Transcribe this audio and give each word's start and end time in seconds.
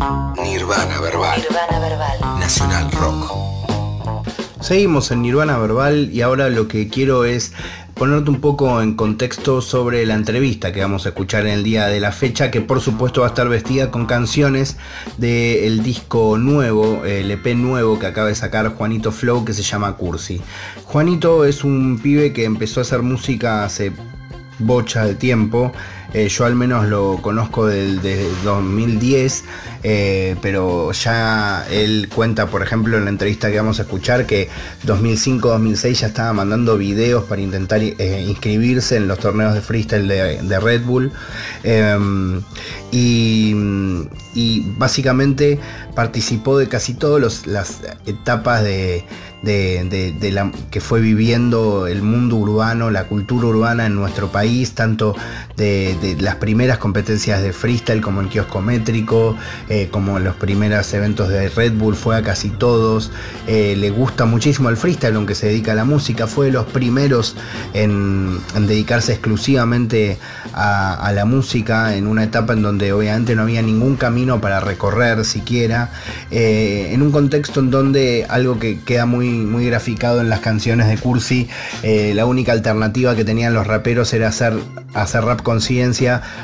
Nirvana 0.00 0.98
Verbal. 0.98 1.42
Nirvana 1.42 1.78
Verbal. 1.78 2.20
Nacional 2.40 2.90
Rock. 2.92 3.30
Seguimos 4.60 5.10
en 5.10 5.20
Nirvana 5.20 5.58
Verbal 5.58 6.08
y 6.10 6.22
ahora 6.22 6.48
lo 6.48 6.68
que 6.68 6.88
quiero 6.88 7.26
es 7.26 7.52
ponerte 7.94 8.30
un 8.30 8.40
poco 8.40 8.80
en 8.80 8.94
contexto 8.94 9.60
sobre 9.60 10.06
la 10.06 10.14
entrevista 10.14 10.72
que 10.72 10.80
vamos 10.80 11.04
a 11.04 11.10
escuchar 11.10 11.46
en 11.46 11.52
el 11.52 11.64
día 11.64 11.86
de 11.88 12.00
la 12.00 12.12
fecha, 12.12 12.50
que 12.50 12.62
por 12.62 12.80
supuesto 12.80 13.20
va 13.20 13.26
a 13.26 13.30
estar 13.30 13.46
vestida 13.50 13.90
con 13.90 14.06
canciones 14.06 14.78
del 15.18 15.82
disco 15.82 16.38
nuevo, 16.38 17.04
el 17.04 17.30
EP 17.30 17.54
nuevo 17.54 17.98
que 17.98 18.06
acaba 18.06 18.28
de 18.28 18.34
sacar 18.34 18.74
Juanito 18.74 19.12
Flow, 19.12 19.44
que 19.44 19.52
se 19.52 19.62
llama 19.62 19.98
Cursi. 19.98 20.40
Juanito 20.84 21.44
es 21.44 21.62
un 21.62 21.98
pibe 21.98 22.32
que 22.32 22.44
empezó 22.44 22.80
a 22.80 22.84
hacer 22.84 23.02
música 23.02 23.64
hace 23.64 23.92
bocha 24.60 25.04
de 25.04 25.14
tiempo. 25.14 25.72
Eh, 26.12 26.28
yo 26.28 26.44
al 26.44 26.56
menos 26.56 26.88
lo 26.88 27.18
conozco 27.22 27.66
desde 27.66 28.28
2010, 28.42 29.44
eh, 29.84 30.36
pero 30.42 30.90
ya 30.92 31.64
él 31.70 32.08
cuenta, 32.12 32.46
por 32.46 32.62
ejemplo, 32.62 32.98
en 32.98 33.04
la 33.04 33.10
entrevista 33.10 33.50
que 33.50 33.56
vamos 33.56 33.78
a 33.78 33.82
escuchar, 33.82 34.26
que 34.26 34.48
2005-2006 34.86 35.92
ya 35.92 36.06
estaba 36.08 36.32
mandando 36.32 36.76
videos 36.76 37.24
para 37.24 37.40
intentar 37.42 37.80
eh, 37.82 38.24
inscribirse 38.26 38.96
en 38.96 39.06
los 39.06 39.20
torneos 39.20 39.54
de 39.54 39.60
freestyle 39.60 40.08
de, 40.08 40.60
Red 40.60 40.82
Bull. 40.82 41.12
Em, 41.62 42.42
y, 42.90 43.54
básicamente 44.78 45.58
participó 45.94 46.58
de 46.58 46.68
casi 46.68 46.94
todas 46.94 47.46
las 47.46 47.80
etapas 48.06 48.62
de, 48.62 49.04
de, 49.42 50.30
la, 50.32 50.52
que 50.70 50.80
fue 50.80 51.00
viviendo 51.00 51.86
el 51.86 52.02
mundo 52.02 52.36
urbano, 52.36 52.90
la 52.90 53.04
cultura 53.04 53.48
urbana 53.48 53.86
en 53.86 53.94
nuestro 53.94 54.30
país, 54.30 54.72
tanto 54.74 55.14
de, 55.56 55.96
las 56.18 56.36
primeras 56.36 56.78
competencias 56.78 57.42
de 57.42 57.52
freestyle 57.52 58.00
como 58.00 58.20
el 58.20 58.28
kiosco 58.28 58.60
métrico, 58.60 59.36
eh, 59.68 59.88
como 59.90 60.18
los 60.18 60.36
primeros 60.36 60.92
eventos 60.94 61.28
de 61.28 61.48
Red 61.48 61.74
Bull, 61.74 61.94
fue 61.94 62.16
a 62.16 62.22
casi 62.22 62.50
todos, 62.50 63.10
eh, 63.46 63.74
le 63.76 63.90
gusta 63.90 64.24
muchísimo 64.24 64.68
el 64.68 64.76
freestyle, 64.76 65.16
aunque 65.16 65.34
se 65.34 65.46
dedica 65.46 65.72
a 65.72 65.74
la 65.74 65.84
música, 65.84 66.26
fue 66.26 66.46
de 66.46 66.52
los 66.52 66.66
primeros 66.66 67.36
en, 67.74 68.38
dedicarse 68.54 69.12
exclusivamente 69.12 70.18
a, 70.52 71.10
la 71.14 71.24
música 71.24 71.96
en 71.96 72.06
una 72.06 72.22
etapa 72.22 72.52
en 72.52 72.62
donde 72.62 72.92
obviamente 72.92 73.34
no 73.34 73.42
había 73.42 73.62
ningún 73.62 73.96
camino 73.96 74.40
para 74.40 74.60
recorrer 74.60 75.24
siquiera, 75.24 75.90
eh, 76.30 76.90
en 76.92 77.02
un 77.02 77.10
contexto 77.10 77.60
en 77.60 77.70
donde 77.70 78.26
algo 78.28 78.58
que 78.58 78.78
queda 78.80 79.06
muy 79.06 79.20
muy, 79.20 79.66
graficado 79.66 80.20
en 80.20 80.28
las 80.28 80.40
canciones 80.40 80.88
de 80.88 80.96
Cursi. 80.96 81.48
Eh, 81.82 82.12
la 82.14 82.26
única 82.26 82.52
alternativa 82.52 83.14
que 83.14 83.24
tenían 83.24 83.54
los 83.54 83.66
raperos 83.66 84.12
era 84.12 84.28
hacer, 84.28 84.54
hacer 84.94 85.24
rap 85.24 85.42
conciencia 85.42 85.89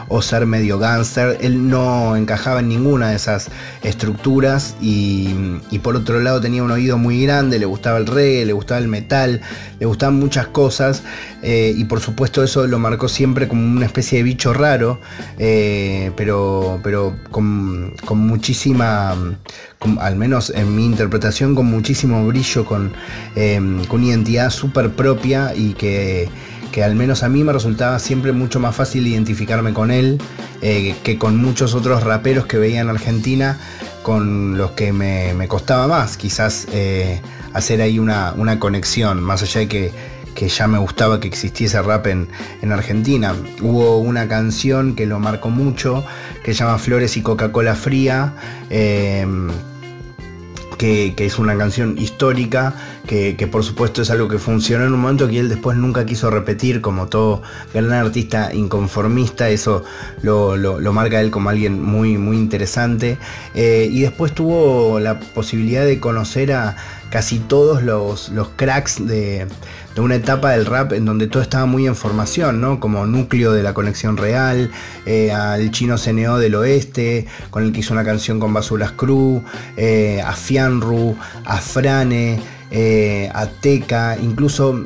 o 0.09 0.23
ser 0.23 0.47
medio 0.47 0.79
gangster. 0.79 1.39
Él 1.41 1.69
no 1.69 2.17
encajaba 2.17 2.61
en 2.61 2.69
ninguna 2.69 3.11
de 3.11 3.17
esas 3.17 3.49
estructuras 3.83 4.77
y, 4.81 5.35
por 5.83 5.97
otro 5.97 6.21
lado 6.21 6.41
tenía 6.41 6.63
un 6.63 6.71
oído 6.71 6.99
muy 6.99 7.23
grande, 7.23 7.59
le 7.59 7.67
gustaba 7.67 7.99
el 7.99 8.07
reggae, 8.07 8.45
le 8.45 8.53
gustaba 8.53 8.81
el 8.81 8.89
metal, 8.89 9.41
le 9.79 9.87
gustaban 9.87 10.19
muchas 10.19 10.49
cosas 10.49 11.03
eh, 11.43 11.73
y 11.77 11.85
por 11.85 12.01
supuesto 12.01 12.43
eso 12.43 12.67
lo 12.67 12.79
marcó 12.79 13.09
siempre 13.09 13.47
como 13.47 13.63
una 13.63 13.87
especie 13.87 14.19
de 14.19 14.25
bicho 14.25 14.53
raro, 14.53 15.01
eh, 15.39 16.11
pero, 16.17 16.81
pero 16.83 17.17
con, 17.31 17.95
con 18.05 18.19
muchísima 18.19 19.15
al 20.01 20.17
menos 20.17 20.51
en 20.51 20.75
mi 20.75 20.85
interpretación, 20.85 21.55
con 21.55 21.67
muchísimo 21.67 22.27
brillo, 22.27 22.65
con, 22.65 22.93
em, 23.35 23.85
con 23.85 24.01
una 24.01 24.11
identidad 24.11 24.51
súper 24.51 24.91
propia 24.91 25.55
y 25.55 25.75
que, 25.75 26.29
al 26.83 26.95
menos 26.95 27.23
a 27.23 27.29
mí 27.29 27.45
me 27.45 27.53
resultaba 27.53 27.99
siempre 27.99 28.33
mucho 28.33 28.61
más 28.61 28.75
fácil 28.75 29.07
identificarme 29.07 29.73
con 29.73 29.91
él 29.91 30.21
eh, 30.63 30.95
que 31.03 31.19
con 31.19 31.37
muchos 31.37 31.75
otros 31.75 32.03
raperos 32.03 32.47
que 32.47 32.59
veía 32.59 32.81
en 32.81 32.89
Argentina, 32.89 33.59
con 34.03 34.57
los 34.57 34.73
que 34.73 34.93
me, 34.93 35.47
costaba 35.49 35.87
más 35.87 36.17
quizás 36.17 36.67
eh, 36.73 37.21
hacer 37.53 37.81
ahí 37.81 37.99
una, 37.99 38.33
una 38.37 38.59
conexión, 38.59 39.23
más 39.23 39.43
allá 39.43 39.61
de 39.61 39.69
que 39.69 40.17
que 40.37 40.49
ya 40.49 40.69
me 40.69 40.79
gustaba 40.79 41.19
que 41.19 41.27
existiese 41.27 41.83
rap 41.83 42.07
en, 42.07 42.29
Argentina. 42.71 43.35
Hubo 43.63 43.99
una 43.99 44.29
canción 44.29 44.95
que 44.95 45.07
lo 45.07 45.19
marcó 45.19 45.49
mucho, 45.49 46.05
que 46.45 46.53
se 46.53 46.61
llama 46.61 46.79
Flores 46.79 47.17
y 47.17 47.23
Coca-Cola 47.23 47.75
Fría. 47.75 48.35
Em, 48.71 49.49
que, 50.77 51.15
es 51.17 51.39
una 51.39 51.57
canción 51.57 51.97
histórica, 51.99 52.75
que, 53.07 53.49
por 53.51 53.65
supuesto 53.65 54.03
es 54.03 54.11
algo 54.11 54.29
que 54.29 54.39
funcionó 54.39 54.85
en 54.85 54.93
un 54.93 55.01
momento 55.01 55.29
que 55.29 55.39
él 55.39 55.49
después 55.49 55.77
nunca 55.77 56.05
quiso 56.05 56.31
repetir, 56.31 56.81
como 56.81 57.07
todo 57.07 57.43
gran 57.73 57.93
artista 57.93 58.53
inconformista, 58.53 59.49
eso 59.49 59.85
lo, 60.23 60.79
marca 60.93 61.21
él 61.21 61.31
como 61.31 61.51
alguien 61.51 61.83
muy, 61.83 62.19
muy 62.19 62.37
interesante. 62.37 63.19
Eh, 63.55 63.89
y 63.91 64.01
después 64.03 64.33
tuvo 64.33 65.01
la 65.01 65.21
posibilidad 65.21 65.85
de 65.85 66.01
conocer 66.01 66.53
a 66.53 66.77
casi 67.11 67.39
todos 67.39 67.83
los, 67.83 68.31
los 68.31 68.49
cracks 68.57 69.07
de, 69.07 69.47
de 69.97 70.03
una 70.03 70.17
etapa 70.17 70.51
del 70.51 70.67
rap 70.67 70.93
en 70.93 71.07
donde 71.07 71.27
todo 71.27 71.43
estaba 71.43 71.65
muy 71.65 71.87
en 71.87 71.97
formación, 71.97 72.61
¿no? 72.61 72.81
Como 72.81 73.07
núcleo 73.07 73.53
de 73.53 73.63
la 73.63 73.73
conexión 73.73 74.19
real, 74.19 74.71
eh, 75.07 75.33
al 75.33 75.71
chino 75.71 75.97
CNO 75.97 76.39
del 76.39 76.55
oeste, 76.55 77.27
con 77.51 77.63
el 77.63 77.73
que 77.73 77.81
hizo 77.81 77.95
una 77.95 78.05
canción 78.05 78.39
con 78.39 78.53
Basuras 78.53 78.93
Crew, 78.93 79.43
eh, 79.79 80.21
a 80.23 80.33
Fianru, 80.33 81.17
a 81.47 81.57
Frane, 81.57 82.39
eh, 82.71 83.31
incluso 84.23 84.85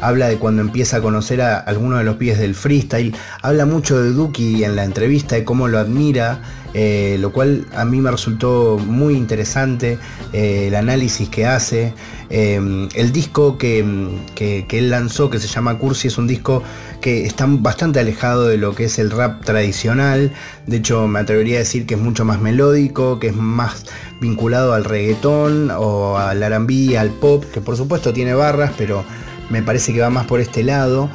habla 0.00 0.28
de 0.28 0.36
cuando 0.38 0.62
empieza 0.62 0.98
a 0.98 1.00
conocer 1.00 1.40
a 1.42 1.58
algunos 1.58 1.98
de 1.98 2.04
los 2.04 2.16
pies 2.16 2.38
del 2.38 2.54
freestyle, 2.54 3.14
habla 3.42 3.66
mucho 3.66 4.02
de 4.02 4.12
Duki 4.12 4.64
en 4.64 4.76
la 4.76 4.84
entrevista, 4.84 5.36
de 5.36 5.44
cómo 5.44 5.68
lo 5.68 5.78
admira. 5.78 6.40
Eh, 6.74 7.16
lo 7.20 7.32
cual 7.32 7.66
a 7.74 7.84
mí 7.84 8.00
me 8.00 8.10
resultó 8.10 8.78
muy 8.78 9.14
interesante 9.14 9.98
eh, 10.32 10.68
el 10.68 10.74
análisis 10.74 11.28
que 11.28 11.46
hace. 11.46 11.92
Eh, 12.30 12.88
el 12.94 13.12
disco 13.12 13.58
que, 13.58 13.80
él 13.80 14.90
lanzó, 14.90 15.28
que 15.28 15.38
se 15.38 15.48
llama 15.48 15.78
Cursi, 15.78 16.08
es 16.08 16.16
un 16.16 16.26
disco 16.26 16.62
que 17.00 17.26
está 17.26 17.46
bastante 17.46 18.00
alejado 18.00 18.46
de 18.46 18.56
lo 18.56 18.74
que 18.74 18.84
es 18.84 18.98
el 18.98 19.10
rap 19.10 19.44
tradicional. 19.44 20.32
De 20.66 20.78
hecho, 20.78 21.06
me 21.08 21.20
atrevería 21.20 21.56
a 21.56 21.58
decir 21.60 21.84
que 21.84 21.94
es 21.94 22.00
mucho 22.00 22.24
más 22.24 22.40
melódico, 22.40 23.18
que 23.18 23.28
es 23.28 23.36
más 23.36 23.84
vinculado 24.20 24.72
al 24.72 24.84
reggaetón 24.84 25.70
o 25.76 26.16
al 26.16 26.42
R&B, 26.42 26.96
al 26.96 27.10
pop, 27.10 27.44
que 27.52 27.60
por 27.60 27.76
supuesto 27.76 28.12
tiene 28.12 28.34
barras, 28.34 28.72
pero 28.78 29.04
me 29.50 29.62
parece 29.62 29.92
que 29.92 30.00
va 30.00 30.08
más 30.08 30.26
por 30.26 30.40
este 30.40 30.62
lado. 30.62 31.10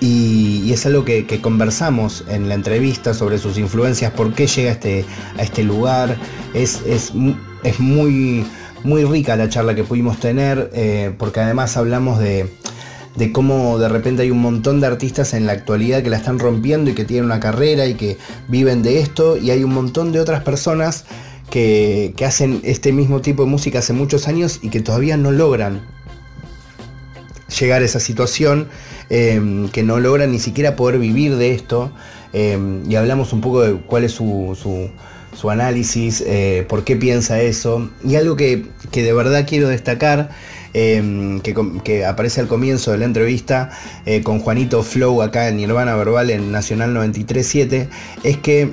Y, 0.00 0.72
es 0.72 0.86
algo 0.86 1.04
que, 1.04 1.26
conversamos 1.40 2.24
en 2.28 2.48
la 2.48 2.54
entrevista 2.54 3.14
sobre 3.14 3.38
sus 3.38 3.58
influencias, 3.58 4.12
por 4.12 4.32
qué 4.32 4.46
llega 4.46 4.70
a 4.70 4.72
este, 4.72 5.04
a 5.36 5.42
este 5.42 5.64
lugar. 5.64 6.16
Es, 6.54 6.82
es, 6.86 7.12
muy, 7.80 8.44
muy 8.84 9.04
rica 9.04 9.36
la 9.36 9.48
charla 9.48 9.74
que 9.74 9.84
pudimos 9.84 10.20
tener, 10.20 10.70
eh, 10.72 11.14
porque 11.18 11.40
además 11.40 11.76
hablamos 11.76 12.20
de, 12.20 12.48
cómo 13.32 13.78
de 13.78 13.88
repente 13.88 14.22
hay 14.22 14.30
un 14.30 14.40
montón 14.40 14.80
de 14.80 14.86
artistas 14.86 15.34
en 15.34 15.46
la 15.46 15.52
actualidad 15.52 16.02
que 16.02 16.10
la 16.10 16.16
están 16.16 16.38
rompiendo 16.38 16.90
y 16.90 16.94
que 16.94 17.04
tienen 17.04 17.24
una 17.24 17.40
carrera 17.40 17.86
y 17.86 17.94
que 17.94 18.16
viven 18.46 18.82
de 18.82 19.00
esto, 19.00 19.36
y 19.36 19.50
hay 19.50 19.64
un 19.64 19.74
montón 19.74 20.12
de 20.12 20.20
otras 20.20 20.44
personas 20.44 21.04
que, 21.50 22.14
que 22.16 22.24
hacen 22.24 22.60
este 22.62 22.92
mismo 22.92 23.20
tipo 23.20 23.42
de 23.42 23.50
música 23.50 23.80
hace 23.80 23.92
muchos 23.92 24.28
años 24.28 24.60
y 24.62 24.68
que 24.68 24.80
todavía 24.80 25.16
no 25.16 25.32
logran 25.32 25.80
llegar 27.58 27.82
a 27.82 27.84
esa 27.84 28.00
situación 28.00 28.68
Em, 29.10 29.68
que 29.70 29.82
no 29.82 30.00
logra 30.00 30.26
ni 30.26 30.38
siquiera 30.38 30.76
poder 30.76 30.98
vivir 30.98 31.36
de 31.36 31.54
esto. 31.54 31.90
Em, 32.32 32.82
y 32.90 32.96
hablamos 32.96 33.32
un 33.32 33.40
poco 33.40 33.62
de 33.62 33.74
cuál 33.74 34.04
es 34.04 34.12
su, 34.12 34.54
su, 35.34 35.50
análisis, 35.50 36.22
eh, 36.26 36.66
por 36.68 36.84
qué 36.84 36.96
piensa 36.96 37.40
eso. 37.40 37.90
Y 38.04 38.16
algo 38.16 38.36
que, 38.36 38.66
de 38.92 39.12
verdad 39.14 39.46
quiero 39.48 39.68
destacar, 39.68 40.28
em, 40.74 41.40
que, 41.40 42.04
aparece 42.04 42.40
al 42.40 42.48
comienzo 42.48 42.92
de 42.92 42.98
la 42.98 43.06
entrevista 43.06 43.70
eh, 44.04 44.22
con 44.22 44.40
Juanito 44.40 44.82
Flow 44.82 45.22
acá 45.22 45.48
en 45.48 45.56
Nirvana 45.56 45.94
Verbal 45.96 46.30
en 46.30 46.52
Nacional 46.52 46.92
937, 46.92 47.88
es 48.24 48.36
que 48.38 48.72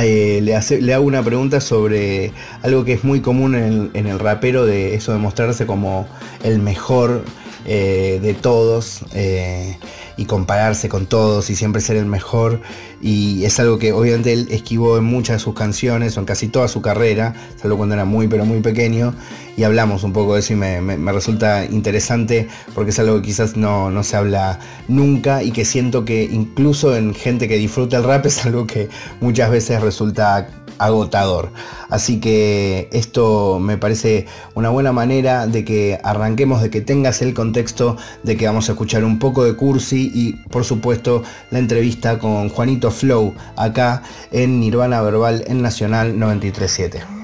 eh, 0.00 0.40
le, 0.42 0.54
hace, 0.54 0.80
le, 0.80 0.94
hago 0.94 1.04
una 1.04 1.22
pregunta 1.22 1.60
sobre 1.60 2.32
algo 2.62 2.84
que 2.84 2.94
es 2.94 3.04
muy 3.04 3.20
común 3.20 3.54
en 3.54 3.90
en 3.94 4.06
el 4.06 4.18
rapero, 4.18 4.64
de 4.64 4.94
eso 4.94 5.12
de 5.12 5.18
mostrarse 5.18 5.66
como 5.66 6.06
el 6.44 6.60
mejor 6.60 7.24
eh, 7.70 8.18
de 8.22 8.32
todos 8.32 9.00
eh, 9.12 9.76
y 10.16 10.24
compararse 10.24 10.88
con 10.88 11.04
todos 11.04 11.50
y 11.50 11.54
siempre 11.54 11.82
ser 11.82 11.96
el 11.96 12.06
mejor. 12.06 12.62
Y 13.02 13.44
es 13.44 13.60
algo 13.60 13.78
que 13.78 13.92
obviamente 13.92 14.32
él 14.32 14.48
esquivó 14.50 14.96
en 14.96 15.04
muchas 15.04 15.36
de 15.36 15.40
sus 15.40 15.54
canciones, 15.54 16.16
o 16.16 16.20
en 16.20 16.26
casi 16.26 16.48
toda 16.48 16.66
su 16.68 16.80
carrera, 16.80 17.34
salvo 17.60 17.76
cuando 17.76 17.94
era 17.94 18.06
muy 18.06 18.26
pero 18.26 18.46
muy 18.46 18.60
pequeño. 18.60 19.12
Y 19.58 19.64
hablamos 19.64 20.02
un 20.02 20.14
poco 20.14 20.32
de 20.32 20.40
eso 20.40 20.54
y 20.54 20.56
me, 20.56 20.96
resulta 21.12 21.66
interesante 21.66 22.48
porque 22.74 22.90
es 22.90 22.98
algo 23.00 23.16
que 23.16 23.26
quizás 23.26 23.54
no, 23.54 23.90
no, 23.90 24.02
se 24.02 24.16
habla 24.16 24.60
nunca 24.88 25.42
y 25.42 25.50
que 25.50 25.66
siento 25.66 26.06
que 26.06 26.24
incluso 26.24 26.96
en 26.96 27.14
gente 27.14 27.48
que 27.48 27.58
disfruta 27.58 27.98
el 27.98 28.04
rap 28.04 28.24
es 28.24 28.46
algo 28.46 28.66
que 28.66 28.88
muchas 29.20 29.50
veces 29.50 29.82
resulta 29.82 30.48
agotador. 30.78 31.50
Así 31.90 32.20
que 32.20 32.88
esto 32.92 33.58
me 33.60 33.78
parece 33.78 34.26
una 34.54 34.70
buena 34.70 34.92
manera 34.92 35.46
de 35.46 35.64
que 35.64 35.98
arranquemos, 36.02 36.62
de 36.62 36.70
que 36.70 36.80
tengas 36.80 37.22
el 37.22 37.34
contexto 37.34 37.96
de 38.22 38.36
que 38.36 38.46
vamos 38.46 38.68
a 38.68 38.72
escuchar 38.72 39.04
un 39.04 39.18
poco 39.18 39.44
de 39.44 39.54
Cursi 39.54 40.10
y 40.14 40.32
por 40.50 40.64
supuesto 40.64 41.22
la 41.50 41.58
entrevista 41.58 42.18
con 42.18 42.48
Juanito 42.48 42.90
Flow 42.90 43.34
acá 43.56 44.02
en 44.30 44.60
Nirvana 44.60 45.00
Verbal 45.02 45.44
en 45.46 45.62
Nacional 45.62 46.18
937. 46.18 47.18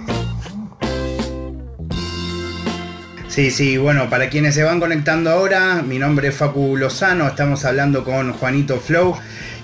Sí, 3.34 3.50
sí, 3.50 3.78
bueno, 3.78 4.08
para 4.08 4.28
quienes 4.28 4.54
se 4.54 4.62
van 4.62 4.78
conectando 4.78 5.28
ahora, 5.28 5.82
mi 5.82 5.98
nombre 5.98 6.28
es 6.28 6.36
Facu 6.36 6.76
Lozano, 6.76 7.26
estamos 7.26 7.64
hablando 7.64 8.04
con 8.04 8.32
Juanito 8.32 8.78
Flow 8.78 9.16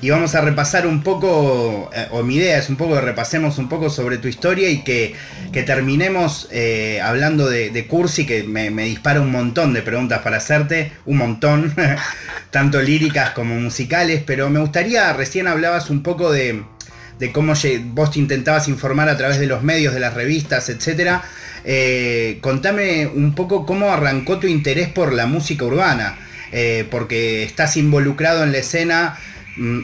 y 0.03 0.11
vamos 0.11 0.35
a 0.35 0.41
repasar 0.41 0.87
un 0.87 1.03
poco, 1.03 1.91
eh, 1.95 2.09
o 2.11 2.23
mi 2.23 2.37
idea 2.37 2.59
es 2.59 2.69
un 2.69 2.77
poco 2.77 2.95
que 2.95 3.01
repasemos 3.03 3.59
un 3.59 3.69
poco 3.69 3.91
sobre 3.91 4.19
tu 4.19 4.29
historia 4.29 4.71
y 4.71 4.83
que, 4.83 5.15
terminemos 5.67 6.49
eh, 6.51 7.01
hablando 7.03 7.49
de, 7.49 7.87
Cursi, 7.87 8.27
que 8.27 8.45
me, 8.45 8.71
dispara 8.85 9.21
un 9.21 9.31
montón 9.31 9.75
de 9.75 9.83
preguntas 9.83 10.21
para 10.21 10.39
hacerte, 10.39 10.93
un 11.07 11.19
montón, 11.19 11.75
tanto 12.51 12.81
líricas 12.81 13.31
como 13.31 13.55
musicales, 13.57 14.23
pero 14.25 14.49
me 14.49 14.61
gustaría, 14.61 15.13
recién 15.13 15.49
hablabas 15.49 15.91
un 15.91 16.03
poco 16.03 16.33
de, 16.33 16.63
de 17.19 17.33
cómo 17.33 17.53
vos 17.93 18.11
te 18.11 18.19
intentabas 18.19 18.69
informar 18.69 19.09
a 19.09 19.17
través 19.17 19.39
de 19.39 19.47
los 19.47 19.63
medios, 19.63 19.93
de 19.93 20.01
las 20.01 20.15
revistas, 20.15 20.69
etcétera. 20.71 21.23
Eh, 21.65 22.39
contame 22.41 23.07
un 23.07 23.35
poco 23.35 23.67
cómo 23.67 23.93
arrancó 23.93 24.39
tu 24.39 24.47
interés 24.47 24.89
por 24.89 25.13
la 25.13 25.27
música 25.27 25.67
urbana, 25.67 26.19
eh, 26.53 26.87
porque 26.91 27.43
estás 27.43 27.77
involucrado 27.77 28.43
en 28.43 28.53
la 28.53 28.59
escena, 28.59 29.19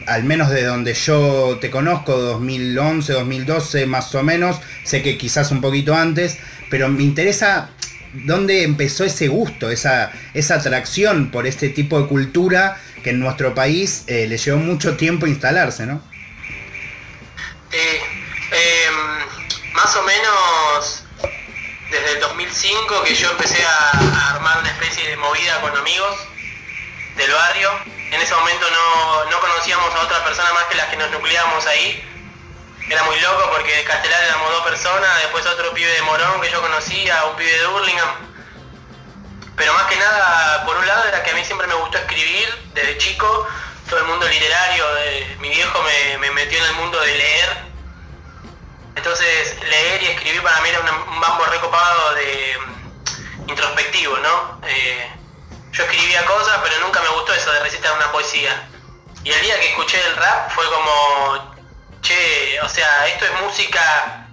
al 0.07 0.23
menos 0.23 0.49
de 0.49 0.63
donde 0.63 0.93
yo 0.93 1.57
te 1.61 1.69
conozco, 1.69 2.17
2011, 2.17 3.13
2012 3.13 3.85
más 3.85 4.13
o 4.15 4.23
menos, 4.23 4.59
sé 4.83 5.03
que 5.03 5.17
quizás 5.17 5.51
un 5.51 5.61
poquito 5.61 5.95
antes, 5.95 6.37
pero 6.69 6.89
me 6.89 7.03
interesa 7.03 7.69
dónde 8.13 8.63
empezó 8.63 9.03
ese 9.03 9.27
gusto, 9.27 9.69
esa, 9.69 10.11
esa 10.33 10.55
atracción 10.55 11.29
por 11.29 11.45
este 11.45 11.69
tipo 11.69 12.01
de 12.01 12.07
cultura 12.07 12.81
que 13.03 13.11
en 13.11 13.19
nuestro 13.19 13.53
país 13.53 14.03
eh, 14.07 14.25
le 14.27 14.37
llevó 14.37 14.57
mucho 14.57 14.97
tiempo 14.97 15.27
instalarse, 15.27 15.85
¿no? 15.85 16.01
Em, 17.71 19.73
más 19.73 19.95
o 19.95 20.03
menos 20.03 21.03
desde 21.91 22.13
el 22.13 22.19
2005 22.21 23.03
que 23.03 23.15
yo 23.15 23.31
empecé 23.31 23.63
a, 23.63 24.31
armar 24.31 24.59
una 24.59 24.69
especie 24.69 25.09
de 25.09 25.17
movida 25.17 25.61
con 25.61 25.77
amigos 25.77 26.17
del 27.17 27.31
barrio. 27.31 27.96
En 28.11 28.21
ese 28.21 28.33
momento 28.33 28.65
no, 29.29 29.39
conocíamos 29.39 29.93
a 29.93 30.01
otra 30.01 30.23
persona 30.23 30.51
más 30.53 30.63
que 30.65 30.75
las 30.75 30.87
que 30.87 30.97
nos 30.97 31.11
nucleábamos 31.11 31.65
ahí. 31.67 32.03
Era 32.89 33.03
muy 33.03 33.19
loco 33.19 33.49
porque 33.51 33.75
de 33.75 33.83
Castelar 33.83 34.23
éramos 34.23 34.51
dos 34.51 34.63
personas, 34.63 35.17
después 35.21 35.45
otro 35.45 35.73
pibe 35.73 35.91
de 35.91 36.01
Morón 36.03 36.41
que 36.41 36.49
yo 36.49 36.61
conocía, 36.61 37.25
un 37.25 37.35
pibe 37.35 37.51
de 37.51 37.67
Burlingame. 37.67 38.13
Pero 39.57 39.73
más 39.73 39.83
que 39.83 39.97
nada, 39.97 40.65
por 40.65 40.77
un 40.77 40.87
lado 40.87 41.05
era 41.05 41.23
que 41.23 41.31
a 41.31 41.33
mí 41.33 41.43
siempre 41.43 41.67
me 41.67 41.73
gustó 41.75 41.97
escribir 41.97 42.47
desde 42.73 42.97
chico, 42.97 43.47
todo 43.89 43.99
el 43.99 44.05
mundo 44.05 44.27
literario, 44.27 44.85
mi 45.39 45.49
viejo 45.49 45.81
me, 45.83 46.17
me 46.19 46.31
metió 46.31 46.59
en 46.59 46.65
el 46.65 46.73
mundo 46.73 46.99
de 47.01 47.15
leer 47.15 47.67
entonces 48.97 49.57
leer 49.69 50.03
y 50.03 50.07
escribir 50.07 50.41
para 50.41 50.59
mí 50.61 50.69
era 50.69 50.79
un 50.79 51.19
bambo 51.21 51.45
recopado 51.45 52.15
de 52.15 52.57
mm, 52.57 53.49
introspectivo, 53.49 54.17
¿no? 54.17 54.59
Eh, 54.67 55.11
yo 55.77 55.83
escribía 55.83 56.25
cosas, 56.25 56.59
pero 56.63 56.79
nunca 56.79 57.01
me 57.01 57.09
gustó 57.09 57.33
eso 57.33 57.51
de 57.51 57.59
recitar 57.59 57.93
una 57.93 58.11
poesía. 58.11 58.67
Y 59.23 59.31
el 59.31 59.41
día 59.41 59.59
que 59.59 59.69
escuché 59.69 59.99
el 60.07 60.15
rap 60.15 60.49
fue 60.51 60.65
como, 60.71 61.55
che, 62.01 62.59
o 62.61 62.69
sea, 62.69 63.07
esto 63.07 63.25
es 63.25 63.41
música 63.41 64.25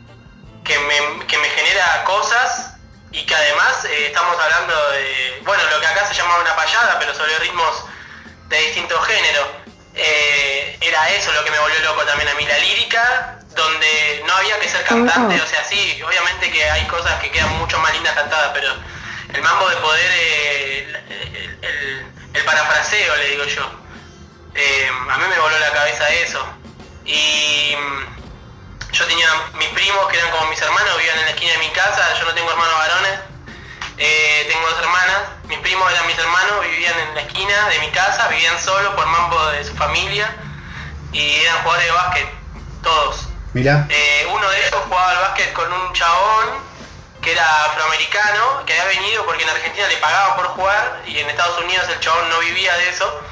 que 0.64 0.78
me, 0.78 1.50
genera 1.50 2.04
cosas 2.04 2.76
y 3.12 3.26
que 3.26 3.34
además 3.34 3.84
eh, 3.84 4.06
estamos 4.06 4.40
hablando 4.40 4.90
de, 4.92 5.42
bueno, 5.44 5.62
lo 5.70 5.80
que 5.80 5.86
acá 5.86 6.06
se 6.06 6.14
llamaba 6.14 6.40
una 6.40 6.56
payada, 6.56 6.98
pero 6.98 7.14
sobre 7.14 7.38
ritmos 7.40 7.84
de 8.48 8.58
distintos 8.60 9.06
géneros. 9.06 9.46
Eh, 9.94 10.78
era 10.80 11.10
eso 11.10 11.30
lo 11.32 11.44
que 11.44 11.50
me 11.50 11.58
volvió 11.58 11.78
loco 11.80 12.04
también 12.04 12.28
a 12.28 12.34
mí, 12.34 12.46
la 12.46 12.58
lírica 12.58 13.38
donde 13.54 14.24
no 14.26 14.34
había 14.34 14.58
que 14.58 14.68
ser 14.68 14.82
cantante, 14.84 15.40
o 15.40 15.46
sea, 15.46 15.62
sí, 15.62 16.02
obviamente 16.04 16.50
que 16.50 16.68
hay 16.68 16.84
cosas 16.86 17.20
que 17.20 17.30
quedan 17.30 17.56
mucho 17.58 17.78
más 17.78 17.92
lindas 17.92 18.14
cantadas, 18.14 18.50
pero 18.52 18.74
el 19.34 19.42
mambo 19.42 19.68
de 19.68 19.76
poder, 19.76 20.10
eh, 20.12 20.92
el, 22.32 22.44
parafraseo, 22.44 23.16
le 23.16 23.28
digo 23.30 23.44
yo, 23.44 23.62
eh, 24.54 24.88
a 25.10 25.18
mí 25.18 25.24
me 25.28 25.38
voló 25.38 25.58
la 25.58 25.72
cabeza 25.72 26.08
eso. 26.10 26.44
Y 27.04 27.74
mm, 27.76 28.92
yo 28.92 29.06
tenía 29.06 29.28
mis 29.58 29.68
primos 29.68 30.06
que 30.08 30.18
eran 30.18 30.30
como 30.30 30.46
mis 30.46 30.60
hermanos, 30.60 30.96
vivían 30.98 31.18
en 31.18 31.24
la 31.24 31.30
esquina 31.30 31.52
de 31.52 31.58
mi 31.58 31.70
casa, 31.70 32.14
yo 32.18 32.24
no 32.24 32.34
tengo 32.34 32.50
hermanos 32.50 32.74
varones, 32.74 33.20
eh, 33.98 34.46
tengo 34.48 34.68
dos 34.68 34.78
hermanas, 34.78 35.18
mis 35.48 35.58
primos 35.58 35.90
eran 35.90 36.06
mis 36.06 36.18
hermanos, 36.18 36.60
vivían 36.62 36.98
en 36.98 37.14
la 37.14 37.20
esquina 37.22 37.68
de 37.68 37.78
mi 37.80 37.90
casa, 37.90 38.28
vivían 38.28 38.60
solos 38.62 38.94
por 38.94 39.06
mambo 39.06 39.46
de 39.50 39.64
su 39.64 39.74
familia 39.74 40.34
y 41.12 41.40
eran 41.40 41.62
jugadores 41.62 41.86
de 41.86 41.92
básquet, 41.92 42.28
todos. 42.82 43.28
Eh, 43.54 44.28
uno 44.32 44.48
de 44.50 44.58
ellos 44.58 44.80
jugaba 44.84 45.10
al 45.10 45.18
básquet 45.18 45.52
con 45.52 45.72
un 45.72 45.92
chabón 45.92 46.73
que 47.24 47.32
era 47.32 47.64
afroamericano, 47.64 48.64
que 48.66 48.78
había 48.78 49.00
venido 49.00 49.24
porque 49.24 49.44
en 49.44 49.48
Argentina 49.48 49.88
le 49.88 49.96
pagaban 49.96 50.36
por 50.36 50.46
jugar 50.48 51.02
y 51.06 51.18
en 51.18 51.30
Estados 51.30 51.58
Unidos 51.64 51.88
el 51.88 51.98
chabón 52.00 52.28
no 52.28 52.38
vivía 52.40 52.76
de 52.76 52.90
eso. 52.90 53.22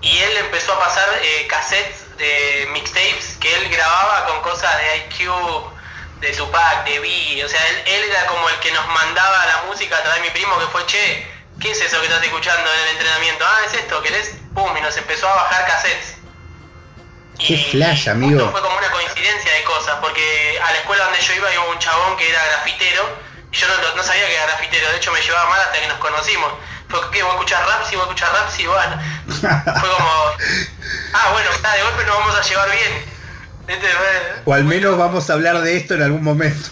Y 0.00 0.18
él 0.18 0.36
empezó 0.38 0.72
a 0.72 0.78
pasar 0.78 1.08
eh, 1.20 1.46
cassettes 1.48 2.16
de 2.16 2.68
mixtapes 2.72 3.36
que 3.40 3.54
él 3.54 3.68
grababa 3.70 4.26
con 4.26 4.40
cosas 4.42 4.70
de 4.78 4.96
IQ, 4.98 5.30
de 6.20 6.32
Tupac, 6.32 6.84
de 6.84 7.00
B. 7.00 7.44
O 7.44 7.48
sea, 7.48 7.60
él, 7.68 8.04
era 8.04 8.26
como 8.26 8.48
el 8.48 8.58
que 8.60 8.70
nos 8.70 8.86
mandaba 8.88 9.46
la 9.46 9.62
música 9.68 9.96
a 9.96 10.02
través 10.02 10.22
de 10.22 10.28
mi 10.28 10.30
primo 10.30 10.58
que 10.60 10.66
fue, 10.66 10.86
che, 10.86 11.26
¿qué 11.60 11.72
es 11.72 11.80
eso 11.80 12.00
que 12.00 12.06
estás 12.06 12.22
escuchando 12.22 12.72
en 12.72 12.80
el 12.80 12.88
entrenamiento? 12.90 13.44
Ah, 13.44 13.60
es 13.66 13.74
esto, 13.74 14.00
¿querés? 14.02 14.34
Pum, 14.54 14.76
y 14.76 14.80
nos 14.80 14.96
empezó 14.96 15.28
a 15.28 15.34
bajar 15.34 15.66
cassettes. 15.66 16.21
Qué 17.38 17.58
flash, 17.70 18.08
amigo. 18.08 18.50
Fue 18.50 18.62
como 18.62 18.76
una 18.76 18.90
coincidencia 18.90 19.52
de 19.52 19.64
cosas, 19.64 19.96
porque 20.00 20.60
a 20.62 20.72
la 20.72 20.78
escuela 20.78 21.04
donde 21.04 21.20
yo 21.20 21.34
iba 21.34 21.52
iba 21.52 21.64
un 21.64 21.78
chabón 21.78 22.16
que 22.16 22.28
era 22.28 22.44
grafitero, 22.44 23.16
y 23.50 23.56
yo 23.56 23.66
no, 23.96 24.02
sabía 24.02 24.26
que 24.26 24.34
era 24.34 24.46
grafitero, 24.46 24.90
de 24.90 24.96
hecho 24.96 25.12
me 25.12 25.20
llevaba 25.20 25.50
mal 25.50 25.60
hasta 25.60 25.80
que 25.80 25.88
nos 25.88 25.98
conocimos. 25.98 26.52
Fue 26.88 27.00
que 27.10 27.22
voy 27.22 27.30
a 27.30 27.34
escuchar 27.34 27.66
rap, 27.66 27.88
sí, 27.88 27.96
voy 27.96 28.04
a 28.04 28.08
escuchar 28.08 28.32
rap, 28.32 28.50
sí, 28.50 28.66
bueno. 28.66 29.00
Fue 29.26 29.90
como, 29.90 30.10
ah, 31.14 31.30
bueno, 31.32 31.50
de 31.50 31.82
golpe 31.82 32.04
nos 32.04 32.18
vamos 32.18 32.36
a 32.36 32.42
llevar 32.42 32.70
bien. 32.70 33.12
O 34.44 34.52
al 34.52 34.64
menos 34.64 34.98
vamos 34.98 35.30
a 35.30 35.32
hablar 35.32 35.60
de 35.60 35.76
esto 35.76 35.94
en 35.94 36.02
algún 36.02 36.22
momento. 36.22 36.70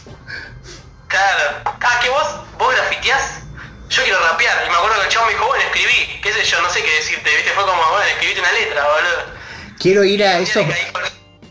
Claro. 1.08 1.62
Ah, 1.64 2.00
que 2.02 2.10
vos, 2.10 2.26
vos 2.58 2.74
grafiteás. 2.74 3.40
Yo 3.88 4.02
quiero 4.02 4.20
rapear. 4.20 4.64
Y 4.66 4.70
me 4.70 4.76
acuerdo 4.76 4.96
que 5.00 5.06
el 5.06 5.08
chabón 5.08 5.28
me 5.28 5.34
dijo, 5.34 5.46
bueno, 5.46 5.64
escribí. 5.64 6.20
Qué 6.22 6.32
sé 6.32 6.44
yo, 6.44 6.60
no 6.62 6.70
sé 6.70 6.82
qué 6.82 6.94
decirte, 6.96 7.34
¿viste? 7.34 7.50
Fue 7.52 7.64
como, 7.64 7.82
bueno, 7.90 8.04
escribiste 8.06 8.40
una 8.40 8.52
letra, 8.52 8.84
boludo. 8.84 9.39
Quiero 9.80 10.04
ir 10.04 10.22
a 10.22 10.38
esos. 10.38 10.66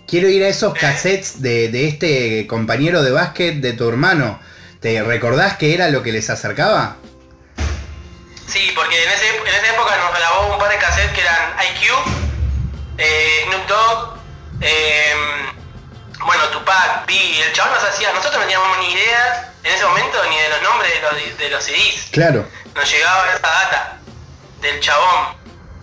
Quiero 0.08 0.30
ir 0.30 0.44
a 0.44 0.50
esos 0.50 0.76
cassettes 0.76 1.42
de, 1.42 1.88
este 1.88 2.46
compañero 2.46 3.02
de 3.02 3.10
básquet 3.10 3.56
de 3.56 3.74
tu 3.74 3.90
hermano. 3.90 4.40
¿Te 4.80 5.02
recordás 5.02 5.58
que 5.58 5.74
era 5.74 5.90
lo 5.90 6.04
que 6.04 6.12
les 6.12 6.30
acercaba? 6.30 6.98
Sí, 8.48 8.72
porque 8.76 9.04
en, 9.04 9.10
esa 9.10 9.74
época 9.74 9.98
nos 9.98 10.16
grabó 10.16 10.54
un 10.54 10.60
par 10.60 10.70
de 10.70 10.78
cassettes 10.78 11.12
que 11.12 11.22
eran 11.22 11.56
IQ, 11.74 11.92
eh, 13.00 13.46
Snoop 13.48 13.68
Dogg, 13.68 14.18
em, 14.62 16.20
bueno, 16.24 16.44
Tupac, 16.52 17.08
B, 17.08 17.14
el 17.14 17.54
chabón 17.54 17.74
nos 17.74 17.84
hacía, 17.84 18.14
nosotros 18.14 18.36
no 18.36 18.42
teníamos 18.42 18.78
ni 18.78 18.94
idea 18.94 19.54
en 19.64 19.74
ese 19.74 19.86
momento 19.86 20.18
ni 20.30 20.38
de 20.38 20.50
los 20.50 20.62
nombres 20.62 20.94
de 20.94 21.02
los, 21.02 21.38
de 21.40 21.50
los 21.50 21.64
CDs. 21.64 22.10
Claro. 22.12 22.48
Nos 22.76 22.92
llegaba 22.92 23.26
esa 23.34 23.48
data 23.48 24.00
del 24.62 24.80
chabón. 24.82 25.39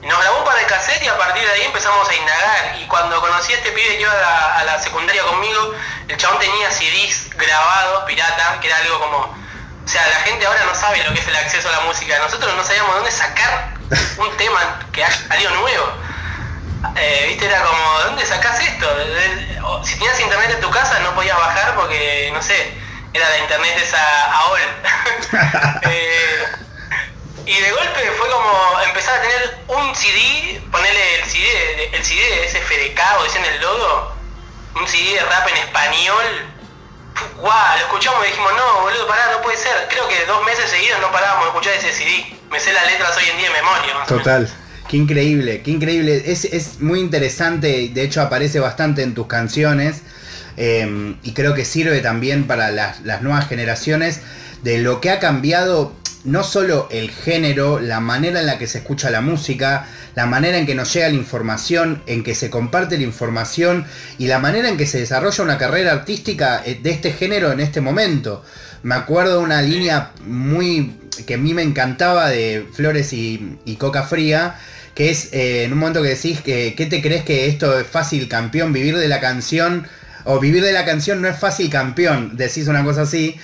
Nos 0.06 0.20
grabó 0.20 0.38
un 0.38 0.44
par 0.44 0.56
de 0.56 0.66
cassette 0.66 1.02
y 1.02 1.08
a 1.08 1.18
partir 1.18 1.42
de 1.42 1.50
ahí 1.50 1.62
empezamos 1.62 2.08
a 2.08 2.14
indagar. 2.14 2.78
Y 2.80 2.86
cuando 2.86 3.20
conocí 3.20 3.52
a 3.52 3.56
este 3.56 3.72
pibe 3.72 3.96
que 3.96 4.02
iba 4.02 4.12
a 4.58 4.62
la, 4.64 4.78
secundaria 4.78 5.22
conmigo, 5.24 5.74
el 6.06 6.16
chabón 6.16 6.38
tenía 6.38 6.70
CDs 6.70 7.30
grabados, 7.36 8.04
pirata, 8.04 8.60
que 8.60 8.68
era 8.68 8.76
algo 8.76 9.00
como... 9.00 9.18
O 9.18 9.88
sea, 9.88 10.06
la 10.08 10.20
gente 10.20 10.46
ahora 10.46 10.64
no 10.64 10.74
sabe 10.74 11.02
lo 11.04 11.12
que 11.12 11.20
es 11.20 11.28
el 11.28 11.36
acceso 11.36 11.68
a 11.68 11.72
la 11.72 11.80
música. 11.80 12.18
Nosotros 12.20 12.54
no 12.54 12.62
sabíamos 12.62 12.94
dónde 12.94 13.10
sacar 13.10 13.74
un 14.18 14.36
tema 14.36 14.78
que 14.92 15.04
haya 15.04 15.28
salido 15.28 15.50
nuevo. 15.56 15.92
Eh, 16.96 17.24
¿Viste? 17.28 17.46
Era 17.46 17.62
como, 17.62 17.98
¿dónde 18.04 18.24
sacás 18.26 18.60
esto? 18.60 18.86
Si 19.84 19.94
tenías 19.94 20.20
internet 20.20 20.50
en 20.52 20.60
tu 20.60 20.70
casa 20.70 21.00
no 21.00 21.14
podías 21.14 21.36
bajar 21.36 21.74
porque, 21.74 22.30
no 22.32 22.42
sé, 22.42 22.74
era 23.12 23.28
la 23.28 23.38
internet 23.38 23.76
esa 23.82 24.32
AOL. 24.32 24.60
eh, 25.82 26.65
y 27.46 27.54
de 27.54 27.70
golpe 27.70 28.00
fue 28.18 28.28
como 28.28 28.80
empezar 28.88 29.20
a 29.20 29.22
tener 29.22 29.58
un 29.68 29.94
CD, 29.94 30.60
ponerle 30.72 31.20
el 31.22 31.24
CD, 31.30 31.90
el 31.92 32.04
CD 32.04 32.20
de 32.20 32.44
ese 32.44 32.58
FDK 32.58 33.00
o 33.20 33.24
dicen 33.24 33.44
el 33.44 33.60
logo, 33.60 34.12
un 34.74 34.86
CD 34.88 35.14
de 35.14 35.20
rap 35.20 35.46
en 35.48 35.56
español. 35.58 36.26
Guau, 37.38 37.78
lo 37.78 37.84
escuchamos 37.86 38.26
y 38.26 38.30
dijimos, 38.30 38.52
no, 38.52 38.82
boludo, 38.82 39.06
pará, 39.06 39.30
no 39.30 39.42
puede 39.42 39.56
ser. 39.56 39.72
Creo 39.88 40.08
que 40.08 40.26
dos 40.26 40.44
meses 40.44 40.68
seguidos 40.68 41.00
no 41.00 41.12
parábamos 41.12 41.44
de 41.44 41.48
escuchar 41.50 41.74
ese 41.74 41.92
CD. 41.92 42.36
Me 42.50 42.58
sé 42.58 42.72
las 42.72 42.84
letras 42.86 43.16
hoy 43.16 43.30
en 43.30 43.38
día 43.38 43.48
de 43.48 43.54
memoria. 43.54 44.04
Total. 44.08 44.50
Qué 44.88 44.96
increíble, 44.96 45.62
qué 45.62 45.70
increíble. 45.70 46.24
Es, 46.26 46.44
es 46.44 46.80
muy 46.80 46.98
interesante, 46.98 47.90
de 47.92 48.02
hecho 48.02 48.22
aparece 48.22 48.58
bastante 48.58 49.02
en 49.02 49.14
tus 49.14 49.28
canciones. 49.28 50.02
em, 50.56 51.16
y 51.22 51.32
creo 51.32 51.54
que 51.54 51.64
sirve 51.64 52.00
también 52.00 52.46
para 52.46 52.70
las, 52.70 53.00
las 53.02 53.22
nuevas 53.22 53.48
generaciones 53.48 54.20
de 54.62 54.78
lo 54.78 55.00
que 55.00 55.10
ha 55.10 55.20
cambiado 55.20 55.94
no 56.26 56.42
solo 56.42 56.88
el 56.90 57.10
género, 57.10 57.80
la 57.80 58.00
manera 58.00 58.40
en 58.40 58.46
la 58.46 58.58
que 58.58 58.66
se 58.66 58.78
escucha 58.78 59.10
la 59.10 59.20
música, 59.20 59.88
la 60.14 60.26
manera 60.26 60.58
en 60.58 60.66
que 60.66 60.74
nos 60.74 60.92
llega 60.92 61.08
la 61.08 61.14
información, 61.14 62.02
en 62.06 62.22
que 62.22 62.34
se 62.34 62.50
comparte 62.50 62.98
la 62.98 63.04
información 63.04 63.86
y 64.18 64.26
la 64.26 64.38
manera 64.38 64.68
en 64.68 64.76
que 64.76 64.86
se 64.86 64.98
desarrolla 64.98 65.44
una 65.44 65.56
carrera 65.56 65.92
artística 65.92 66.62
eh, 66.64 66.78
de 66.82 66.90
este 66.90 67.12
género 67.12 67.52
en 67.52 67.60
este 67.60 67.80
momento. 67.80 68.44
Me 68.82 68.94
acuerdo 68.94 69.38
de 69.38 69.44
una 69.44 69.62
línea 69.62 70.12
muy 70.24 70.98
que 71.26 71.34
a 71.34 71.38
mí 71.38 71.54
me 71.54 71.62
encantaba 71.62 72.28
de 72.28 72.66
Flores 72.74 73.12
y, 73.12 73.56
Coca 73.78 74.02
Fría, 74.02 74.56
que 74.94 75.10
es 75.10 75.32
eh, 75.32 75.64
en 75.64 75.72
un 75.72 75.78
momento 75.78 76.02
que 76.02 76.08
decís 76.08 76.40
que 76.40 76.74
¿qué 76.76 76.86
te 76.86 77.00
crees 77.00 77.24
que 77.24 77.46
esto 77.46 77.78
es 77.78 77.86
fácil 77.86 78.28
campeón? 78.28 78.72
Vivir 78.72 78.98
de 78.98 79.08
la 79.08 79.20
canción, 79.20 79.86
o 80.24 80.40
vivir 80.40 80.62
de 80.62 80.72
la 80.72 80.84
canción 80.84 81.22
no 81.22 81.28
es 81.28 81.38
fácil 81.38 81.70
campeón, 81.70 82.36
decís 82.36 82.66
una 82.68 82.84
cosa 82.84 83.02
así. 83.02 83.36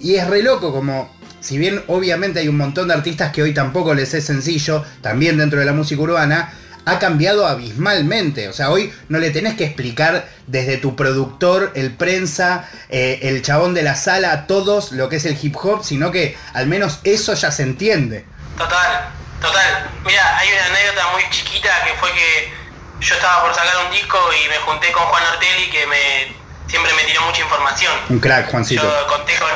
Y 0.00 0.16
es 0.16 0.26
re 0.26 0.42
loco 0.42 0.72
como 0.72 1.17
si 1.40 1.58
bien 1.58 1.82
obviamente 1.86 2.40
hay 2.40 2.48
un 2.48 2.56
montón 2.56 2.88
de 2.88 2.94
artistas 2.94 3.32
que 3.32 3.42
hoy 3.42 3.54
tampoco 3.54 3.94
les 3.94 4.14
es 4.14 4.24
sencillo, 4.24 4.84
también 5.02 5.38
dentro 5.38 5.60
de 5.60 5.66
la 5.66 5.72
música 5.72 6.02
urbana, 6.02 6.52
ha 6.88 6.98
cambiado 6.98 7.46
abismalmente. 7.46 8.48
O 8.48 8.52
sea, 8.52 8.70
hoy 8.70 8.92
no 9.08 9.18
le 9.18 9.30
tenés 9.30 9.56
que 9.56 9.64
explicar 9.64 10.28
desde 10.46 10.78
tu 10.78 10.96
productor, 10.96 11.72
el 11.74 11.94
prensa, 11.94 12.68
eh, 12.88 13.20
el 13.22 13.42
chabón 13.42 13.74
de 13.74 13.82
la 13.82 13.94
sala, 13.94 14.32
a 14.32 14.46
todos 14.46 14.92
lo 14.92 15.08
que 15.08 15.16
es 15.16 15.24
el 15.26 15.38
hip 15.40 15.54
hop, 15.56 15.84
sino 15.84 16.10
que 16.10 16.36
al 16.54 16.66
menos 16.66 17.00
eso 17.04 17.34
ya 17.34 17.50
se 17.50 17.62
entiende. 17.62 18.24
Total, 18.56 19.10
total. 19.40 19.90
Mira, 20.04 20.38
hay 20.38 20.48
una 20.48 20.64
anécdota 20.64 21.12
muy 21.12 21.22
chiquita 21.30 21.68
que 21.84 21.92
fue 22.00 22.10
que 22.12 22.52
yo 23.00 23.14
estaba 23.14 23.42
por 23.42 23.54
sacar 23.54 23.84
un 23.84 23.92
disco 23.92 24.18
y 24.32 24.48
me 24.48 24.56
junté 24.56 24.90
con 24.90 25.04
Juan 25.04 25.22
Ortelli 25.34 25.70
que 25.70 25.86
me 25.86 26.36
siempre 26.68 26.92
me 26.94 27.04
tiró 27.04 27.22
mucha 27.22 27.42
información. 27.42 27.92
Un 28.08 28.18
crack, 28.18 28.50
Juancito. 28.50 28.82
Yo 28.82 29.06
conté 29.06 29.34
con 29.36 29.48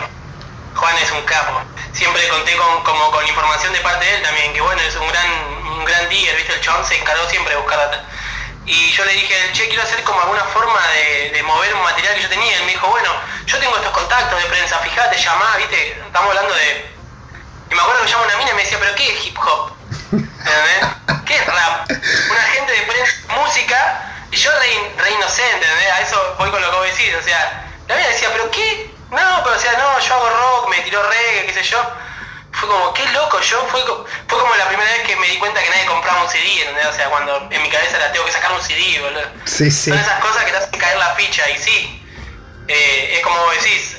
Juan 0.74 0.94
es 1.02 1.10
un 1.12 1.22
capo. 1.22 1.60
Siempre 1.92 2.26
conté 2.28 2.56
con, 2.56 2.82
como 2.84 3.10
con 3.10 3.26
información 3.26 3.72
de 3.72 3.80
parte 3.80 4.04
de 4.04 4.14
él 4.16 4.22
también, 4.22 4.52
que 4.52 4.60
bueno, 4.60 4.80
es 4.82 4.94
un 4.96 5.06
gran, 5.08 5.26
un 5.64 5.84
gran 5.84 6.08
digger, 6.08 6.36
¿viste? 6.36 6.54
El 6.54 6.60
chabón 6.60 6.84
se 6.86 6.98
encargó 6.98 7.28
siempre 7.28 7.54
de 7.54 7.60
buscar 7.60 7.78
data. 7.78 8.04
Y 8.64 8.92
yo 8.92 9.04
le 9.04 9.12
dije, 9.12 9.34
che, 9.52 9.68
quiero 9.68 9.82
hacer 9.82 10.02
como 10.04 10.20
alguna 10.20 10.44
forma 10.44 10.80
de, 10.88 11.42
mover 11.42 11.74
un 11.74 11.82
material 11.82 12.14
que 12.14 12.22
yo 12.22 12.28
tenía. 12.28 12.56
Él 12.56 12.64
me 12.64 12.72
dijo, 12.72 12.86
bueno, 12.86 13.10
yo 13.44 13.58
tengo 13.58 13.76
estos 13.76 13.92
contactos 13.92 14.40
de 14.40 14.48
prensa, 14.48 14.78
fíjate, 14.78 15.18
llamá, 15.18 15.56
¿viste? 15.56 16.00
Estamos 16.06 16.28
hablando 16.28 16.54
de... 16.54 16.92
Y 17.70 17.74
me 17.74 17.80
acuerdo 17.80 18.04
que 18.04 18.10
llama 18.10 18.24
una 18.24 18.36
mina 18.36 18.50
y 18.52 18.54
me 18.54 18.62
decía, 18.62 18.78
pero 18.80 18.94
¿qué 18.94 19.12
es 19.12 19.26
hip 19.26 19.38
hop? 19.38 19.72
¿Entendés? 20.12 21.24
¿Qué 21.26 21.36
es 21.36 21.46
rap? 21.46 21.90
Una 22.30 22.42
gente 22.42 22.72
de 22.72 22.82
prensa, 22.82 23.12
música, 23.34 24.12
y 24.30 24.36
yo 24.36 24.50
re, 24.58 25.10
inocente, 25.10 25.66
¿entendés? 25.66 25.92
A 25.92 26.00
eso 26.00 26.36
voy 26.38 26.50
con 26.50 26.62
lo 26.62 26.70
que 26.70 26.76
vos 26.76 26.86
decís, 26.86 27.14
o 27.14 27.22
sea, 27.22 27.68
la 27.88 27.96
mina 27.96 28.08
decía, 28.08 28.28
pero 28.32 28.50
¿qué? 28.50 28.91
No, 29.12 29.44
pero 29.44 29.56
o 29.56 29.58
sea, 29.58 29.72
no, 29.76 30.00
yo 30.00 30.14
hago 30.14 30.28
rock, 30.30 30.70
me 30.70 30.80
tiró 30.80 31.02
reggae, 31.02 31.46
qué 31.46 31.52
sé 31.52 31.62
yo. 31.62 31.78
Fue 32.52 32.68
como, 32.68 32.92
qué 32.94 33.06
loco, 33.12 33.40
yo 33.40 33.66
fue, 33.70 33.82
fue 33.82 34.38
como 34.38 34.54
la 34.56 34.68
primera 34.68 34.90
vez 34.90 35.02
que 35.06 35.16
me 35.16 35.26
di 35.28 35.38
cuenta 35.38 35.62
que 35.62 35.70
nadie 35.70 35.86
compraba 35.86 36.22
un 36.22 36.28
CD, 36.28 36.60
¿entendés? 36.60 36.86
O 36.86 36.92
sea, 36.92 37.08
cuando 37.10 37.48
en 37.50 37.62
mi 37.62 37.70
cabeza 37.70 37.98
la 37.98 38.12
tengo 38.12 38.24
que 38.26 38.32
sacar 38.32 38.52
un 38.52 38.62
CD, 38.62 39.00
boludo. 39.00 39.22
Sí, 39.44 39.70
sí. 39.70 39.90
Son 39.90 39.98
esas 39.98 40.20
cosas 40.20 40.44
que 40.44 40.50
te 40.50 40.56
hacen 40.56 40.78
caer 40.78 40.98
la 40.98 41.14
ficha, 41.14 41.48
y 41.50 41.58
sí, 41.58 42.04
eh, 42.68 43.16
es 43.16 43.20
como 43.20 43.36
decís, 43.50 43.96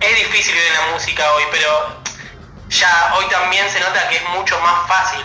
es 0.00 0.16
difícil 0.16 0.54
vivir 0.54 0.68
en 0.68 0.86
la 0.86 0.92
música 0.94 1.32
hoy, 1.34 1.44
pero 1.50 2.02
ya 2.68 3.14
hoy 3.16 3.26
también 3.28 3.68
se 3.70 3.80
nota 3.80 4.08
que 4.08 4.16
es 4.16 4.28
mucho 4.30 4.58
más 4.60 4.88
fácil. 4.88 5.24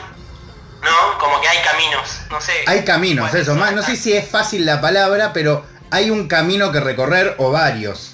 ¿No? 0.81 1.19
Como 1.19 1.39
que 1.39 1.47
hay 1.47 1.61
caminos, 1.61 2.21
no 2.31 2.41
sé. 2.41 2.63
Hay 2.65 2.83
caminos, 2.83 3.31
eso, 3.35 3.53
más, 3.53 3.71
no 3.73 3.83
sé 3.83 3.95
si 3.95 4.13
es 4.13 4.27
fácil 4.27 4.65
la 4.65 4.81
palabra, 4.81 5.31
pero 5.31 5.63
hay 5.91 6.09
un 6.09 6.27
camino 6.27 6.71
que 6.71 6.79
recorrer 6.79 7.35
o 7.37 7.51
varios. 7.51 8.10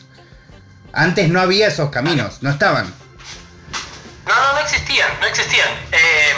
Antes 0.97 1.29
no 1.29 1.39
había 1.39 1.67
esos 1.67 1.91
caminos, 1.91 2.41
no 2.41 2.49
estaban. 2.49 2.91
No, 4.25 4.35
no, 4.35 4.53
no 4.53 4.59
existían, 4.61 5.07
no 5.19 5.27
existían. 5.27 5.69
Eh, 5.91 6.33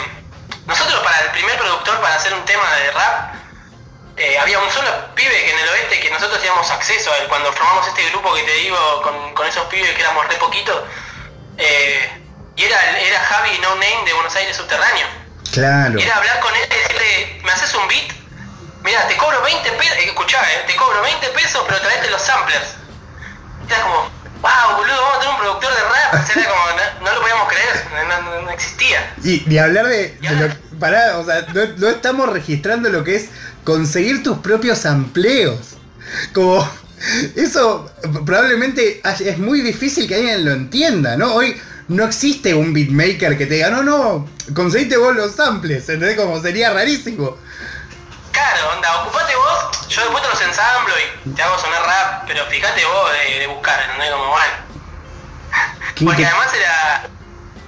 nosotros 0.66 1.00
para 1.02 1.18
el 1.22 1.30
primer 1.30 1.56
productor 1.56 1.98
para 2.02 2.14
hacer 2.16 2.34
un 2.34 2.44
tema 2.44 2.70
de 2.76 2.90
rap, 2.90 3.34
eh, 4.18 4.38
había 4.38 4.58
un 4.58 4.70
solo 4.70 5.14
pibe 5.14 5.32
que 5.32 5.50
en 5.50 5.58
el 5.60 5.68
oeste 5.70 6.00
que 6.00 6.10
nosotros 6.10 6.38
teníamos 6.40 6.70
acceso 6.70 7.10
a 7.10 7.16
él. 7.16 7.28
Cuando 7.28 7.50
formamos 7.54 7.88
este 7.88 8.04
grupo 8.10 8.34
que 8.34 8.42
te 8.42 8.52
digo 8.56 8.76
con, 9.34 9.46
esos 9.48 9.64
pibes 9.68 9.94
que 9.94 10.02
éramos 10.02 10.28
re 10.28 10.36
poquito, 10.36 10.86
eh, 11.56 12.22
y 12.54 12.62
era, 12.62 13.00
era 13.00 13.18
Javi 13.18 13.58
No 13.60 13.70
Name 13.76 14.04
de 14.04 14.12
Buenos 14.12 14.36
Aires 14.36 14.54
Subterráneo. 14.54 15.06
Claro. 15.54 15.98
Y 15.98 16.02
era 16.02 16.16
hablar 16.16 16.38
con 16.40 16.54
él 16.54 16.68
y 16.70 16.74
decirle, 16.74 17.40
¿me 17.44 17.50
haces 17.50 17.74
un 17.74 17.88
beat? 17.88 18.12
Mira, 18.82 19.08
te 19.08 19.16
cobro 19.16 19.40
20 19.40 19.72
pesos, 19.72 19.96
escuchá, 19.96 20.42
te 20.66 20.76
cobro 20.76 21.00
20 21.00 21.28
pesos, 21.28 21.64
pero 21.66 21.80
traete 21.80 22.10
los 22.10 22.20
samplers. 22.20 22.74
Era 23.66 23.80
como, 23.82 24.19
wow, 24.40 24.76
boludo, 24.76 24.96
vamos 24.96 25.16
a 25.16 25.20
tener 25.20 25.34
un 25.34 25.40
productor 25.40 25.70
de 25.74 25.82
rap. 25.82 26.30
Era 26.36 26.48
como, 26.48 27.04
no, 27.04 27.14
lo 27.14 27.20
podíamos 27.20 27.48
creer, 27.48 28.44
no, 28.44 28.50
existía. 28.50 29.14
Y 29.22 29.42
ni 29.46 29.58
hablar 29.58 29.88
de, 29.88 30.18
lo, 30.20 30.78
pará, 30.78 31.18
o 31.18 31.24
sea, 31.24 31.46
no, 31.76 31.88
estamos 31.88 32.28
registrando 32.28 32.88
lo 32.88 33.04
que 33.04 33.16
es 33.16 33.28
conseguir 33.64 34.22
tus 34.22 34.38
propios 34.38 34.84
empleos. 34.84 35.76
Como, 36.32 36.68
eso 37.36 37.90
probablemente 38.24 39.00
es 39.20 39.38
muy 39.38 39.60
difícil 39.60 40.06
que 40.06 40.16
alguien 40.16 40.44
lo 40.44 40.52
entienda, 40.52 41.16
¿no? 41.16 41.34
Hoy 41.34 41.56
no 41.88 42.04
existe 42.04 42.54
un 42.54 42.72
beatmaker 42.72 43.36
que 43.36 43.46
te 43.46 43.54
diga, 43.54 43.70
no, 43.70 43.82
no, 43.82 44.28
conseguiste 44.54 44.96
vos 44.96 45.14
los 45.14 45.34
samples, 45.34 45.88
¿entendés? 45.88 46.16
Como 46.16 46.40
sería 46.40 46.72
rarísimo. 46.72 47.36
Claro, 48.40 48.70
onda, 48.74 49.02
ocupate 49.02 49.36
vos, 49.36 49.86
yo 49.88 50.00
después 50.00 50.22
te 50.22 50.28
los 50.30 50.40
ensamblo 50.40 50.94
y 50.98 51.30
te 51.34 51.42
hago 51.42 51.58
sonar 51.58 51.82
rap, 51.82 52.24
pero 52.26 52.46
fíjate 52.46 52.82
vos 52.86 53.10
de, 53.12 53.46
buscar, 53.48 53.82
¿entendés? 53.82 54.10
Como 54.12 54.30
mal. 54.30 54.48
Porque 56.04 56.24
además 56.24 56.48
era, 56.54 57.02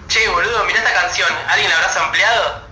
che, 0.08 0.26
boludo, 0.30 0.64
mirá 0.64 0.78
esta 0.78 0.94
canción, 0.94 1.28
¿alguien 1.46 1.68
la 1.68 1.76
habrá 1.76 2.02
ampliado? 2.02 2.62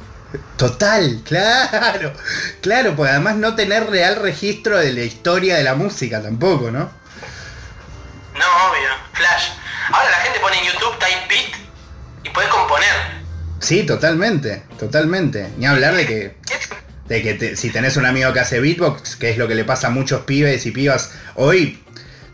Total, 0.56 1.20
claro, 1.26 2.14
claro, 2.62 2.96
pues 2.96 3.10
además 3.10 3.34
no 3.34 3.54
tener 3.54 3.90
real 3.90 4.16
registro 4.16 4.78
de 4.78 4.94
la 4.94 5.02
historia 5.02 5.56
de 5.56 5.62
la 5.62 5.74
música 5.74 6.22
tampoco, 6.22 6.70
¿no? 6.70 6.90
No, 8.34 8.70
obvio, 8.70 8.88
flash. 9.12 9.50
Ahora 9.92 10.08
la 10.08 10.16
gente 10.20 10.40
pone 10.40 10.58
en 10.58 10.72
YouTube 10.72 10.98
type 10.98 11.26
beat 11.28 11.54
y 12.24 12.30
puedes 12.30 12.50
componer. 12.50 13.20
Sí, 13.58 13.84
totalmente, 13.84 14.62
totalmente. 14.78 15.50
Ni 15.58 15.66
hablar 15.66 15.94
de 15.94 16.06
que 16.06 16.40
de 17.10 17.22
que 17.22 17.56
si 17.56 17.70
tenés 17.70 17.96
un 17.96 18.06
amigo 18.06 18.32
que 18.32 18.38
hace 18.38 18.60
beatbox, 18.60 19.16
que 19.16 19.30
es 19.30 19.36
lo 19.36 19.48
que 19.48 19.56
le 19.56 19.64
pasa 19.64 19.88
a 19.88 19.90
muchos 19.90 20.20
pibes 20.22 20.64
y 20.64 20.70
pibas 20.70 21.10
hoy, 21.34 21.82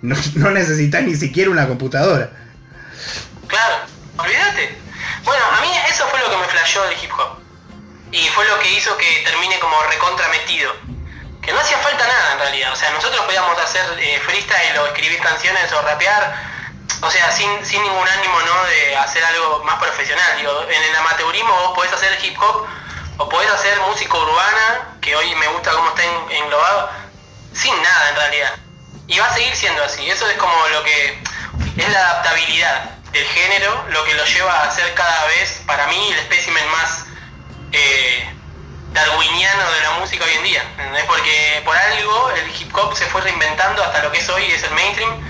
no, 0.02 0.14
no 0.35 0.50
necesitas 0.50 1.02
ni 1.02 1.14
siquiera 1.14 1.50
una 1.50 1.66
computadora. 1.66 2.30
Claro, 3.49 3.76
olvídate. 4.18 4.76
Bueno, 5.25 5.42
a 5.50 5.62
mí 5.62 5.68
eso 5.88 6.06
fue 6.09 6.21
lo 6.21 6.30
que 6.30 6.37
me 6.37 6.45
flasheó 6.45 6.83
del 6.83 7.02
hip 7.02 7.11
hop. 7.11 7.38
Y 8.12 8.28
fue 8.28 8.47
lo 8.47 8.59
que 8.61 8.71
hizo 8.76 8.95
que 8.99 9.23
termine 9.25 9.59
como 9.61 9.83
recontrametido. 9.85 10.71
Que 11.40 11.52
no 11.52 11.61
hacía 11.61 11.78
falta 11.78 12.06
nada 12.06 12.33
en 12.35 12.38
realidad. 12.40 12.73
O 12.75 12.76
sea, 12.76 12.90
nosotros 12.90 13.25
podíamos 13.25 13.59
hacer 13.59 13.83
eh, 13.99 14.21
freestyle 14.26 14.78
o 14.78 14.87
escribir 14.88 15.21
canciones 15.21 15.73
o 15.73 15.80
rapear. 15.80 16.37
O 17.00 17.11
sea, 17.11 17.33
sin, 17.33 17.49
sin 17.64 17.83
ningún 17.83 18.06
ánimo 18.06 18.40
¿no? 18.42 18.64
de 18.68 18.97
hacer 18.97 19.25
algo 19.25 19.64
más 19.64 19.76
profesional. 19.76 20.37
Digo, 20.37 20.64
en 20.68 20.83
el 20.83 20.97
amateurismo 20.97 21.50
vos 21.50 21.73
podés 21.76 21.95
hacer 21.95 22.12
hip 22.23 22.37
hop 22.38 22.66
o 23.18 23.28
podés 23.28 23.50
hacer 23.50 23.78
música 23.80 24.16
urbana, 24.16 24.96
que 25.00 25.14
hoy 25.16 25.35
me 25.37 25.46
gusta 25.49 25.70
cómo 25.73 25.88
está 25.88 26.02
englobado, 26.04 26.90
sin 27.52 27.75
nada 27.82 28.11
en 28.11 28.16
realidad. 28.16 28.54
Y 29.06 29.18
va 29.18 29.26
a 29.26 29.35
seguir 29.35 29.54
siendo 29.54 29.82
así. 29.85 30.08
Eso 30.08 30.28
es 30.28 30.37
como 30.37 30.52
lo 30.68 30.82
que 30.82 31.23
es 31.76 31.88
la 31.88 31.99
adaptabilidad 31.99 32.90
del 33.12 33.25
género, 33.25 33.85
lo 33.88 34.04
que 34.04 34.14
lo 34.14 34.25
lleva 34.25 34.62
a 34.62 34.70
ser 34.70 34.92
cada 34.94 35.26
vez, 35.26 35.62
para 35.66 35.87
mí, 35.87 36.12
el 36.12 36.18
espécimen 36.18 36.68
más 36.70 37.06
eh, 37.73 38.35
darwiniano 38.92 39.73
de 39.73 39.80
la 39.80 39.90
música 39.92 40.25
hoy 40.25 40.32
en 40.32 40.44
día. 40.44 40.62
¿entendés? 40.62 41.04
Porque 41.04 41.62
por 41.64 41.76
algo 41.76 42.30
el 42.30 42.50
hip 42.50 42.75
hop 42.76 42.96
se 42.96 43.06
fue 43.06 43.20
reinventando 43.23 43.82
hasta 43.82 44.02
lo 44.02 44.11
que 44.11 44.18
es 44.18 44.28
hoy, 44.28 44.44
es 44.44 44.62
el 44.64 44.73
mainstream, 44.73 45.23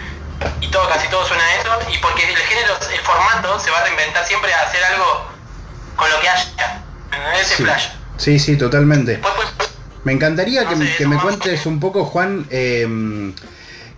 y 0.60 0.68
todo, 0.68 0.88
casi 0.88 1.08
todo 1.08 1.26
suena 1.26 1.44
a 1.44 1.54
eso, 1.56 1.78
y 1.90 1.98
porque 1.98 2.28
el 2.28 2.36
género, 2.36 2.78
el 2.92 3.00
formato 3.00 3.58
se 3.60 3.70
va 3.70 3.78
a 3.78 3.84
reinventar 3.84 4.26
siempre 4.26 4.52
a 4.52 4.62
hacer 4.62 4.82
algo 4.84 5.30
con 5.96 6.10
lo 6.10 6.20
que 6.20 6.28
haya. 6.28 6.85
Ese 7.40 7.64
sí. 8.16 8.38
Sí, 8.38 8.56
totalmente. 8.56 9.20
Me 10.04 10.12
encantaría 10.12 10.66
que, 10.66 11.06
me 11.06 11.16
cuentes 11.18 11.66
un 11.66 11.80
poco, 11.80 12.04
Juan, 12.04 12.46
em, 12.50 13.32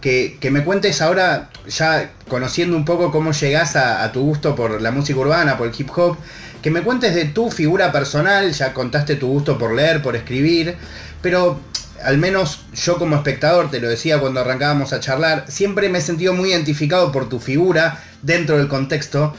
que, 0.01 0.39
me 0.51 0.65
cuentes 0.65 1.03
ahora, 1.03 1.51
ya 1.69 2.13
conociendo 2.29 2.77
un 2.77 2.85
poco 2.85 3.11
cómo 3.11 3.33
llegás 3.33 3.77
a, 3.77 4.11
tu 4.13 4.23
gusto 4.23 4.55
por 4.57 4.81
la 4.81 4.91
música 4.91 5.19
urbana, 5.19 5.59
por 5.59 5.69
el 5.69 5.75
hip 5.79 5.91
hop, 5.95 6.17
que 6.63 6.71
me 6.71 6.81
cuentes 6.81 7.15
de 7.15 7.27
tu 7.27 7.51
figura 7.51 7.93
personal, 7.93 8.53
ya 8.53 8.73
contaste 8.73 9.17
tu 9.17 9.29
gusto 9.29 9.59
por 9.59 9.75
leer, 9.75 10.03
por 10.03 10.17
escribir, 10.17 10.77
pero 11.21 11.61
al 12.03 12.17
menos 12.17 12.61
yo 12.75 12.97
como 12.97 13.17
espectador, 13.17 13.71
te 13.71 13.81
lo 13.81 13.89
decía 13.89 14.19
cuando 14.19 14.41
arrancábamos 14.41 14.93
a 14.93 15.01
charlar, 15.01 15.45
siempre 15.49 15.89
me 15.89 15.99
he 15.99 16.01
sentido 16.01 16.33
muy 16.33 16.51
identificado 16.51 17.13
por 17.13 17.29
tu 17.29 17.39
figura 17.39 18.03
dentro 18.23 18.57
del 18.57 18.69
contexto, 18.69 19.35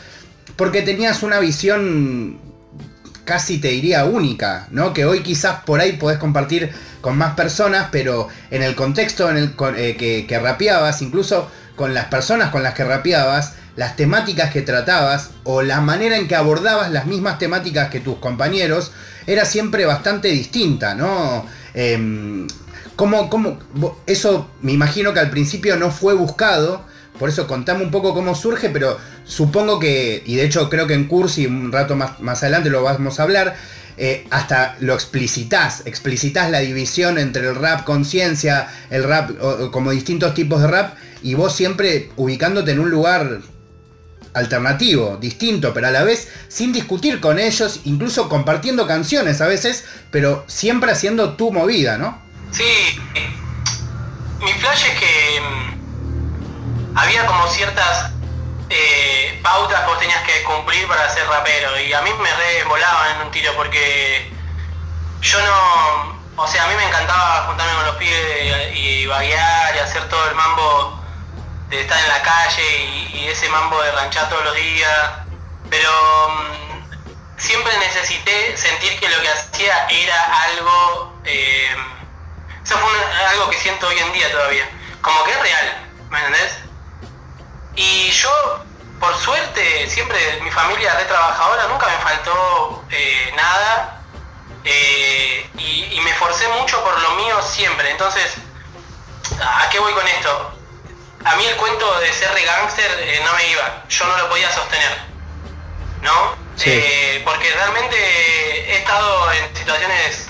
porque 0.56 0.82
tenías 0.82 1.24
una 1.24 1.40
visión 1.40 2.49
casi 3.30 3.60
te 3.60 3.68
diría 3.68 4.06
única, 4.06 4.66
¿no? 4.72 4.92
Que 4.92 5.06
hoy 5.06 5.22
quizás 5.22 5.62
por 5.64 5.80
ahí 5.80 5.92
podés 5.98 6.18
compartir 6.18 6.72
con 7.00 7.16
más 7.16 7.36
personas, 7.36 7.90
pero 7.92 8.28
en 8.50 8.64
el 8.64 8.74
contexto 8.74 9.30
en 9.30 9.38
el 9.38 9.54
eh, 9.78 10.26
que, 10.28 10.40
rapeabas, 10.40 11.04
incluso 11.04 11.48
con 11.76 11.94
las 11.94 12.06
personas 12.06 12.50
con 12.50 12.64
las 12.64 12.74
que 12.74 12.84
rapeabas, 12.84 13.54
las 13.76 13.96
temáticas 13.96 14.50
que 14.50 14.64
tratabas 14.64 15.30
o 15.44 15.62
la 15.62 15.80
manera 15.80 16.18
en 16.18 16.28
que 16.28 16.36
abordabas 16.36 16.90
las 16.90 17.06
mismas 17.06 17.38
temáticas 17.38 17.90
que 17.90 18.00
tus 18.00 18.18
compañeros 18.18 18.94
era 19.28 19.46
siempre 19.46 19.86
bastante 19.86 20.30
distinta, 20.30 20.96
¿no? 20.96 21.46
Eh, 21.76 22.48
¿cómo, 22.96 23.30
cómo, 23.30 23.60
eso 24.08 24.50
me 24.64 24.72
imagino 24.72 25.14
que 25.14 25.20
al 25.20 25.30
principio 25.30 25.78
no 25.78 25.92
fue 25.92 26.16
buscado, 26.16 26.84
por 27.20 27.30
eso 27.30 27.46
contame 27.46 27.84
un 27.84 27.92
poco 27.92 28.14
cómo 28.14 28.34
surge, 28.34 28.70
pero 28.70 28.98
supongo 29.26 29.80
que, 29.80 30.24
y 30.26 30.36
de 30.36 30.46
hecho 30.46 30.70
creo 30.70 30.88
que 30.88 30.94
en 30.94 31.08
Cursi 31.08 31.46
un 31.46 31.72
rato 31.72 31.96
más, 31.96 32.20
más 32.22 32.42
adelante 32.42 32.70
lo 32.70 32.82
vamos 32.82 33.20
a 33.20 33.24
hablar, 33.24 33.56
eh, 33.98 34.26
hasta 34.30 34.78
lo 34.80 34.94
explicitas, 34.94 35.84
explicitas 35.86 36.50
la 36.50 36.60
división 36.60 37.18
entre 37.18 37.50
el 37.50 37.56
rap 37.56 37.84
conciencia, 37.84 38.70
el 38.90 39.04
rap 39.04 39.32
como 39.72 39.92
distintos 39.92 40.34
tipos 40.34 40.62
de 40.62 40.68
rap, 40.68 40.96
y 41.22 41.34
vos 41.34 41.54
siempre 41.54 42.10
ubicándote 42.16 42.72
en 42.72 42.80
un 42.80 42.90
lugar 42.90 43.42
alternativo, 44.34 45.18
distinto, 45.20 45.74
pero 45.74 45.88
a 45.88 45.92
la 45.92 46.04
vez 46.04 46.30
sin 46.48 46.72
discutir 46.72 47.20
con 47.20 47.40
ellos, 47.40 47.82
incluso 47.84 48.30
compartiendo 48.30 48.88
canciones 48.88 49.42
a 49.42 49.48
veces, 49.48 49.84
pero 50.12 50.46
siempre 50.48 50.92
haciendo 50.92 51.34
tu 51.34 51.52
movida, 51.52 51.98
¿no? 51.98 52.22
Sí, 52.52 52.64
mi 54.40 54.52
flash 54.54 54.84
es 54.94 55.00
que 55.00 55.42
mm, 55.42 55.79
había 56.96 57.26
como 57.26 57.48
ciertas 57.48 58.12
eh, 58.70 59.40
pautas 59.44 59.82
que 59.82 59.88
vos 59.88 60.00
tenías 60.00 60.22
que 60.24 60.44
cumplir 60.44 60.88
para 60.88 61.10
ser 61.10 61.28
rapero 61.28 61.80
y 61.80 61.94
a 61.94 62.02
mí 62.02 62.12
me 62.22 62.34
re 62.34 62.64
volaban 62.66 63.16
en 63.16 63.22
un 63.28 63.32
tiro 63.32 63.52
porque 63.56 64.32
yo 65.22 65.42
no, 65.42 66.20
o 66.36 66.48
sea, 66.48 66.66
a 66.66 66.68
mí 66.68 66.76
me 66.76 66.86
encantaba 66.86 67.48
juntarme 67.48 67.74
con 67.74 67.86
los 67.88 67.96
pibes 67.96 68.74
y, 68.74 68.80
y 68.80 69.06
y 69.06 69.80
hacer 69.80 70.08
todo 70.10 70.30
el 70.30 70.36
mambo 70.36 71.04
de 71.70 71.82
estar 71.82 72.00
en 72.00 72.08
la 72.10 72.22
calle 72.22 73.10
y, 73.14 73.28
ese 73.28 73.48
mambo 73.50 73.80
de 73.82 73.92
ranchar 73.92 74.28
todos 74.30 74.44
los 74.44 74.56
días, 74.56 75.12
pero 75.70 75.90
mm, 76.30 77.40
siempre 77.40 77.72
necesité 77.78 78.58
sentir 78.58 79.00
que 79.00 79.08
lo 79.08 79.22
que 79.22 79.30
hacía 79.30 79.88
era 79.88 80.44
algo, 80.44 81.14
eh, 81.26 81.76
eso 82.64 82.78
fue 82.78 82.92
algo 83.30 83.50
que 83.52 83.58
siento 83.58 83.88
hoy 83.88 84.00
en 84.00 84.14
día 84.14 84.32
todavía, 84.32 84.68
como 85.02 85.24
que 85.26 85.32
es 85.32 85.40
real, 85.42 85.88
¿me 86.10 86.18
entendés? 86.20 86.69
Y 87.80 88.12
yo, 88.12 88.66
por 89.00 89.16
suerte, 89.18 89.90
siempre 89.90 90.18
mi 90.42 90.52
familia 90.52 90.94
re 90.96 91.06
trabajadora, 91.06 91.68
nunca 91.68 91.88
me 91.88 91.98
faltó 92.00 92.84
eh, 92.90 93.32
nada 93.38 94.02
eh, 94.66 95.50
y, 95.58 95.86
y 95.94 96.02
me 96.02 96.12
esforcé 96.12 96.48
mucho 96.60 96.84
por 96.84 97.00
lo 97.00 97.12
mío 97.16 97.42
siempre, 97.42 97.90
entonces, 97.92 98.34
¿a 99.42 99.70
qué 99.70 99.80
voy 99.80 99.94
con 99.94 100.06
esto? 100.08 100.60
a 101.26 101.36
mí 101.36 101.46
el 101.46 101.56
cuento 101.58 102.00
de 102.00 102.14
ser 102.14 102.34
de 102.34 102.44
gángster 102.44 102.92
eh, 103.02 103.22
no 103.26 103.34
me 103.34 103.48
iba, 103.50 103.84
yo 103.90 104.06
no 104.06 104.18
lo 104.18 104.30
podía 104.30 104.52
sostener, 104.52 104.98
¿no? 106.02 106.36
Eh, 106.66 107.22
porque 107.24 107.52
realmente 107.54 107.96
he 107.96 108.78
estado 108.78 109.32
en 109.32 109.56
situaciones 109.56 110.29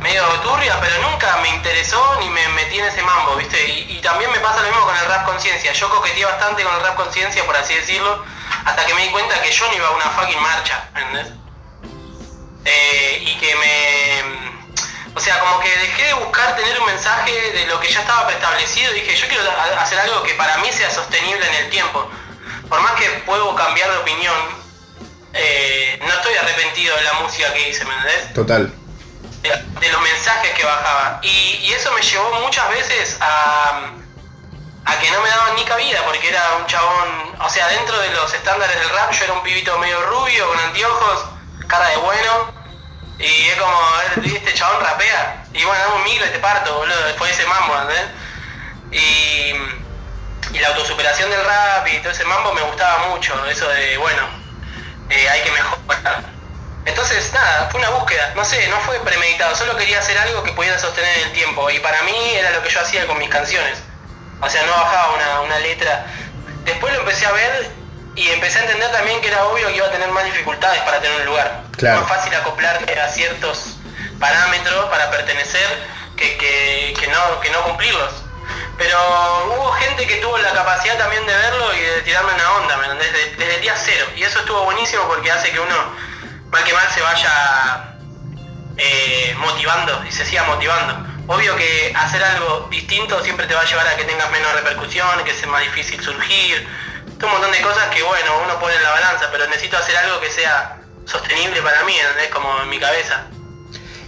medio 0.00 0.24
turbias, 0.40 0.76
pero 0.80 1.02
nunca 1.02 1.36
me 1.42 1.48
interesó 1.50 2.16
ni 2.20 2.28
me 2.28 2.46
metí 2.48 2.78
en 2.78 2.86
ese 2.86 3.02
mambo, 3.02 3.36
¿viste? 3.36 3.68
Y, 3.68 4.00
también 4.02 4.30
me 4.30 4.40
pasa 4.40 4.62
lo 4.62 4.68
mismo 4.68 4.84
con 4.84 4.96
el 4.96 5.04
rap 5.06 5.26
conciencia. 5.26 5.72
Yo 5.72 5.90
coqueteé 5.90 6.24
bastante 6.24 6.62
con 6.62 6.74
el 6.74 6.80
rap 6.80 6.96
conciencia, 6.96 7.44
por 7.44 7.56
así 7.56 7.74
decirlo, 7.74 8.24
hasta 8.64 8.86
que 8.86 8.94
me 8.94 9.02
di 9.02 9.10
cuenta 9.10 9.40
que 9.42 9.52
yo 9.52 9.68
no 9.68 9.74
iba 9.74 9.88
a 9.88 9.90
una 9.90 10.04
fucking 10.10 10.40
marcha, 10.40 10.88
¿entendés? 10.94 11.32
Eh, 12.64 13.22
y 13.22 13.38
que 13.38 13.54
me 13.56 14.48
o 15.18 15.20
sea, 15.20 15.40
como 15.40 15.58
que 15.58 15.68
dejé 15.68 16.04
de 16.04 16.14
buscar 16.14 16.54
tener 16.54 16.78
un 16.78 16.86
mensaje 16.86 17.32
de 17.32 17.66
lo 17.66 17.80
que 17.80 17.88
ya 17.88 18.00
estaba 18.02 18.28
preestablecido. 18.28 18.92
Dije, 18.92 19.16
yo 19.16 19.26
quiero 19.26 19.42
hacer 19.76 19.98
algo 19.98 20.22
que 20.22 20.34
para 20.34 20.58
mí 20.58 20.68
sea 20.70 20.88
sostenible 20.90 21.44
en 21.44 21.54
el 21.64 21.70
tiempo. 21.70 22.08
Por 22.68 22.80
más 22.82 22.92
que 22.92 23.08
puedo 23.26 23.52
cambiar 23.56 23.90
de 23.90 23.98
opinión, 23.98 24.36
eh, 25.32 25.98
no 26.06 26.14
estoy 26.14 26.34
arrepentido 26.36 26.94
de 26.94 27.02
la 27.02 27.12
música 27.14 27.52
que 27.52 27.68
hice, 27.68 27.84
¿me 27.84 27.94
entendés? 27.94 28.32
Total. 28.32 28.72
De, 29.42 29.88
los 29.90 30.02
mensajes 30.02 30.52
que 30.52 30.64
bajaba. 30.64 31.20
Y, 31.22 31.72
eso 31.72 31.92
me 31.92 32.02
llevó 32.02 32.40
muchas 32.40 32.68
veces 32.70 33.16
a, 33.20 33.90
a 34.84 34.98
que 34.98 35.10
no 35.10 35.20
me 35.20 35.28
daban 35.28 35.54
ni 35.54 35.64
cabida, 35.64 36.02
porque 36.04 36.28
era 36.28 36.56
un 36.56 36.66
chabón, 36.66 37.36
o 37.40 37.48
sea, 37.48 37.68
dentro 37.68 37.98
de 38.00 38.10
los 38.10 38.32
estándares 38.34 38.78
del 38.78 38.88
rap 38.90 39.12
yo 39.12 39.24
era 39.24 39.34
un 39.34 39.42
pibito 39.42 39.78
medio 39.78 40.00
rubio, 40.06 40.48
con 40.48 40.58
anteojos, 40.58 41.26
cara 41.68 41.88
de 41.88 41.96
bueno, 41.98 42.52
y 43.18 43.48
es 43.48 43.56
como, 43.56 43.78
este 44.24 44.54
chabón 44.54 44.80
rapea. 44.80 45.44
Y 45.52 45.64
bueno, 45.64 45.82
dame 45.82 45.96
un 45.96 46.04
micro 46.04 46.26
y 46.26 46.30
te 46.30 46.38
parto, 46.38 46.74
boludo, 46.74 47.04
después 47.04 47.30
de 47.30 47.42
ese 47.42 47.48
mambo, 47.48 47.74
¿entendés? 47.80 48.06
Y, 48.92 50.56
y 50.56 50.58
la 50.60 50.68
autosuperación 50.68 51.30
del 51.30 51.44
rap 51.44 51.86
y 51.88 51.98
todo 51.98 52.12
ese 52.12 52.24
mambo 52.24 52.52
me 52.54 52.62
gustaba 52.62 53.08
mucho, 53.08 53.44
eso 53.46 53.68
de, 53.68 53.98
bueno, 53.98 54.22
eh, 55.10 55.28
hay 55.28 55.42
que 55.42 55.50
mejorar. 55.50 56.37
Entonces, 56.88 57.32
nada, 57.32 57.68
fue 57.70 57.80
una 57.80 57.90
búsqueda, 57.90 58.32
no 58.34 58.44
sé, 58.44 58.66
no 58.68 58.78
fue 58.80 58.98
premeditado, 59.00 59.54
solo 59.54 59.76
quería 59.76 59.98
hacer 59.98 60.18
algo 60.18 60.42
que 60.42 60.52
pudiera 60.52 60.78
sostener 60.78 61.18
el 61.18 61.32
tiempo. 61.32 61.70
Y 61.70 61.78
para 61.80 62.02
mí 62.02 62.16
era 62.34 62.50
lo 62.50 62.62
que 62.62 62.70
yo 62.70 62.80
hacía 62.80 63.06
con 63.06 63.18
mis 63.18 63.28
canciones. 63.28 63.78
O 64.40 64.48
sea, 64.48 64.64
no 64.64 64.72
bajaba 64.72 65.14
una, 65.14 65.40
una 65.42 65.58
letra. 65.60 66.06
Después 66.64 66.92
lo 66.94 67.00
empecé 67.00 67.26
a 67.26 67.32
ver 67.32 67.70
y 68.14 68.28
empecé 68.30 68.58
a 68.58 68.62
entender 68.62 68.90
también 68.90 69.20
que 69.20 69.28
era 69.28 69.44
obvio 69.46 69.68
que 69.68 69.76
iba 69.76 69.86
a 69.86 69.90
tener 69.90 70.08
más 70.10 70.24
dificultades 70.24 70.80
para 70.82 71.00
tener 71.00 71.20
un 71.20 71.26
lugar. 71.26 71.62
Claro. 71.76 72.00
Más 72.00 72.08
fácil 72.08 72.34
acoplarme 72.34 72.92
a 72.92 73.08
ciertos 73.08 73.76
parámetros 74.18 74.86
para 74.86 75.10
pertenecer 75.10 75.66
que, 76.16 77.08
no, 77.12 77.40
que 77.40 77.50
no 77.50 77.62
cumplirlos. 77.62 78.10
Pero 78.76 78.98
hubo 79.56 79.72
gente 79.72 80.06
que 80.06 80.16
tuvo 80.16 80.38
la 80.38 80.52
capacidad 80.52 80.96
también 80.98 81.26
de 81.26 81.34
verlo 81.34 81.74
y 81.74 81.80
de 81.80 82.02
tirarme 82.02 82.32
una 82.32 82.52
onda, 82.52 82.94
Desde, 82.94 83.36
desde 83.36 83.54
el 83.56 83.60
día 83.60 83.74
cero. 83.76 84.06
Y 84.16 84.22
eso 84.22 84.38
estuvo 84.40 84.64
buenísimo 84.64 85.06
porque 85.06 85.30
hace 85.30 85.50
que 85.50 85.60
uno, 85.60 85.96
mal 86.50 86.64
que 86.64 86.72
mal, 86.72 86.88
se 86.94 87.00
vaya 87.00 87.96
eh, 88.76 89.34
motivando 89.38 90.04
y 90.08 90.12
se 90.12 90.24
siga 90.24 90.44
motivando. 90.44 91.06
Obvio 91.26 91.56
que 91.56 91.92
hacer 91.94 92.22
algo 92.22 92.68
distinto 92.70 93.22
siempre 93.22 93.46
te 93.46 93.54
va 93.54 93.60
a 93.60 93.66
llevar 93.66 93.86
a 93.86 93.96
que 93.96 94.04
tengas 94.04 94.30
menos 94.30 94.52
repercusión, 94.54 95.24
que 95.24 95.34
sea 95.34 95.48
más 95.48 95.62
difícil 95.62 96.00
surgir, 96.00 96.66
un 97.26 97.32
montón 97.32 97.50
de 97.50 97.60
cosas 97.60 97.86
que, 97.94 98.02
bueno, 98.02 98.30
uno 98.44 98.58
pone 98.60 98.76
en 98.76 98.82
la 98.82 98.90
balanza, 98.90 99.28
pero 99.32 99.46
necesito 99.48 99.76
hacer 99.76 99.96
algo 99.96 100.20
que 100.20 100.30
sea 100.30 100.78
sostenible 101.04 101.60
para 101.62 101.84
mí, 101.84 101.92
es 101.92 102.28
Como 102.28 102.62
en 102.62 102.68
mi 102.68 102.78
cabeza. 102.78 103.26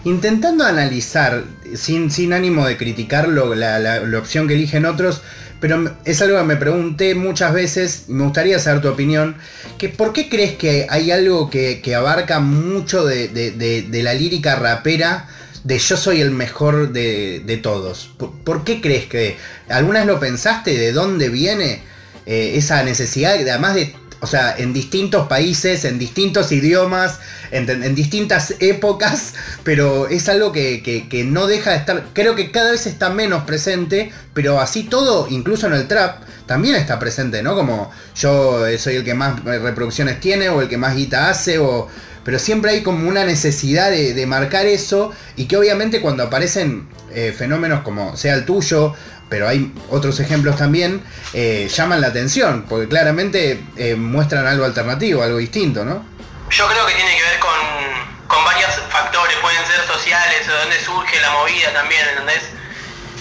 Intentando 0.05 0.65
analizar, 0.65 1.45
sin, 1.75 2.11
sin 2.11 2.33
ánimo 2.33 2.67
de 2.67 2.77
criticarlo, 2.77 3.55
la, 3.55 3.79
la, 3.79 4.19
opción 4.19 4.49
que 4.49 4.55
eligen 4.55 4.87
otros, 4.87 5.23
pero 5.61 5.95
es 6.05 6.21
algo 6.23 6.39
que 6.39 6.45
me 6.45 6.57
pregunté 6.57 7.15
muchas 7.15 7.53
veces, 7.53 8.05
me 8.09 8.25
gustaría 8.25 8.59
saber 8.59 8.81
tu 8.83 8.89
opinión, 8.89 9.37
que 9.79 9.89
¿por 9.89 10.13
qué 10.13 10.29
crees 10.29 10.57
que 10.57 10.87
hay 10.89 11.11
algo 11.11 11.51
que, 11.51 11.95
abarca 11.95 12.41
mucho 12.41 13.05
de, 13.05 14.01
la 14.03 14.15
lírica 14.15 14.57
rapera? 14.57 15.29
de 15.63 15.79
yo 15.79 15.99
soy 15.99 16.23
el 16.23 16.31
mejor 16.31 16.91
de, 16.91 17.61
todos. 17.63 18.11
¿Por, 18.17 18.33
¿Por, 18.33 18.65
qué 18.65 18.81
crees 18.81 19.07
que? 19.07 19.37
¿Alguna 19.69 20.01
vez 20.01 20.09
lo 20.09 20.19
pensaste? 20.19 20.79
¿De 20.79 20.93
dónde 20.93 21.29
viene? 21.29 21.83
Eh, 22.27 22.57
esa 22.57 22.83
necesidad, 22.83 23.35
además 23.35 23.75
de, 23.75 23.95
o 24.21 24.27
sea, 24.27 24.55
en 24.57 24.73
distintos 24.73 25.27
países, 25.29 25.85
en 25.85 25.99
distintos 25.99 26.53
idiomas, 26.53 27.19
en, 27.51 27.95
distintas 27.95 28.55
épocas, 28.61 29.35
pero 29.65 30.09
es 30.09 30.29
algo 30.29 30.53
que, 30.53 31.27
no 31.27 31.47
deja 31.47 31.71
de 31.71 31.77
estar, 31.77 32.05
creo 32.13 32.35
que 32.35 32.51
cada 32.51 32.71
vez 32.71 32.87
está 32.87 33.11
menos 33.11 33.45
presente, 33.45 34.13
pero 34.35 34.61
así 34.61 34.85
todo, 34.85 35.27
incluso 35.29 35.67
en 35.67 35.75
el 35.75 35.89
trap, 35.89 36.23
también 36.47 36.75
está 36.75 36.99
presente, 36.99 37.43
¿no? 37.43 37.55
Como 37.55 37.93
yo 38.17 38.67
eh, 38.67 38.77
soy 38.77 38.97
el 38.97 39.05
que 39.05 39.15
más 39.15 39.45
reproducciones 39.45 40.19
tiene 40.19 40.49
o 40.49 40.61
el 40.61 40.69
que 40.69 40.77
más 40.77 40.97
guita 40.97 41.31
hace 41.31 41.59
o 41.59 41.89
pero 42.25 42.39
siempre 42.39 42.73
hay 42.73 42.83
como 42.83 43.09
una 43.09 43.25
necesidad 43.25 43.91
de, 43.91 44.27
marcar 44.27 44.67
eso 44.67 45.13
y 45.37 45.47
que 45.47 45.57
obviamente 45.57 46.01
cuando 46.01 46.23
aparecen 46.23 46.87
eh, 47.13 47.35
fenómenos 47.37 47.83
como 47.83 48.17
sea 48.17 48.35
el 48.35 48.45
tuyo 48.45 48.95
pero 49.31 49.49
hay 49.49 49.73
otros 49.89 50.19
ejemplos 50.19 50.57
también, 50.57 51.03
eh, 51.33 51.71
llaman 51.73 52.01
la 52.01 52.09
atención, 52.09 52.67
porque 52.69 52.89
claramente 52.89 53.63
eh, 53.77 53.95
muestran 53.95 54.47
algo 54.47 54.65
alternativo, 54.65 55.23
algo 55.23 55.39
distinto, 55.39 55.85
¿no? 55.85 56.05
Yo 56.51 56.67
creo 56.67 56.85
que 56.85 56.95
tiene 56.95 57.17
que 57.17 57.23
ver 57.23 57.39
con, 57.39 58.45
varios 58.45 58.71
factores, 58.91 59.37
pueden 59.37 59.65
ser 59.67 59.87
sociales, 59.87 60.47
de 60.47 60.53
dónde 60.53 60.81
surge 60.81 61.21
la 61.21 61.31
movida 61.31 61.73
también, 61.73 62.09
¿entendés? 62.09 62.43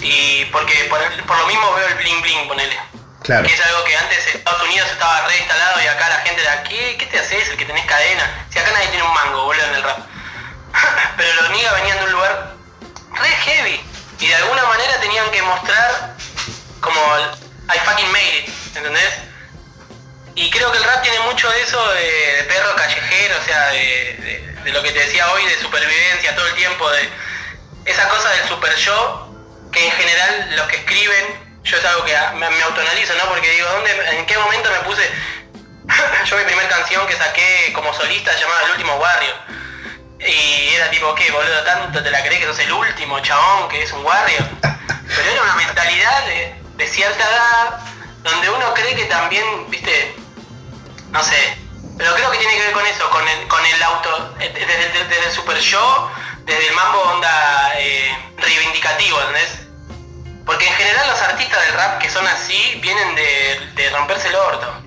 Y 0.02 0.44
porque 0.46 0.88
por, 0.90 0.98
lo 0.98 1.46
mismo 1.46 1.74
veo 1.74 1.86
el 1.86 1.94
bling 1.94 2.22
bling, 2.22 2.48
ponele. 2.48 2.76
Claro. 3.22 3.46
Que 3.46 3.54
es 3.54 3.60
algo 3.60 3.84
que 3.84 3.96
antes 3.96 4.26
en 4.26 4.38
Estados 4.38 4.62
Unidos 4.62 4.88
estaba 4.90 5.28
reinstalado 5.28 5.80
y 5.82 5.86
acá 5.86 6.08
la 6.08 6.16
gente 6.26 6.40
era, 6.40 6.62
¿qué, 6.64 6.96
¿qué 6.98 7.06
te 7.06 7.18
haces? 7.20 7.50
El 7.50 7.56
que 7.56 7.66
tenés 7.66 7.84
cadena. 7.84 8.46
Si 8.50 8.58
acá 8.58 8.72
nadie 8.72 8.88
tiene 8.88 9.04
un 9.04 9.14
mango, 9.14 9.44
boludo, 9.44 9.64
en 9.66 9.74
el 9.74 9.82
rap. 9.82 9.98
Pero 11.16 11.42
los 11.42 11.50
niggas 11.50 11.74
venían 11.74 11.98
de 11.98 12.04
un 12.04 12.12
lugar 12.12 12.59
re 13.12 13.28
heavy 13.28 13.80
y 14.20 14.26
de 14.28 14.34
alguna 14.34 14.64
manera 14.64 15.00
tenían 15.00 15.30
que 15.30 15.42
mostrar 15.42 16.16
como 16.80 17.00
I 17.72 17.78
fucking 17.84 18.10
made 18.12 18.38
it, 18.38 18.76
¿entendés? 18.76 19.30
Y 20.34 20.50
creo 20.50 20.70
que 20.72 20.78
el 20.78 20.84
rap 20.84 21.02
tiene 21.02 21.20
mucho 21.20 21.50
de 21.50 21.62
eso 21.62 21.88
de, 21.92 22.44
perro 22.48 22.74
callejero, 22.76 23.36
o 23.40 23.44
sea, 23.44 23.68
de, 23.68 24.54
lo 24.72 24.82
que 24.82 24.92
te 24.92 25.00
decía 25.00 25.30
hoy, 25.32 25.44
de 25.44 25.58
supervivencia 25.58 26.34
todo 26.34 26.46
el 26.46 26.54
tiempo, 26.54 26.88
de 26.90 27.08
esa 27.84 28.08
cosa 28.08 28.30
del 28.30 28.48
super 28.48 28.74
yo, 28.76 29.34
que 29.72 29.84
en 29.84 29.92
general 29.92 30.56
los 30.56 30.66
que 30.68 30.76
escriben, 30.76 31.60
yo 31.64 31.76
es 31.76 31.84
algo 31.84 32.04
que 32.04 32.16
me, 32.34 32.62
autonalizo, 32.62 33.14
¿no? 33.16 33.28
Porque 33.28 33.50
digo, 33.50 33.68
¿dónde, 33.68 33.90
¿en 34.16 34.26
qué 34.26 34.38
momento 34.38 34.70
me 34.70 34.80
puse... 34.80 35.10
yo 36.26 36.36
mi 36.36 36.44
primera 36.44 36.68
canción 36.68 37.06
que 37.06 37.16
saqué 37.16 37.72
como 37.74 37.92
solista 37.92 38.32
llamaba 38.38 38.62
El 38.64 38.70
Último 38.72 38.98
Barrio. 38.98 39.34
Y 40.26 40.74
era 40.74 40.90
tipo, 40.90 41.14
¿qué, 41.14 41.30
boludo? 41.30 41.62
¿Tanto 41.64 42.02
te 42.02 42.10
la 42.10 42.22
crees 42.22 42.40
que 42.40 42.46
sos 42.46 42.58
el 42.58 42.72
último 42.72 43.20
chabón 43.20 43.68
que 43.68 43.82
es 43.82 43.92
un 43.92 44.04
barrio? 44.04 44.38
Pero 44.60 45.30
era 45.30 45.42
una 45.42 45.56
mentalidad 45.56 46.26
de, 46.26 46.54
de 46.76 46.86
cierta 46.86 47.24
edad 47.24 47.80
donde 48.22 48.50
uno 48.50 48.74
cree 48.74 48.94
que 48.94 49.04
también, 49.06 49.44
viste, 49.70 50.14
no 51.10 51.22
sé, 51.22 51.56
pero 52.00 52.14
creo 52.14 52.30
que 52.30 52.38
tiene 52.38 52.54
que 52.54 52.62
ver 52.62 52.72
con 52.72 52.86
eso, 52.86 53.10
con 53.10 53.28
el, 53.28 53.48
con 53.48 53.64
el 53.64 53.82
auto, 53.82 54.34
eh, 54.40 54.52
desde, 54.54 55.26
el 55.26 55.32
super 55.32 55.58
yo, 55.58 56.10
desde 56.44 56.68
el 56.68 56.74
mambo 56.74 56.98
onda 56.98 57.72
eh, 57.76 58.16
reivindicativo, 58.38 59.20
¿entendés? 59.20 59.66
Porque 60.46 60.66
en 60.66 60.74
general 60.74 61.08
los 61.08 61.20
artistas 61.20 61.62
del 61.62 61.74
rap 61.74 61.98
que 61.98 62.08
son 62.08 62.26
así 62.26 62.78
vienen 62.82 63.14
de, 63.14 63.90
romperse 63.92 64.28
el 64.28 64.36
orto. 64.36 64.82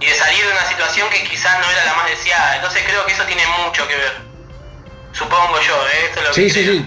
Y 0.00 0.06
de 0.06 0.14
salir 0.14 0.44
de 0.44 0.52
una 0.52 0.68
situación 0.68 1.08
que 1.10 1.22
quizás 1.28 1.58
no 1.60 1.70
era 1.70 1.84
la 1.84 1.94
más 1.94 2.08
deseada. 2.08 2.56
Entonces 2.56 2.82
creo 2.86 3.06
que 3.06 3.12
eso 3.12 3.24
tiene 3.24 3.42
mucho 3.64 3.86
que 3.88 3.94
ver. 3.94 4.12
Supongo 5.12 5.54
yo, 5.66 5.74
¿eh? 5.74 6.06
Esto 6.08 6.20
es 6.20 6.28
lo 6.28 6.34
sí, 6.34 6.50
sí, 6.50 6.64
sí. 6.64 6.86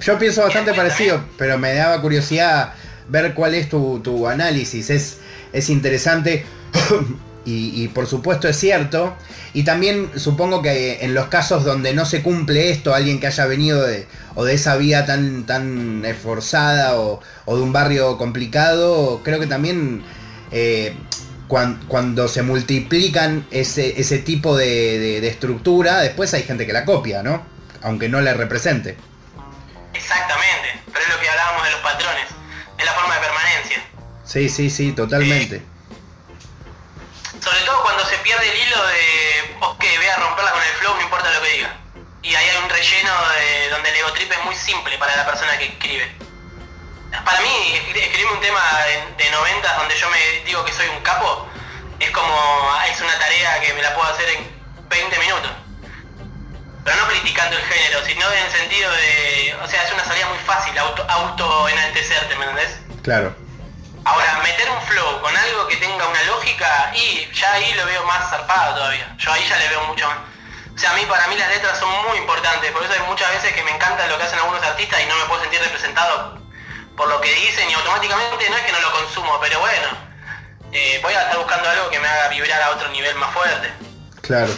Yo 0.00 0.18
pienso 0.18 0.42
bastante 0.42 0.74
parecido, 0.74 1.24
pero 1.38 1.58
me 1.58 1.74
daba 1.74 2.00
curiosidad 2.00 2.74
ver 3.08 3.34
cuál 3.34 3.54
es 3.54 3.68
tu, 3.68 4.00
tu 4.00 4.28
análisis. 4.28 4.90
Es, 4.90 5.18
es 5.52 5.70
interesante. 5.70 6.44
y, 7.44 7.88
por 7.88 8.06
supuesto 8.06 8.48
es 8.48 8.56
cierto. 8.56 9.14
Y 9.52 9.64
también 9.64 10.10
supongo 10.16 10.62
que 10.62 11.04
en 11.04 11.14
los 11.14 11.26
casos 11.26 11.64
donde 11.64 11.92
no 11.92 12.04
se 12.04 12.22
cumple 12.22 12.70
esto, 12.70 12.94
alguien 12.94 13.18
que 13.18 13.26
haya 13.26 13.46
venido 13.46 13.82
de, 13.82 14.06
o 14.34 14.44
de 14.44 14.54
esa 14.54 14.76
vía 14.76 15.06
tan, 15.06 15.44
tan 15.44 16.04
esforzada 16.04 16.96
o, 16.96 17.20
de 17.46 17.62
un 17.62 17.72
barrio 17.72 18.16
complicado, 18.16 19.22
creo 19.24 19.40
que 19.40 19.46
también 19.46 20.02
eh, 20.52 20.94
cuando, 21.50 22.28
se 22.28 22.42
multiplican 22.42 23.44
ese, 23.50 24.00
ese 24.00 24.18
tipo 24.18 24.56
de, 24.56 25.18
estructura, 25.26 25.98
después 25.98 26.32
hay 26.32 26.44
gente 26.44 26.64
que 26.64 26.72
la 26.72 26.84
copia, 26.84 27.24
¿no? 27.24 27.44
Aunque 27.82 28.08
no 28.08 28.20
la 28.20 28.34
represente. 28.34 28.96
Exactamente, 29.92 30.80
pero 30.86 31.04
es 31.04 31.08
lo 31.08 31.20
que 31.20 31.28
hablábamos 31.28 31.64
de 31.64 31.70
los 31.72 31.80
patrones, 31.80 32.26
es 32.78 32.84
la 32.84 32.92
forma 32.92 33.14
de 33.16 33.20
permanencia. 33.20 33.82
Sí, 34.24 34.48
sí, 34.48 34.70
sí, 34.70 34.92
totalmente. 34.92 35.60
Sobre 37.40 37.60
todo 37.66 37.82
cuando 37.82 38.04
se 38.06 38.16
pierde 38.18 38.48
el 38.48 38.56
hilo 38.56 38.86
de, 38.86 39.56
ok, 39.60 39.84
voy 39.96 40.06
a 40.06 40.16
romperla 40.20 40.52
con 40.52 40.62
el 40.62 40.74
flow, 40.78 40.94
no 40.94 41.02
importa 41.02 41.34
lo 41.34 41.42
que 41.42 41.52
diga. 41.52 41.76
Y 42.22 42.32
ahí 42.32 42.48
hay 42.48 42.62
un 42.62 42.70
relleno 42.70 43.10
de, 43.10 43.70
donde 43.70 43.90
el 43.90 43.96
ego 43.96 44.12
trip 44.12 44.30
es 44.30 44.44
muy 44.44 44.54
simple 44.54 44.96
para 44.98 45.16
la 45.16 45.26
persona 45.26 45.58
que 45.58 45.66
escribe. 45.66 46.29
Para 47.10 47.40
mí, 47.40 47.74
escribirme 47.74 48.32
un 48.32 48.40
tema 48.40 48.62
de, 49.16 49.30
90 49.30 49.74
donde 49.74 49.96
yo 49.96 50.08
me 50.10 50.18
digo 50.44 50.64
que 50.64 50.72
soy 50.72 50.88
un 50.88 51.00
capo, 51.02 51.48
es 51.98 52.10
como, 52.10 52.72
es 52.88 53.00
una 53.00 53.18
tarea 53.18 53.60
que 53.60 53.72
me 53.74 53.82
la 53.82 53.94
puedo 53.94 54.08
hacer 54.08 54.28
en 54.30 54.50
20 54.88 55.18
minutos. 55.18 55.50
Pero 56.84 56.96
no 56.96 57.08
criticando 57.08 57.56
el 57.56 57.64
género, 57.64 58.04
sino 58.04 58.30
en 58.32 58.44
el 58.44 58.50
sentido 58.50 58.90
de, 58.92 59.56
o 59.62 59.68
sea, 59.68 59.84
es 59.84 59.92
una 59.92 60.04
salida 60.04 60.26
muy 60.28 60.38
fácil, 60.38 60.76
auto, 60.78 61.04
auto 61.08 61.68
enaltecerte, 61.68 62.34
¿me 62.36 62.44
entendés? 62.44 62.80
Claro. 63.02 63.34
Ahora, 64.04 64.40
meter 64.42 64.70
un 64.70 64.80
flow 64.82 65.20
con 65.20 65.36
algo 65.36 65.66
que 65.68 65.76
tenga 65.76 66.06
una 66.06 66.22
lógica, 66.24 66.92
y 66.94 67.28
ya 67.32 67.52
ahí 67.52 67.74
lo 67.74 67.84
veo 67.86 68.04
más 68.06 68.30
zarpado 68.30 68.76
todavía. 68.76 69.14
Yo 69.18 69.32
ahí 69.32 69.46
ya 69.48 69.58
le 69.58 69.68
veo 69.68 69.82
mucho 69.84 70.08
más. 70.08 70.18
O 70.74 70.78
sea, 70.78 70.92
a 70.92 70.94
mí, 70.94 71.04
para 71.06 71.26
mí 71.26 71.36
las 71.36 71.50
letras 71.50 71.78
son 71.78 71.90
muy 72.08 72.16
importantes, 72.16 72.70
por 72.72 72.82
eso 72.82 72.92
hay 72.94 73.00
muchas 73.00 73.30
veces 73.30 73.52
que 73.52 73.62
me 73.62 73.72
encanta 73.72 74.06
lo 74.06 74.16
que 74.16 74.24
hacen 74.24 74.38
algunos 74.38 74.62
artistas 74.62 75.00
y 75.02 75.06
no 75.06 75.16
me 75.16 75.24
puedo 75.24 75.42
sentir 75.42 75.60
representado 75.60 76.39
por 77.00 77.08
lo 77.08 77.18
que 77.18 77.30
dicen 77.30 77.64
y 77.70 77.72
automáticamente 77.72 78.50
no 78.50 78.56
es 78.58 78.62
que 78.62 78.72
no 78.72 78.80
lo 78.80 78.92
consumo, 78.92 79.38
pero 79.40 79.58
bueno, 79.58 79.88
eh, 80.70 81.00
voy 81.02 81.14
a 81.14 81.22
estar 81.22 81.38
buscando 81.38 81.66
algo 81.66 81.88
que 81.88 81.98
me 81.98 82.06
haga 82.06 82.28
vibrar 82.28 82.60
a 82.60 82.70
otro 82.72 82.90
nivel 82.90 83.16
más 83.16 83.32
fuerte. 83.32 83.68
Claro. 84.20 84.52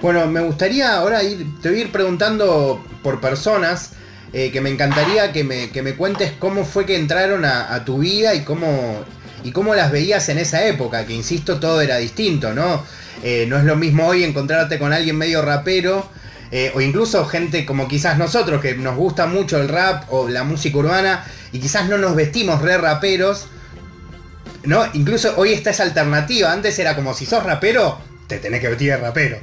Bueno, 0.00 0.26
me 0.26 0.40
gustaría 0.40 0.94
ahora 0.94 1.22
ir, 1.22 1.60
te 1.60 1.68
voy 1.68 1.80
a 1.80 1.82
ir 1.82 1.92
preguntando 1.92 2.82
por 3.02 3.20
personas 3.20 3.90
eh, 4.32 4.50
que 4.52 4.62
me 4.62 4.70
encantaría 4.70 5.32
que 5.32 5.44
me, 5.44 5.70
que 5.70 5.82
me, 5.82 5.94
cuentes 5.96 6.32
cómo 6.38 6.64
fue 6.64 6.86
que 6.86 6.96
entraron 6.96 7.44
a, 7.44 7.84
tu 7.84 7.98
vida 7.98 8.34
y 8.34 8.42
cómo, 8.42 9.04
y 9.44 9.52
cómo 9.52 9.74
las 9.74 9.92
veías 9.92 10.30
en 10.30 10.38
esa 10.38 10.64
época, 10.64 11.04
que 11.06 11.12
insisto, 11.12 11.60
todo 11.60 11.82
era 11.82 11.98
distinto, 11.98 12.54
¿no? 12.54 12.86
Eh, 13.22 13.44
no 13.46 13.58
es 13.58 13.64
lo 13.64 13.76
mismo 13.76 14.06
hoy 14.06 14.24
encontrarte 14.24 14.78
con 14.78 14.94
alguien 14.94 15.18
medio 15.18 15.42
rapero, 15.42 16.08
eh, 16.50 16.72
o 16.74 16.80
incluso 16.80 17.24
gente 17.26 17.66
como 17.66 17.88
quizás 17.88 18.18
nosotros, 18.18 18.60
que 18.60 18.74
nos 18.74 18.96
gusta 18.96 19.26
mucho 19.26 19.60
el 19.60 19.68
rap 19.68 20.04
o 20.12 20.28
la 20.28 20.44
música 20.44 20.78
urbana, 20.78 21.26
y 21.52 21.60
quizás 21.60 21.88
no 21.88 21.98
nos 21.98 22.14
vestimos 22.14 22.62
re 22.62 22.78
raperos, 22.78 23.48
¿no? 24.64 24.84
Incluso 24.94 25.34
hoy 25.36 25.52
está 25.52 25.70
esa 25.70 25.84
alternativa, 25.84 26.52
antes 26.52 26.78
era 26.78 26.94
como 26.94 27.14
si 27.14 27.26
sos 27.26 27.42
rapero, 27.42 28.00
te 28.26 28.38
tenés 28.38 28.60
que 28.60 28.68
vestir 28.68 28.90
de 28.90 28.96
rapero. 28.98 29.38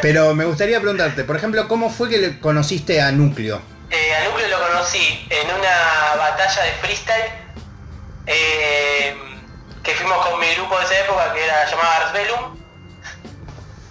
Pero 0.00 0.34
me 0.34 0.44
gustaría 0.44 0.80
preguntarte, 0.80 1.24
por 1.24 1.36
ejemplo, 1.36 1.66
¿cómo 1.66 1.90
fue 1.90 2.08
que 2.08 2.18
le 2.18 2.38
conociste 2.38 3.00
a 3.00 3.10
Núcleo? 3.10 3.60
Eh, 3.90 4.14
a 4.14 4.24
Núcleo 4.24 4.48
lo 4.48 4.68
conocí 4.68 5.26
en 5.30 5.46
una 5.46 6.16
batalla 6.16 6.62
de 6.62 6.72
freestyle 6.82 7.32
eh, 8.26 9.16
que 9.82 9.92
fuimos 9.92 10.26
con 10.26 10.40
mi 10.40 10.54
grupo 10.54 10.78
de 10.78 10.84
esa 10.84 11.00
época 11.00 11.32
que 11.32 11.44
era 11.44 11.70
llamado 11.70 11.90
Arsbellum. 11.90 12.63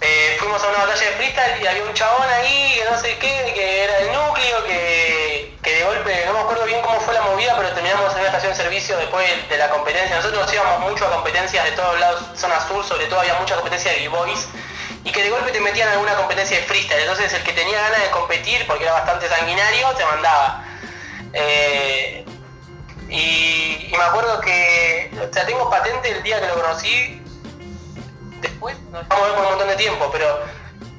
Eh, 0.06 0.36
fuimos 0.38 0.62
a 0.62 0.68
una 0.68 0.78
batalla 0.80 1.00
de 1.00 1.16
freestyle 1.16 1.62
y 1.62 1.66
había 1.66 1.82
un 1.82 1.94
chabón 1.94 2.28
ahí 2.28 2.74
que 2.78 2.84
no 2.90 3.00
sé 3.00 3.16
qué, 3.16 3.52
que 3.54 3.84
era 3.84 3.98
el 4.00 4.12
núcleo, 4.12 4.62
que, 4.64 5.56
que 5.62 5.76
de 5.76 5.84
golpe, 5.84 6.24
no 6.26 6.34
me 6.34 6.40
acuerdo 6.40 6.66
bien 6.66 6.82
cómo 6.82 7.00
fue 7.00 7.14
la 7.14 7.22
movida, 7.22 7.56
pero 7.56 7.70
terminamos 7.72 8.12
en 8.12 8.18
una 8.18 8.26
estación 8.26 8.52
de 8.52 8.56
servicio 8.58 8.98
después 8.98 9.48
de 9.48 9.56
la 9.56 9.70
competencia. 9.70 10.16
Nosotros 10.16 10.52
íbamos 10.52 10.80
mucho 10.80 11.06
a 11.06 11.10
competencias 11.10 11.64
de 11.64 11.72
todos 11.72 11.98
lados, 11.98 12.22
zona 12.34 12.60
sur, 12.68 12.84
sobre 12.84 13.06
todo 13.06 13.20
había 13.20 13.32
mucha 13.40 13.54
competencia 13.54 13.92
de 13.92 14.00
b-boys 14.00 14.46
y 15.04 15.10
que 15.10 15.22
de 15.22 15.30
golpe 15.30 15.52
te 15.52 15.60
metían 15.60 15.88
en 15.88 15.94
alguna 15.94 16.16
competencia 16.16 16.58
de 16.58 16.64
freestyle. 16.64 17.00
Entonces 17.00 17.32
el 17.32 17.42
que 17.42 17.54
tenía 17.54 17.80
ganas 17.80 18.02
de 18.02 18.10
competir, 18.10 18.66
porque 18.66 18.84
era 18.84 18.92
bastante 18.92 19.26
sanguinario, 19.26 19.88
te 19.92 20.04
mandaba. 20.04 20.64
Eh, 21.32 22.26
y, 23.08 23.90
me 23.96 24.04
acuerdo 24.04 24.38
que, 24.42 25.10
o 25.16 25.32
sea, 25.32 25.46
tengo 25.46 25.70
patente 25.70 26.10
el 26.10 26.22
día 26.22 26.40
que 26.42 26.46
lo 26.48 26.54
conocí, 26.54 27.23
vamos 28.72 29.10
a 29.10 29.16
ver 29.20 29.34
por 29.34 29.44
un 29.44 29.50
montón 29.50 29.68
de 29.68 29.76
tiempo, 29.76 30.08
pero 30.10 30.42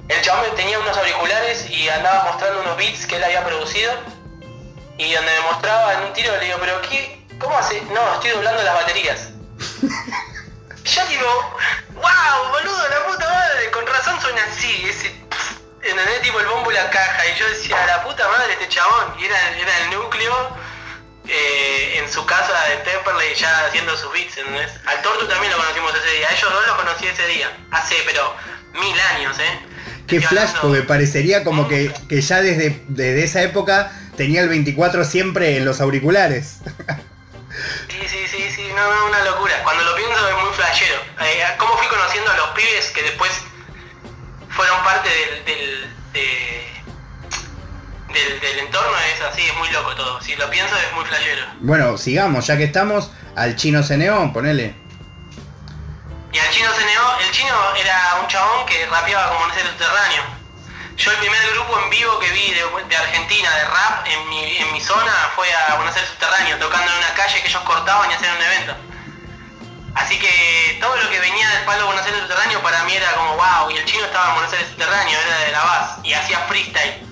el 0.07 0.21
chabón 0.21 0.45
tenía 0.55 0.79
unos 0.79 0.95
auriculares 0.97 1.69
y 1.69 1.89
andaba 1.89 2.25
mostrando 2.25 2.61
unos 2.61 2.77
beats 2.77 3.07
que 3.07 3.15
él 3.15 3.23
había 3.23 3.43
producido 3.43 3.93
y 4.97 5.13
donde 5.13 5.31
me 5.31 5.39
mostraba 5.41 5.93
en 5.95 6.03
un 6.03 6.13
tiro 6.13 6.31
le 6.37 6.45
digo, 6.45 6.57
pero 6.59 6.81
¿qué? 6.81 7.25
¿Cómo 7.39 7.57
hace? 7.57 7.81
No, 7.93 8.13
estoy 8.13 8.31
doblando 8.31 8.63
las 8.63 8.75
baterías. 8.75 9.29
Yo 10.83 11.05
digo, 11.07 11.57
wow, 11.95 12.51
boludo, 12.51 12.87
la 12.89 13.05
puta 13.07 13.27
madre, 13.27 13.71
con 13.71 13.85
razón 13.87 14.21
suena 14.21 14.43
así, 14.43 14.87
ese, 14.87 15.07
¿entendés? 15.81 16.21
Tipo 16.21 16.39
el 16.39 16.45
bombo 16.45 16.71
y 16.71 16.75
la 16.75 16.89
caja, 16.91 17.25
y 17.25 17.39
yo 17.39 17.49
decía, 17.49 17.83
la 17.87 18.03
puta 18.03 18.27
madre 18.29 18.53
este 18.53 18.69
chabón, 18.69 19.15
y 19.19 19.25
era, 19.25 19.57
era 19.57 19.77
el 19.79 19.89
núcleo 19.89 20.55
eh, 21.27 21.99
en 21.99 22.11
su 22.11 22.25
casa 22.25 22.53
de 22.69 22.77
Temperley 22.77 23.33
ya 23.35 23.65
haciendo 23.65 23.95
sus 23.97 24.11
beats, 24.13 24.37
¿entendés? 24.37 24.71
Al 24.85 25.01
Tortu 25.01 25.27
también 25.27 25.51
lo 25.51 25.57
conocimos 25.57 25.93
ese 25.95 26.17
día, 26.17 26.27
ellos 26.31 26.53
dos 26.53 26.67
lo 26.67 26.77
conocí 26.77 27.07
ese 27.07 27.27
día, 27.27 27.57
hace 27.71 27.95
pero 28.05 28.35
mil 28.73 28.99
años, 29.15 29.37
¿eh? 29.39 29.59
Qué 30.07 30.21
flash, 30.21 30.51
porque 30.61 30.81
parecería 30.83 31.43
como 31.43 31.67
que, 31.67 31.91
que 32.07 32.21
ya 32.21 32.41
desde, 32.41 32.83
desde 32.87 33.23
esa 33.23 33.41
época 33.41 33.91
tenía 34.15 34.41
el 34.41 34.49
24 34.49 35.03
siempre 35.03 35.57
en 35.57 35.65
los 35.65 35.81
auriculares. 35.81 36.57
Sí, 37.87 37.97
sí, 38.05 38.27
sí, 38.27 38.51
sí, 38.53 38.67
no, 38.75 38.93
no, 38.93 39.05
una 39.05 39.23
locura. 39.23 39.63
Cuando 39.63 39.83
lo 39.85 39.95
pienso 39.95 40.27
es 40.27 40.43
muy 40.43 40.53
flashero. 40.53 40.95
Eh, 41.21 41.45
¿Cómo 41.57 41.77
fui 41.77 41.87
conociendo 41.87 42.29
a 42.29 42.35
los 42.35 42.49
pibes 42.49 42.91
que 42.93 43.01
después 43.01 43.31
fueron 44.49 44.83
parte 44.83 45.09
del, 45.09 45.45
del, 45.45 45.91
del, 48.19 48.59
entorno? 48.59 48.91
Es 49.13 49.21
así, 49.21 49.41
es 49.41 49.55
muy 49.57 49.69
loco 49.69 49.95
todo. 49.95 50.21
Si 50.21 50.35
lo 50.35 50.49
pienso 50.49 50.75
es 50.75 50.93
muy 50.93 51.05
flashero. 51.05 51.45
Bueno, 51.59 51.97
sigamos, 51.97 52.47
ya 52.47 52.57
que 52.57 52.63
estamos, 52.63 53.11
al 53.35 53.55
chino 53.55 53.83
Ceneón, 53.83 54.33
ponele. 54.33 54.75
Y 56.31 56.37
al 56.37 56.49
chino 56.49 56.69
Ceneón, 56.73 57.15
el 57.25 57.31
chino 57.31 57.55
era 57.75 58.17
un 58.21 58.27
chabón 58.27 58.65
que 58.65 58.85
rapeaba 58.87 59.31
como 59.33 59.45
en 59.53 59.59
el 59.59 59.67
subterráneo 59.67 60.45
yo 60.97 61.11
el 61.11 61.17
primer 61.17 61.51
grupo 61.51 61.77
en 61.77 61.89
vivo 61.89 62.19
que 62.19 62.31
vi 62.31 62.53
de, 62.53 62.95
Argentina, 62.95 63.53
de 63.53 63.65
rap, 63.65 64.07
en 64.07 64.29
mi, 64.29 64.57
en 64.57 64.71
mi, 64.71 64.79
zona, 64.79 65.11
fue 65.35 65.45
a 65.53 65.75
Buenos 65.75 65.93
Aires 65.93 66.09
Subterráneo, 66.09 66.57
tocando 66.57 66.89
en 66.89 66.97
una 66.97 67.13
calle 67.13 67.41
que 67.41 67.47
ellos 67.49 67.61
cortaban 67.63 68.09
y 68.09 68.13
hacían 68.13 68.37
un 68.37 68.41
evento. 68.41 68.75
Así 69.93 70.17
que 70.17 70.77
todo 70.79 70.95
lo 70.95 71.09
que 71.09 71.19
venía 71.19 71.49
del 71.49 71.65
palo 71.65 71.79
de 71.79 71.85
Buenos 71.85 72.05
Aires 72.05 72.21
Subterráneo 72.21 72.61
para 72.61 72.83
mí 72.85 72.93
era 72.93 73.11
como 73.13 73.35
wow, 73.35 73.71
y 73.71 73.77
el 73.77 73.85
chino 73.85 74.05
estaba 74.05 74.29
en 74.29 74.33
Buenos 74.35 74.53
Aires 74.53 74.69
Subterráneo, 74.69 75.19
era 75.19 75.37
de 75.39 75.51
la 75.51 75.63
base, 75.63 76.01
y 76.03 76.13
hacía 76.13 76.39
freestyle. 76.47 77.07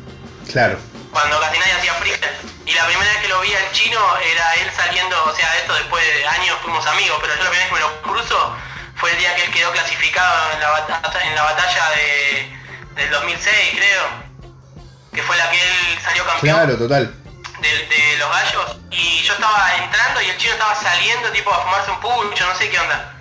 Claro. 0.49 0.79
Cuando 1.13 1.39
casi 1.39 1.59
nadie 1.59 1.73
hacía 1.73 1.93
freestyle. 1.93 2.35
Y 2.65 2.73
la 2.73 2.85
primera 2.87 3.11
vez 3.11 3.21
que 3.21 3.27
lo 3.27 3.39
vi 3.41 3.53
al 3.53 3.71
chino 3.71 4.17
era 4.17 4.55
él 4.55 4.71
saliendo, 4.75 5.23
o 5.25 5.35
sea, 5.35 5.55
esto 5.57 5.73
después 5.75 6.03
de 6.05 6.27
años 6.27 6.57
fuimos 6.63 6.85
amigos, 6.87 7.19
pero 7.21 7.35
yo 7.35 7.43
la 7.43 7.49
primera 7.51 7.65
vez 7.65 7.67
que 7.67 7.73
me 7.73 7.79
lo 7.79 8.01
cruzo 8.01 8.57
fue 8.95 9.11
el 9.11 9.17
día 9.19 9.35
que 9.35 9.43
él 9.43 9.51
quedó 9.51 9.71
clasificado 9.71 10.53
en 10.53 10.59
la, 10.59 10.69
batalla, 10.69 11.27
en 11.27 11.35
la 11.35 11.43
batalla 11.43 11.89
de, 11.91 12.57
del 12.95 13.11
2006, 13.11 13.53
creo, 13.75 14.03
que 15.13 15.21
fue 15.21 15.37
la 15.37 15.51
que 15.51 15.61
él 15.61 15.99
salió 16.01 16.25
campeón. 16.25 16.55
Claro, 16.55 16.77
total. 16.77 17.13
De, 17.61 18.17
los 18.17 18.29
gallos. 18.29 18.77
Y 18.91 19.21
yo 19.21 19.33
estaba 19.33 19.75
entrando 19.75 20.21
y 20.21 20.29
el 20.29 20.37
chino 20.37 20.53
estaba 20.53 20.75
saliendo 20.75 21.29
tipo 21.31 21.53
a 21.53 21.63
fumarse 21.63 21.91
un 21.91 21.99
pucho, 21.99 22.45
no 22.45 22.55
sé 22.55 22.69
qué 22.69 22.79
onda. 22.79 23.13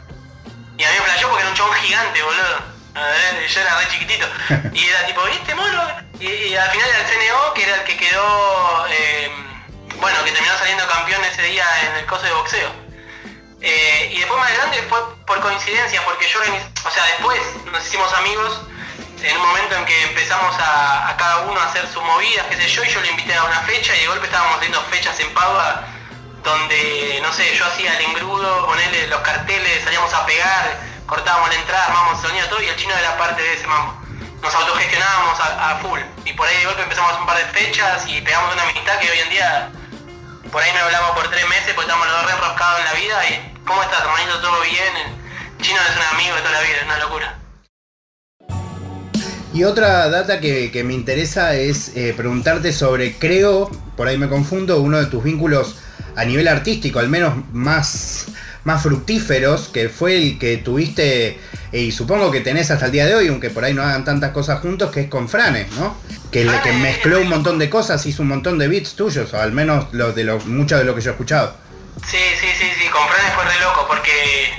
Y 0.78 0.84
a 0.84 0.90
mí 0.90 0.96
me 0.98 1.04
flasheó 1.04 1.28
porque 1.28 1.42
era 1.42 1.50
un 1.50 1.56
chabón 1.56 1.74
gigante, 1.74 2.22
boludo. 2.22 2.71
Yo 2.94 3.60
era 3.60 3.78
re 3.78 3.88
chiquitito. 3.88 4.26
Y 4.72 4.86
era 4.86 5.06
tipo, 5.06 5.22
¿viste 5.24 5.54
mono? 5.54 5.82
Y, 6.20 6.54
al 6.54 6.70
final 6.70 6.88
era 6.88 6.98
el 7.00 7.06
CNO, 7.06 7.54
que 7.54 7.62
era 7.64 7.76
el 7.76 7.84
que 7.84 7.96
quedó, 7.96 8.86
eh, 8.88 9.30
bueno, 9.98 10.24
que 10.24 10.30
terminó 10.32 10.56
saliendo 10.56 10.86
campeón 10.86 11.24
ese 11.24 11.42
día 11.42 11.66
en 11.88 11.96
el 11.96 12.06
coso 12.06 12.22
de 12.22 12.32
boxeo. 12.32 12.70
Eh, 13.60 14.10
y 14.12 14.18
después 14.18 14.40
más 14.40 14.52
grande 14.54 14.82
fue 14.88 14.98
por 15.26 15.40
coincidencia, 15.40 16.02
porque 16.04 16.28
yo, 16.28 16.40
o 16.40 16.90
sea, 16.90 17.04
después 17.06 17.40
nos 17.70 17.86
hicimos 17.86 18.12
amigos 18.14 18.60
en 19.22 19.36
un 19.36 19.46
momento 19.46 19.76
en 19.76 19.84
que 19.84 20.02
empezamos 20.02 20.54
a, 20.58 21.14
cada 21.16 21.38
uno 21.42 21.60
a 21.60 21.66
hacer 21.66 21.86
sus 21.86 22.02
movidas, 22.02 22.46
qué 22.50 22.56
sé 22.56 22.68
yo, 22.68 22.84
y 22.84 22.88
yo 22.88 23.00
le 23.00 23.10
invité 23.10 23.34
a 23.34 23.44
una 23.44 23.60
fecha 23.60 23.94
y 23.94 24.00
de 24.00 24.06
golpe 24.08 24.26
estábamos 24.26 24.56
haciendo 24.56 24.82
fechas 24.90 25.18
en 25.20 25.32
Padua 25.32 25.84
donde, 26.42 27.20
no 27.22 27.32
sé, 27.32 27.54
yo 27.54 27.64
hacía 27.64 27.96
el 27.96 28.04
engrudo, 28.06 28.66
ponerle 28.66 29.06
los 29.06 29.20
carteles, 29.20 29.84
salíamos 29.84 30.12
a 30.12 30.26
pegar, 30.26 30.91
cortábamos 31.06 31.48
la 31.48 31.54
entrada, 31.56 31.86
armábamos 31.86 32.22
el 32.22 32.28
sonido, 32.28 32.48
todo, 32.48 32.62
y 32.62 32.68
el 32.68 32.76
chino 32.76 32.94
era 32.96 33.16
parte 33.16 33.42
de 33.42 33.54
ese 33.54 33.66
mambo 33.66 34.02
nos 34.42 34.54
autogestionábamos 34.54 35.38
a, 35.38 35.78
full. 35.80 36.00
Y 36.26 36.32
por 36.34 36.46
ahí 36.48 36.58
de 36.58 36.66
golpe 36.66 36.82
empezamos 36.82 37.18
un 37.20 37.26
par 37.26 37.38
de 37.38 37.44
fechas 37.56 38.04
y 38.08 38.20
pegamos 38.20 38.52
una 38.52 38.62
amistad 38.64 38.98
que 38.98 39.08
hoy 39.08 39.18
en 39.22 39.30
día 39.30 39.70
por 40.50 40.60
ahí 40.60 40.70
no 40.74 40.84
hablamos 40.84 41.12
por 41.12 41.30
tres 41.30 41.48
meses 41.48 41.72
porque 41.74 41.88
estamos 41.88 42.06
los 42.06 42.16
dos 42.16 42.26
re 42.26 42.32
enroscados 42.32 42.80
en 42.80 42.84
la 42.84 42.92
vida 42.92 43.28
y 43.30 43.64
¿cómo 43.64 43.82
estás 43.82 44.00
hermanito? 44.02 44.40
¿Todo 44.40 44.60
bien? 44.62 44.92
El 45.58 45.64
chino 45.64 45.78
es 45.78 45.96
un 45.96 46.18
amigo 46.18 46.34
de 46.34 46.42
toda 46.42 46.52
la 46.52 46.60
vida, 46.60 46.76
es 46.76 46.84
una 46.84 46.98
locura. 46.98 47.38
Y 49.54 49.64
otra 49.64 50.08
data 50.08 50.40
que, 50.40 50.82
me 50.84 50.94
interesa 50.94 51.54
es 51.54 51.94
eh, 51.94 52.14
preguntarte 52.16 52.72
sobre, 52.72 53.18
creo, 53.18 53.70
por 53.96 54.08
ahí 54.08 54.18
me 54.18 54.28
confundo, 54.28 54.80
uno 54.80 54.98
de 54.98 55.06
tus 55.06 55.22
vínculos 55.22 55.76
a 56.16 56.24
nivel 56.24 56.48
artístico, 56.48 56.98
al 56.98 57.08
menos 57.08 57.34
más 57.52 58.26
más 58.64 58.82
fructíferos, 58.82 59.68
que 59.68 59.88
fue 59.88 60.16
el 60.16 60.38
que 60.38 60.56
tuviste 60.58 61.38
y 61.72 61.90
supongo 61.90 62.30
que 62.30 62.40
tenés 62.40 62.70
hasta 62.70 62.86
el 62.86 62.92
día 62.92 63.06
de 63.06 63.14
hoy, 63.14 63.28
aunque 63.28 63.50
por 63.50 63.64
ahí 63.64 63.72
no 63.72 63.82
hagan 63.82 64.04
tantas 64.04 64.32
cosas 64.32 64.60
juntos, 64.60 64.90
que 64.90 65.00
es 65.00 65.08
con 65.08 65.28
Franes, 65.28 65.70
¿no? 65.72 65.96
Que, 66.30 66.44
le, 66.44 66.60
que 66.60 66.72
mezcló 66.72 67.20
un 67.20 67.28
montón 67.28 67.58
de 67.58 67.70
cosas, 67.70 68.04
hizo 68.04 68.22
un 68.22 68.28
montón 68.28 68.58
de 68.58 68.68
beats 68.68 68.94
tuyos, 68.94 69.32
o 69.32 69.40
al 69.40 69.52
menos 69.52 69.86
lo, 69.92 70.12
de 70.12 70.24
lo, 70.24 70.38
mucho 70.40 70.76
de 70.76 70.84
lo 70.84 70.94
que 70.94 71.00
yo 71.00 71.10
he 71.10 71.12
escuchado. 71.12 71.56
Sí, 72.06 72.18
sí, 72.40 72.46
sí, 72.58 72.70
sí, 72.78 72.88
con 72.88 73.06
Franes 73.08 73.32
fue 73.34 73.44
re 73.44 73.60
loco, 73.60 73.86
porque 73.88 74.52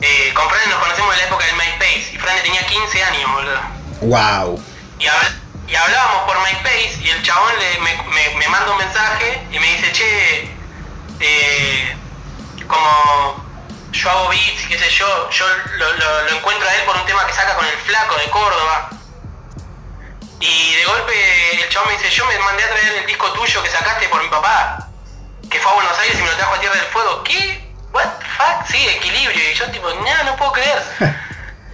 eh, 0.00 0.32
con 0.34 0.48
Franes 0.48 0.68
nos 0.68 0.78
conocemos 0.78 1.14
en 1.14 1.20
la 1.20 1.26
época 1.26 1.44
del 1.46 1.54
MySpace, 1.56 2.14
y 2.14 2.18
Franes 2.18 2.42
tenía 2.42 2.66
15 2.66 3.02
años, 3.02 3.32
boludo. 3.32 3.60
Wow. 4.00 4.62
Y, 4.98 5.74
hablábamos 5.76 6.22
por 6.24 6.36
MySpace, 6.40 7.02
y 7.04 7.08
el 7.10 7.22
chabón 7.22 7.52
le, 7.58 7.80
me, 7.80 8.38
me, 8.38 8.48
manda 8.48 8.72
un 8.72 8.78
mensaje 8.78 9.42
y 9.50 9.58
me 9.58 9.66
dice, 9.66 9.92
che, 9.92 10.48
eh, 11.20 11.96
como 12.66 13.44
yo 13.94 14.10
hago 14.10 14.28
beats, 14.28 14.66
qué 14.68 14.78
sé 14.78 14.90
yo, 14.90 15.30
yo 15.30 15.46
lo, 15.76 16.28
encuentro 16.28 16.68
a 16.68 16.74
él 16.74 16.82
por 16.84 16.96
un 16.96 17.06
tema 17.06 17.26
que 17.26 17.32
saca 17.32 17.54
con 17.54 17.64
el 17.64 17.76
flaco 17.78 18.16
de 18.16 18.30
Córdoba. 18.30 18.90
Y 20.40 20.74
de 20.74 20.84
golpe 20.84 21.62
el 21.62 21.68
chavo 21.70 21.86
me 21.86 21.92
dice, 21.92 22.10
yo 22.10 22.26
me 22.26 22.38
mandé 22.38 22.64
a 22.64 22.68
traer 22.68 22.98
el 22.98 23.06
disco 23.06 23.32
tuyo 23.32 23.62
que 23.62 23.70
sacaste 23.70 24.08
por 24.08 24.22
mi 24.22 24.28
papá, 24.28 24.88
que 25.48 25.58
fue 25.60 25.70
a 25.70 25.74
Buenos 25.74 25.98
Aires 25.98 26.18
y 26.18 26.22
me 26.22 26.28
lo 26.28 26.36
trajo 26.36 26.54
a 26.54 26.60
Tierra 26.60 26.74
del 26.74 26.86
Fuego. 26.86 27.22
¿Qué? 27.22 27.72
What 27.92 28.18
the 28.18 28.26
fuck? 28.26 28.66
Sí, 28.68 28.88
equilibrio. 28.88 29.50
Y 29.50 29.54
yo 29.54 29.70
tipo, 29.70 29.88
no, 29.88 30.24
no 30.24 30.36
puedo 30.36 30.52
creer. 30.52 30.82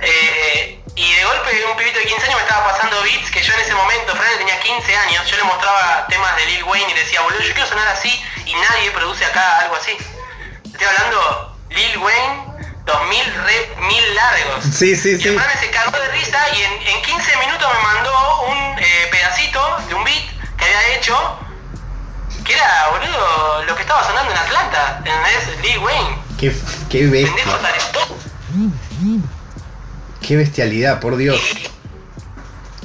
Eh, 0.02 0.82
y 0.96 1.12
de 1.12 1.24
golpe 1.24 1.62
un 1.66 1.76
pibito 1.76 1.98
de 1.98 2.06
15 2.06 2.24
años 2.24 2.36
me 2.36 2.42
estaba 2.48 2.70
pasando 2.70 3.02
beats 3.02 3.30
que 3.30 3.42
yo 3.42 3.52
en 3.52 3.60
ese 3.60 3.74
momento, 3.74 4.16
Fran 4.16 4.38
tenía 4.38 4.58
15 4.58 4.96
años, 4.96 5.30
yo 5.30 5.36
le 5.36 5.42
mostraba 5.42 6.06
temas 6.08 6.34
de 6.36 6.46
Lil 6.46 6.64
Wayne 6.64 6.90
y 6.90 6.94
decía, 6.94 7.20
boludo, 7.20 7.42
yo 7.42 7.52
quiero 7.52 7.68
sonar 7.68 7.86
así 7.88 8.08
y 8.46 8.54
nadie 8.54 8.90
produce 8.92 9.26
acá 9.26 9.58
algo 9.58 9.76
así 9.76 9.98
estoy 10.80 10.96
hablando 10.96 11.56
Lil 11.68 11.98
Wayne, 11.98 12.84
2000 12.86 13.34
re, 13.44 13.76
mil 13.86 14.14
largos. 14.14 14.64
Sí, 14.64 14.96
sí, 14.96 15.18
sí. 15.18 15.28
Y 15.28 15.28
el 15.28 15.40
se 15.60 15.70
cagó 15.70 15.90
de 15.90 16.08
risa 16.08 16.38
y 16.56 16.62
en, 16.62 17.02
15 17.02 17.36
minutos 17.36 17.68
me 17.74 17.82
mandó 17.82 18.42
un 18.48 18.78
eh, 18.78 19.08
pedacito 19.10 19.60
de 19.88 19.94
un 19.94 20.04
beat 20.04 20.24
que 20.56 20.64
había 20.64 20.96
hecho, 20.96 21.38
que 22.44 22.54
era, 22.54 22.88
boludo, 22.88 23.64
lo 23.64 23.74
que 23.74 23.82
estaba 23.82 24.04
sonando 24.04 24.32
en 24.32 24.38
Atlanta, 24.38 24.96
¿entendés? 24.98 25.60
Lil 25.62 25.78
Wayne. 25.80 26.18
Qué, 26.38 26.56
qué 26.88 27.06
bestia. 27.06 27.44
Qué 30.26 30.36
bestialidad, 30.36 31.00
por 31.00 31.16
Dios. 31.16 31.40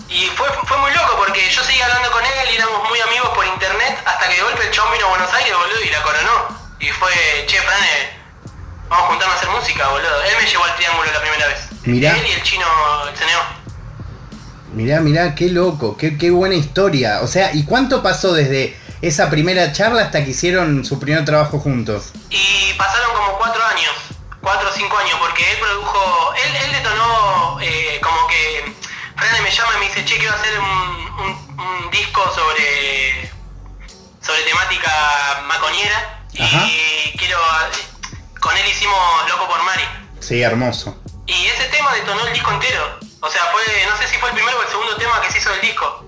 Y, 0.10 0.26
fue, 0.36 0.48
fue 0.66 0.78
muy 0.78 0.92
loco 0.92 1.16
porque 1.18 1.50
yo 1.50 1.64
seguía 1.64 1.86
hablando 1.86 2.12
con 2.12 2.24
él 2.26 2.50
y 2.52 2.56
éramos 2.56 2.90
muy 2.90 3.00
amigos 3.00 3.30
por 3.30 3.46
internet 3.46 4.00
hasta 4.06 4.28
que 4.28 4.36
de 4.36 4.42
golpe 4.42 4.66
el 4.66 4.72
chabón 4.72 4.94
vino 4.94 5.06
a 5.06 5.10
Buenos 5.10 5.34
Aires, 5.34 5.54
boludo, 5.56 5.82
y 5.82 5.90
la 5.90 6.04
coronó. 6.04 6.65
Y 6.80 6.88
fue, 6.88 7.12
che, 7.48 7.58
Frane, 7.62 8.10
vamos 8.90 9.06
a 9.06 9.08
juntarnos 9.10 9.36
a 9.36 9.40
hacer 9.40 9.50
música, 9.50 9.88
boludo. 9.88 10.24
Él 10.24 10.36
me 10.42 10.48
llevó 10.50 10.64
al 10.66 10.76
triángulo 10.76 11.12
la 11.12 11.22
primera 11.22 11.48
vez. 11.48 11.58
Mirá. 11.84 12.18
Él 12.18 12.28
y 12.28 12.32
el 12.32 12.44
chino, 12.44 12.66
el 13.08 13.16
CNO. 13.16 13.66
Mirá, 14.74 15.00
mirá, 15.00 15.36
qué 15.36 15.50
loco, 15.50 15.96
qué, 15.96 16.18
qué 16.18 16.32
buena 16.32 16.56
historia. 16.56 17.22
O 17.22 17.28
sea, 17.28 17.54
¿y 17.54 17.64
cuánto 17.64 18.04
pasó 18.04 18.34
desde 18.34 18.78
esa 19.02 19.30
primera 19.30 19.72
charla 19.72 20.02
hasta 20.02 20.24
que 20.26 20.32
hicieron 20.32 20.84
su 20.84 21.00
primer 21.00 21.24
trabajo 21.24 21.60
juntos? 21.60 22.12
Y 22.30 22.74
pasaron 22.74 23.16
como 23.16 23.38
cuatro 23.38 23.64
años, 23.64 23.94
cuatro 24.42 24.70
o 24.70 24.74
cinco 24.74 24.98
años, 24.98 25.16
porque 25.20 25.50
él 25.50 25.58
produjo, 25.60 26.34
él, 26.34 26.56
él 26.66 26.72
detonó 26.74 27.58
eh, 27.62 28.00
como 28.02 28.28
que 28.28 28.76
Frane 29.16 29.42
me 29.42 29.50
llama 29.50 29.72
y 29.78 29.80
me 29.80 29.86
dice, 29.88 30.04
che, 30.04 30.18
quiero 30.18 30.36
hacer 30.36 30.60
un, 30.60 31.56
un 31.58 31.92
disco 31.92 32.22
sobre, 32.36 33.32
sobre 34.20 34.42
temática 34.44 34.92
y 36.38 37.18
quiero. 37.18 37.40
Con 38.40 38.56
él 38.58 38.68
hicimos 38.68 39.30
Loco 39.30 39.48
por 39.48 39.64
Mari. 39.64 39.84
Sí, 40.20 40.42
hermoso. 40.42 41.02
Y 41.26 41.48
ese 41.48 41.66
tema 41.70 41.94
detonó 41.94 42.26
el 42.28 42.34
disco 42.34 42.52
entero. 42.52 43.00
O 43.22 43.30
sea, 43.30 43.42
fue, 43.52 43.64
no 43.90 43.98
sé 43.98 44.08
si 44.08 44.18
fue 44.18 44.30
el 44.30 44.36
primero 44.36 44.58
o 44.60 44.62
el 44.62 44.70
segundo 44.70 44.96
tema 44.98 45.20
que 45.22 45.32
se 45.32 45.40
hizo 45.40 45.50
del 45.52 45.62
disco. 45.62 46.06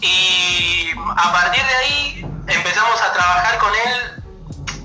Y 0.00 0.90
a 1.16 1.32
partir 1.32 1.62
de 1.62 1.74
ahí 1.74 2.26
empezamos 2.48 3.00
a 3.00 3.12
trabajar 3.12 3.58
con 3.58 3.72
él 3.74 4.24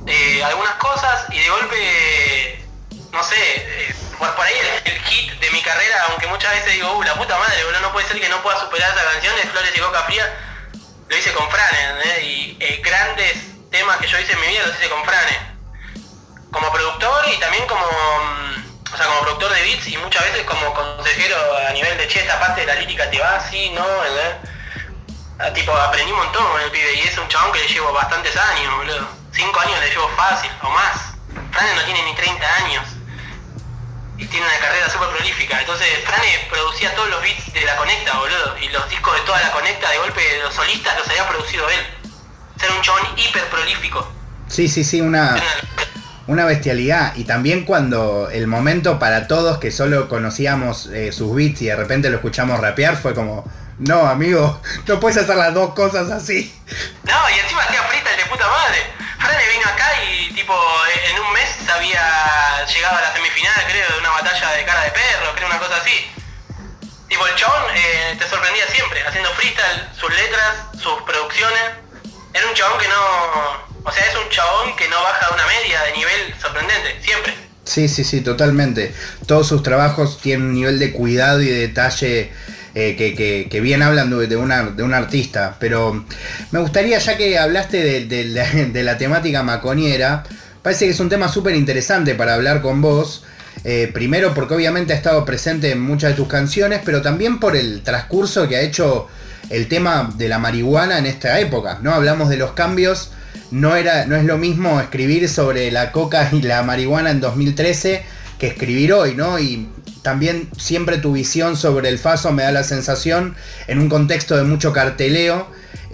eh, 0.07 0.43
algunas 0.43 0.73
cosas 0.75 1.25
y 1.31 1.39
de 1.39 1.49
golpe, 1.49 2.65
no 3.11 3.23
sé, 3.23 3.35
eh, 3.37 3.95
por, 4.17 4.45
ahí 4.45 4.53
el, 4.85 5.01
hit 5.03 5.33
de 5.39 5.49
mi 5.51 5.61
carrera, 5.61 6.05
aunque 6.09 6.27
muchas 6.27 6.51
veces 6.53 6.73
digo, 6.73 6.91
uh, 6.93 7.03
la 7.03 7.15
puta 7.15 7.37
madre, 7.37 7.63
boludo, 7.63 7.81
no 7.81 7.91
puede 7.91 8.07
ser 8.07 8.19
que 8.19 8.29
no 8.29 8.41
pueda 8.41 8.59
superar 8.59 8.91
esa 8.91 9.03
canción 9.11 9.35
de 9.35 9.43
Flores 9.43 9.71
y 9.75 9.79
Coca 9.79 10.03
Fría, 10.03 10.25
lo 11.07 11.17
hice 11.17 11.33
con 11.33 11.49
Fran, 11.49 11.75
Y 12.23 12.57
eh, 12.59 12.81
grandes 12.83 13.50
temas 13.71 13.97
que 13.97 14.07
yo 14.07 14.19
hice 14.19 14.33
en 14.33 14.41
mi 14.41 14.47
vida 14.47 14.67
los 14.67 14.75
hice 14.77 14.89
con 14.89 15.03
Frane. 15.03 15.39
Como 16.51 16.71
productor 16.71 17.25
y 17.33 17.39
también 17.39 17.65
como, 17.65 17.81
mm, 17.85 18.93
o 18.93 18.97
sea, 18.97 19.05
como 19.07 19.21
productor 19.21 19.53
de 19.53 19.63
beats 19.63 19.87
y 19.87 19.97
muchas 19.97 20.23
veces 20.25 20.45
como 20.45 20.73
consejero 20.73 21.37
a 21.67 21.71
nivel 21.71 21.97
de, 21.97 22.07
che, 22.07 22.19
esta 22.19 22.39
parte 22.39 22.61
de 22.61 22.67
la 22.67 22.75
lírica 22.75 23.09
te 23.09 23.19
va 23.19 23.37
así, 23.37 23.69
¿no? 23.69 23.85
Ah, 25.39 25.51
tipo, 25.53 25.73
aprendí 25.73 26.11
un 26.11 26.19
montón 26.19 26.45
con 26.51 26.61
el 26.61 26.69
pibe 26.69 26.93
y 26.93 26.99
es 26.99 27.17
un 27.17 27.27
chabón 27.27 27.51
que 27.53 27.59
le 27.59 27.67
llevo 27.67 27.91
bastantes 27.93 28.35
años, 28.35 28.75
boludo. 28.75 29.07
Cinco 29.31 29.59
años 29.61 29.79
le 29.79 29.89
llevo 29.89 30.07
fácil, 30.09 30.51
o 30.61 30.69
más. 30.69 31.15
Frane 31.51 31.73
no 31.73 31.83
tiene 31.83 32.03
ni 32.03 32.13
30 32.13 32.55
años. 32.57 32.85
Y 34.17 34.27
tiene 34.27 34.45
una 34.45 34.59
carrera 34.59 34.87
súper 34.89 35.09
prolífica. 35.09 35.59
Entonces, 35.59 35.87
Frane 36.05 36.47
producía 36.51 36.93
todos 36.93 37.09
los 37.09 37.21
beats 37.23 37.51
de 37.53 37.61
la 37.61 37.75
Conecta, 37.77 38.17
boludo. 38.19 38.57
Y 38.59 38.69
los 38.69 38.87
discos 38.89 39.15
de 39.15 39.21
toda 39.21 39.39
la 39.41 39.51
Conecta, 39.51 39.89
de 39.89 39.97
golpe, 39.97 40.39
los 40.43 40.53
solistas 40.53 40.95
los 40.99 41.07
había 41.09 41.27
producido 41.27 41.67
él 41.69 42.00
ser 42.61 42.71
un 42.71 42.81
chabón 42.81 43.01
hiper 43.17 43.43
prolífico. 43.49 44.07
Sí, 44.47 44.67
sí, 44.67 44.83
sí, 44.83 45.01
una, 45.01 45.35
una 46.27 46.45
bestialidad. 46.45 47.15
Y 47.15 47.23
también 47.23 47.65
cuando 47.65 48.29
el 48.29 48.47
momento 48.47 48.99
para 48.99 49.27
todos 49.27 49.57
que 49.57 49.71
solo 49.71 50.07
conocíamos 50.07 50.87
eh, 50.87 51.11
sus 51.11 51.35
beats 51.35 51.61
y 51.61 51.65
de 51.65 51.75
repente 51.75 52.09
lo 52.09 52.17
escuchamos 52.17 52.59
rapear 52.59 52.97
fue 52.97 53.13
como, 53.13 53.49
no, 53.79 54.05
amigo, 54.07 54.61
no 54.87 54.99
puedes 54.99 55.17
hacer 55.17 55.35
las 55.35 55.53
dos 55.53 55.73
cosas 55.73 56.09
así. 56.11 56.53
No, 57.03 57.29
y 57.29 57.39
encima 57.39 57.63
hacía 57.63 57.81
el 57.81 58.17
de 58.17 58.25
puta 58.29 58.47
madre. 58.47 58.79
Frane 59.19 59.43
vino 59.49 59.67
acá 59.67 59.87
y 60.03 60.33
tipo 60.33 60.53
en 61.09 61.21
un 61.21 61.33
mes 61.33 61.69
había 61.69 62.65
llegado 62.65 62.97
a 62.97 63.01
la 63.01 63.13
semifinal, 63.13 63.65
creo, 63.67 63.89
de 63.91 63.99
una 63.99 64.09
batalla 64.09 64.51
de 64.51 64.65
cara 64.65 64.83
de 64.83 64.91
perro, 64.91 65.35
creo, 65.35 65.47
una 65.47 65.59
cosa 65.59 65.77
así. 65.77 66.11
Tipo, 67.07 67.27
el 67.27 67.35
chabón 67.35 67.63
eh, 67.75 68.15
te 68.17 68.27
sorprendía 68.29 68.65
siempre, 68.67 69.05
haciendo 69.05 69.29
freestyle, 69.31 69.89
sus 69.99 70.09
letras, 70.15 70.55
sus 70.81 71.01
producciones. 71.03 71.90
Era 72.33 72.47
un 72.47 72.53
chabón 72.55 72.79
que 72.79 72.87
no. 72.87 73.89
O 73.89 73.91
sea, 73.91 74.05
es 74.05 74.15
un 74.15 74.29
chabón 74.29 74.75
que 74.75 74.87
no 74.87 75.01
baja 75.01 75.27
de 75.27 75.33
una 75.33 75.45
media 75.47 75.81
de 75.83 75.91
nivel 75.97 76.41
sorprendente, 76.41 77.01
siempre. 77.01 77.33
Sí, 77.63 77.87
sí, 77.87 78.03
sí, 78.03 78.21
totalmente. 78.21 78.93
Todos 79.25 79.47
sus 79.47 79.63
trabajos 79.63 80.19
tienen 80.19 80.47
un 80.47 80.53
nivel 80.53 80.79
de 80.79 80.91
cuidado 80.91 81.41
y 81.41 81.47
de 81.47 81.67
detalle 81.67 82.31
que, 82.73 83.47
que, 83.49 83.61
bien 83.61 83.81
hablan 83.81 84.09
de, 84.09 84.27
de, 84.27 84.37
un 84.37 84.93
artista. 84.93 85.57
Pero 85.59 86.05
me 86.51 86.59
gustaría, 86.59 86.97
ya 86.99 87.17
que 87.17 87.37
hablaste 87.37 88.05
de, 88.05 88.83
la 88.83 88.97
temática 88.97 89.43
maconiera, 89.43 90.23
parece 90.61 90.85
que 90.85 90.91
es 90.91 90.99
un 90.99 91.09
tema 91.09 91.27
súper 91.29 91.55
interesante 91.55 92.15
para 92.15 92.33
hablar 92.33 92.61
con 92.61 92.81
vos. 92.81 93.23
Eh, 93.63 93.91
primero 93.93 94.33
porque 94.33 94.55
obviamente 94.55 94.93
ha 94.93 94.95
estado 94.95 95.23
presente 95.23 95.71
en 95.71 95.81
muchas 95.81 96.11
de 96.11 96.15
tus 96.15 96.27
canciones, 96.27 96.81
pero 96.83 97.01
también 97.01 97.39
por 97.39 97.55
el 97.55 97.83
transcurso 97.83 98.47
que 98.47 98.55
ha 98.55 98.61
hecho 98.61 99.07
el 99.49 99.67
tema 99.67 100.11
de 100.17 100.29
la 100.29 100.39
marihuana 100.39 100.97
en 100.97 101.05
esta 101.05 101.39
época. 101.39 101.79
¿no? 101.81 101.93
Hablamos 101.93 102.29
de 102.29 102.37
los 102.37 102.51
cambios. 102.51 103.11
No, 103.51 103.75
era, 103.75 104.05
no 104.05 104.15
es 104.15 104.23
lo 104.23 104.37
mismo 104.37 104.79
escribir 104.79 105.27
sobre 105.27 105.71
la 105.71 105.91
coca 105.91 106.29
y 106.31 106.41
la 106.41 106.63
marihuana 106.63 107.11
en 107.11 107.19
2013 107.19 108.03
que 108.39 108.47
escribir 108.47 108.93
hoy, 108.93 109.13
¿no? 109.13 109.37
Y 109.37 109.69
también 110.01 110.49
siempre 110.57 110.97
tu 110.97 111.11
visión 111.11 111.55
sobre 111.55 111.89
el 111.89 111.99
Faso 111.99 112.31
me 112.31 112.43
da 112.43 112.51
la 112.51 112.63
sensación, 112.63 113.35
en 113.67 113.77
un 113.77 113.87
contexto 113.87 114.35
de 114.35 114.43
mucho 114.43 114.73
carteleo, 114.73 115.47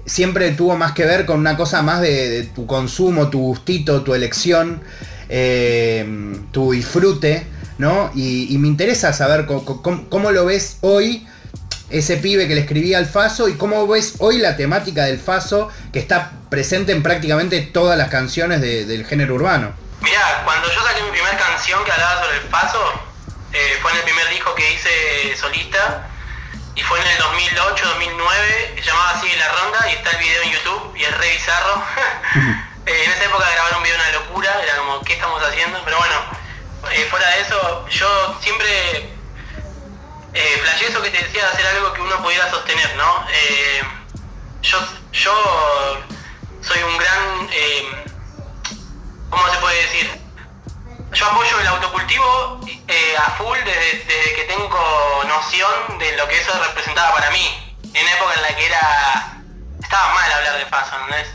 siempre 0.06 0.52
tuvo 0.52 0.78
más 0.78 0.94
que 0.94 1.04
ver 1.06 1.26
con 1.26 1.40
una 1.40 1.58
cosa 1.58 1.82
más 1.82 2.00
de, 2.00 2.50
tu 2.56 2.66
consumo, 2.66 3.30
tu 3.30 3.40
gustito, 3.40 4.02
tu 4.04 4.14
elección, 4.14 4.82
eh, 5.28 6.06
tu 6.52 6.72
disfrute, 6.72 7.46
¿no? 7.78 8.12
Y, 8.16 8.58
me 8.58 8.68
interesa 8.68 9.14
saber 9.14 9.46
cómo, 9.46 10.32
lo 10.32 10.46
ves 10.46 10.78
hoy 10.82 11.28
ese 11.90 12.18
pibe 12.18 12.48
que 12.48 12.56
le 12.56 12.62
escribía 12.62 12.98
al 12.98 13.06
Faso 13.06 13.48
y 13.48 13.56
cómo 13.56 13.88
ves 13.88 14.16
hoy 14.20 14.40
la 14.40 14.58
temática 14.58 15.06
del 15.06 15.20
Faso 15.20 15.70
que 15.94 16.00
está 16.00 16.32
presente 16.50 16.92
en 16.92 17.02
prácticamente 17.04 17.62
todas 17.62 17.98
las 17.98 18.10
canciones 18.10 18.62
del 18.62 19.06
género 19.06 19.36
urbano. 19.36 19.74
Mira, 20.02 20.42
cuando 20.44 20.68
yo 20.72 20.84
saqué 20.84 21.02
mi 21.04 21.12
primera 21.12 21.38
canción 21.38 21.84
que 21.84 21.92
hablaba 21.92 22.24
sobre 22.24 22.38
el 22.38 22.44
Faso, 22.50 23.02
eh, 23.54 23.78
fue 23.82 23.92
en 23.92 23.98
el 23.98 24.04
primer 24.04 24.30
disco 24.30 24.54
que 24.56 24.74
hice 24.74 25.36
solista 25.40 26.08
y 26.76 26.82
fue 26.82 27.00
en 27.00 27.08
el 27.08 27.18
2008-2009, 27.18 28.76
se 28.76 28.82
llamaba 28.82 29.12
así 29.12 29.28
La 29.40 29.48
Ronda 29.50 29.90
y 29.90 29.94
está 29.94 30.12
el 30.12 30.18
video 30.18 30.44
en 30.44 30.52
YouTube 30.52 30.96
y 30.96 31.04
es 31.04 31.18
re 31.18 31.32
bizarro. 31.32 31.84
Eh, 32.88 33.04
en 33.04 33.12
esa 33.12 33.26
época 33.26 33.44
grabar 33.52 33.76
un 33.76 33.84
video 33.84 33.98
una 33.98 34.12
locura, 34.14 34.64
era 34.64 34.78
como, 34.78 35.02
¿qué 35.02 35.16
estamos 35.16 35.44
haciendo? 35.44 35.82
Pero 35.84 35.98
bueno, 35.98 36.16
eh, 36.92 37.08
fuera 37.10 37.30
de 37.30 37.42
eso, 37.42 37.88
yo 37.90 38.38
siempre 38.42 38.70
eh, 40.34 40.62
eso 40.88 41.02
que 41.02 41.10
te 41.10 41.24
decía 41.24 41.44
de 41.44 41.50
hacer 41.50 41.66
algo 41.68 41.94
que 41.94 42.02
uno 42.02 42.22
pudiera 42.24 42.50
sostener, 42.50 42.96
¿no? 42.96 43.26
yo, 44.62 44.80
yo 45.12 46.04
soy 46.62 46.84
un 46.84 46.98
gran, 46.98 47.50
¿cómo 49.30 49.48
se 49.50 49.58
puede 49.58 49.82
decir? 49.82 50.28
Yo 51.14 51.26
apoyo 51.26 51.60
el 51.60 51.68
autocultivo 51.68 52.60
eh, 52.88 53.16
a 53.18 53.32
full 53.32 53.58
desde, 53.58 54.36
que 54.36 54.46
tengo 54.48 55.24
noción 55.28 55.98
de 55.98 56.16
lo 56.16 56.28
que 56.28 56.40
eso 56.40 56.52
representaba 56.64 57.16
para 57.16 57.32
mí. 57.32 57.76
En 57.94 58.08
época 58.08 58.34
en 58.36 58.42
la 58.42 58.56
que 58.56 58.66
era. 58.66 59.42
estaba 59.82 60.14
mal 60.14 60.32
hablar 60.32 60.58
de 60.60 60.66
paso, 60.68 60.96
¿entendés? 60.96 61.28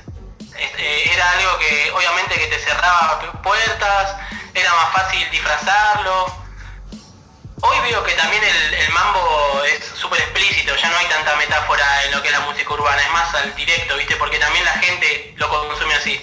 Eh, 0.57 1.11
era 1.13 1.31
algo 1.33 1.59
que 1.59 1.91
obviamente 1.93 2.39
que 2.39 2.47
te 2.47 2.59
cerraba 2.59 3.43
puertas, 3.43 4.17
era 4.55 4.73
más 4.75 4.93
fácil 4.93 5.31
disfrazarlo. 5.31 6.43
Hoy 7.63 7.79
veo 7.81 8.03
que 8.03 8.13
también 8.15 8.43
el, 8.43 8.93
mambo 8.93 9.63
es 9.65 9.85
súper 9.95 10.21
explícito, 10.21 10.75
ya 10.75 10.89
no 10.89 10.99
hay 10.99 11.07
tanta 11.07 11.37
metáfora 11.37 12.05
en 12.05 12.13
lo 12.13 12.23
que 12.23 12.29
es 12.29 12.35
la 12.35 12.41
música 12.41 12.73
urbana, 12.73 13.01
es 13.01 13.11
más 13.13 13.35
al 13.35 13.55
directo, 13.55 13.97
¿viste? 13.97 14.17
Porque 14.17 14.39
también 14.39 14.65
la 14.65 14.73
gente 14.73 15.35
lo 15.37 15.49
consume 15.49 15.95
así. 15.95 16.21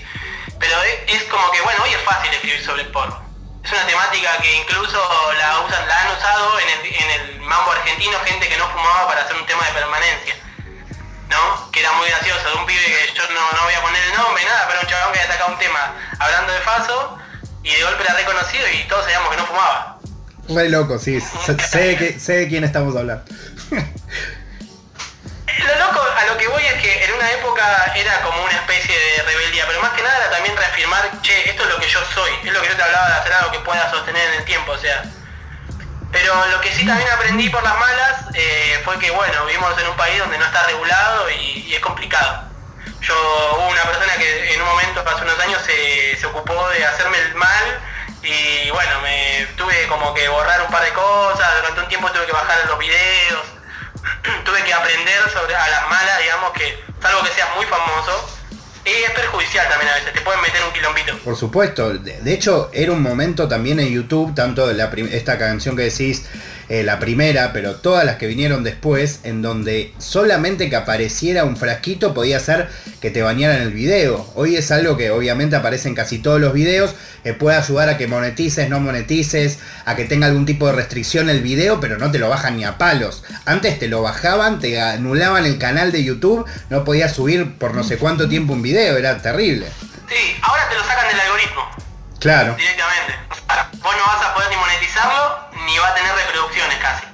Pero 0.60 0.84
es, 0.84 1.22
es 1.22 1.24
como 1.30 1.50
que, 1.52 1.62
bueno, 1.62 1.84
hoy 1.84 1.94
es 1.94 2.02
fácil 2.04 2.34
escribir 2.34 2.64
sobre 2.66 2.82
el 2.82 2.90
porno 2.90 3.30
es 3.64 3.72
una 3.74 3.86
temática 3.86 4.38
que 4.38 4.56
incluso 4.56 5.34
la 5.34 5.60
usan, 5.62 5.88
la 5.88 6.02
han 6.02 6.18
usado 6.18 6.60
en 6.60 7.12
el, 7.12 7.40
mambo 7.42 7.72
argentino 7.72 8.18
gente 8.26 8.48
que 8.48 8.58
no 8.58 8.68
fumaba 8.70 9.08
para 9.08 9.22
hacer 9.22 9.36
un 9.36 9.46
tema 9.46 9.66
de 9.66 9.72
permanencia. 9.74 10.36
¿No? 11.30 11.72
Que 11.72 11.82
era 11.82 11.92
muy 11.94 12.08
gracioso, 12.10 12.50
de 12.50 12.56
un 12.56 12.66
pibe 12.66 12.84
que 12.84 13.14
yo 13.14 13.24
no, 13.30 13.64
voy 13.64 13.74
a 13.74 13.82
poner 13.82 14.04
el 14.04 14.14
nombre, 14.16 14.44
nada, 14.46 14.66
pero 14.68 14.82
un 14.82 14.88
chabón 14.88 15.14
que 15.14 15.20
había 15.20 15.32
sacado 15.32 15.52
un 15.52 15.60
tema 15.60 15.94
hablando 16.20 16.54
de 16.54 16.60
Faso 16.62 17.18
y 17.64 17.70
de 17.74 17.84
golpe 17.84 18.04
era 18.04 18.14
reconocido 18.16 18.64
y 18.70 18.88
todos 18.88 19.04
sabíamos 19.04 19.30
que 19.30 19.38
no 19.38 19.46
fumaba. 19.46 19.98
Re 20.50 20.70
loco, 20.70 20.98
sí. 20.98 21.20
sé, 21.70 21.98
que, 21.98 22.20
sé 22.20 22.34
de 22.34 22.48
quién 22.48 22.64
estamos 22.64 22.96
hablando. 22.96 23.24
Lo 25.60 25.76
loco 25.76 26.02
a 26.02 26.26
lo 26.26 26.38
que 26.38 26.48
voy 26.48 26.64
es 26.64 26.82
que 26.82 27.04
en 27.04 27.14
una 27.14 27.32
época 27.32 27.92
era 27.96 28.22
como 28.22 28.44
una 28.44 28.54
especie 28.54 28.96
de 28.98 29.24
rebeldía, 29.24 29.66
pero 29.68 29.82
más 29.82 29.92
que 29.92 30.02
nada 30.02 30.18
era 30.18 30.30
también 30.32 30.56
reafirmar, 30.56 31.22
che, 31.22 31.50
esto 31.50 31.64
es 31.64 31.70
lo 31.70 31.78
que 31.78 31.88
yo 31.88 32.00
soy, 32.14 32.32
es 32.46 32.54
lo 32.54 32.62
que 32.62 32.70
yo 32.70 32.76
te 32.78 32.82
hablaba 32.82 33.08
de 33.10 33.14
hacer 33.16 33.34
algo 33.34 33.52
que 33.52 33.60
pueda 33.60 33.92
sostener 33.92 34.26
en 34.30 34.40
el 34.40 34.46
tiempo, 34.46 34.72
o 34.72 34.78
sea. 34.78 35.04
Pero 36.12 36.34
lo 36.48 36.62
que 36.62 36.72
sí 36.74 36.86
también 36.86 37.10
aprendí 37.10 37.50
por 37.50 37.62
las 37.62 37.78
malas 37.78 38.26
eh, 38.34 38.82
fue 38.84 38.98
que, 39.00 39.12
bueno, 39.12 39.46
vivimos 39.46 39.78
en 39.80 39.88
un 39.88 39.98
país 39.98 40.18
donde 40.20 40.38
no 40.38 40.46
está 40.46 40.64
regulado 40.64 41.30
y, 41.30 41.74
es 41.74 41.80
complicado. 41.82 42.49
Yo 43.02 43.16
hubo 43.58 43.68
una 43.70 43.84
persona 43.84 44.14
que 44.18 44.54
en 44.54 44.62
un 44.62 44.68
momento, 44.68 45.04
hace 45.06 45.24
unos 45.24 45.40
años, 45.40 45.62
se, 45.66 46.18
se 46.18 46.26
ocupó 46.26 46.70
de 46.70 46.86
hacerme 46.86 47.18
el 47.18 47.36
mal 47.36 47.80
y 48.22 48.70
bueno, 48.72 49.02
me 49.02 49.48
tuve 49.56 49.88
como 49.88 50.14
que 50.14 50.28
borrar 50.28 50.62
un 50.62 50.72
par 50.72 50.84
de 50.84 50.92
cosas, 50.92 51.48
durante 51.62 51.82
un 51.82 51.88
tiempo 51.88 52.12
tuve 52.12 52.26
que 52.26 52.34
bajar 52.34 52.58
los 52.68 52.78
videos 52.78 53.60
tuve 54.46 54.64
que 54.64 54.74
aprender 54.74 55.30
sobre 55.32 55.56
a 55.56 55.68
las 55.68 55.90
malas, 55.90 56.20
digamos 56.20 56.52
que 56.54 56.84
salvo 57.02 57.24
que 57.24 57.32
seas 57.32 57.50
muy 57.56 57.66
famoso, 57.66 58.40
y 58.86 59.04
es 59.04 59.12
perjudicial 59.12 59.68
también 59.70 59.92
a 59.92 59.96
veces, 59.96 60.14
te 60.14 60.22
pueden 60.22 60.42
meter 60.42 60.64
un 60.64 60.74
quilombito. 60.74 61.18
Por 61.20 61.36
supuesto, 61.36 61.94
de, 61.94 62.34
hecho 62.34 62.70
era 62.74 62.92
un 62.92 63.02
momento 63.02 63.48
también 63.48 63.80
en 63.80 63.90
YouTube, 63.90 64.34
tanto 64.34 64.72
la 64.74 64.86
esta 65.12 65.38
canción 65.38 65.76
que 65.76 65.84
decís, 65.84 66.26
eh, 66.70 66.84
la 66.84 67.00
primera, 67.00 67.52
pero 67.52 67.76
todas 67.76 68.06
las 68.06 68.18
que 68.18 68.28
vinieron 68.28 68.64
después, 68.64 69.22
en 69.24 69.42
donde 69.42 69.92
solamente 69.98 70.70
que 70.70 70.76
apareciera 70.76 71.44
un 71.44 71.58
frasquito 71.58 72.14
podía 72.14 72.38
hacer 72.38 72.70
que 73.02 73.10
te 73.10 73.24
bañaran 73.24 73.62
el 73.64 73.74
video. 73.74 74.32
Hoy 74.36 74.56
es 74.56 74.70
algo 74.70 74.96
que 74.96 75.10
obviamente 75.10 75.56
aparece 75.56 75.90
en 75.90 75.96
casi 75.96 76.20
todos 76.20 76.40
los 76.40 76.54
videos, 76.54 76.94
que 77.24 77.34
puede 77.34 77.58
ayudar 77.58 77.90
a 77.90 77.98
que 77.98 78.08
monetices, 78.08 78.70
no 78.70 78.80
monetices, 78.80 79.58
a 79.86 79.96
que 79.96 80.06
tenga 80.06 80.28
algún 80.28 80.46
tipo 80.46 80.68
de 80.68 80.74
restricción 80.74 81.30
el 81.30 81.42
video, 81.42 81.80
pero 81.80 81.98
no 81.98 82.12
te 82.12 82.20
lo 82.20 82.30
bajan 82.30 82.58
ni 82.58 82.64
a 82.64 82.78
palos. 82.78 83.24
Antes 83.46 83.80
te 83.80 83.88
lo 83.88 84.04
bajaban, 84.04 84.60
te 84.60 84.80
anulaban 84.80 85.46
el 85.46 85.58
canal 85.58 85.92
de 85.92 86.04
YouTube, 86.04 86.46
no 86.70 86.84
podías 86.84 87.16
subir 87.16 87.58
por 87.58 87.74
no 87.74 87.84
sé 87.84 87.98
cuánto 87.98 88.30
tiempo 88.30 88.54
un 88.54 88.62
video, 88.62 88.96
era 88.96 89.18
terrible. 89.20 89.66
Sí, 90.08 90.36
ahora 90.44 90.70
te 90.70 90.76
lo 90.76 90.84
sacan 90.84 91.08
del 91.08 91.20
algoritmo. 91.20 91.89
Claro. 92.20 92.56
Directamente. 92.56 93.18
Vos 93.78 93.96
no 93.96 94.06
vas 94.06 94.22
a 94.24 94.34
poder 94.34 94.50
ni 94.50 94.58
monetizarlo 94.58 95.50
ni 95.66 95.78
va 95.78 95.88
a 95.88 95.96
tener 95.96 96.14
reproducciones 96.14 96.78
casi. 96.80 97.06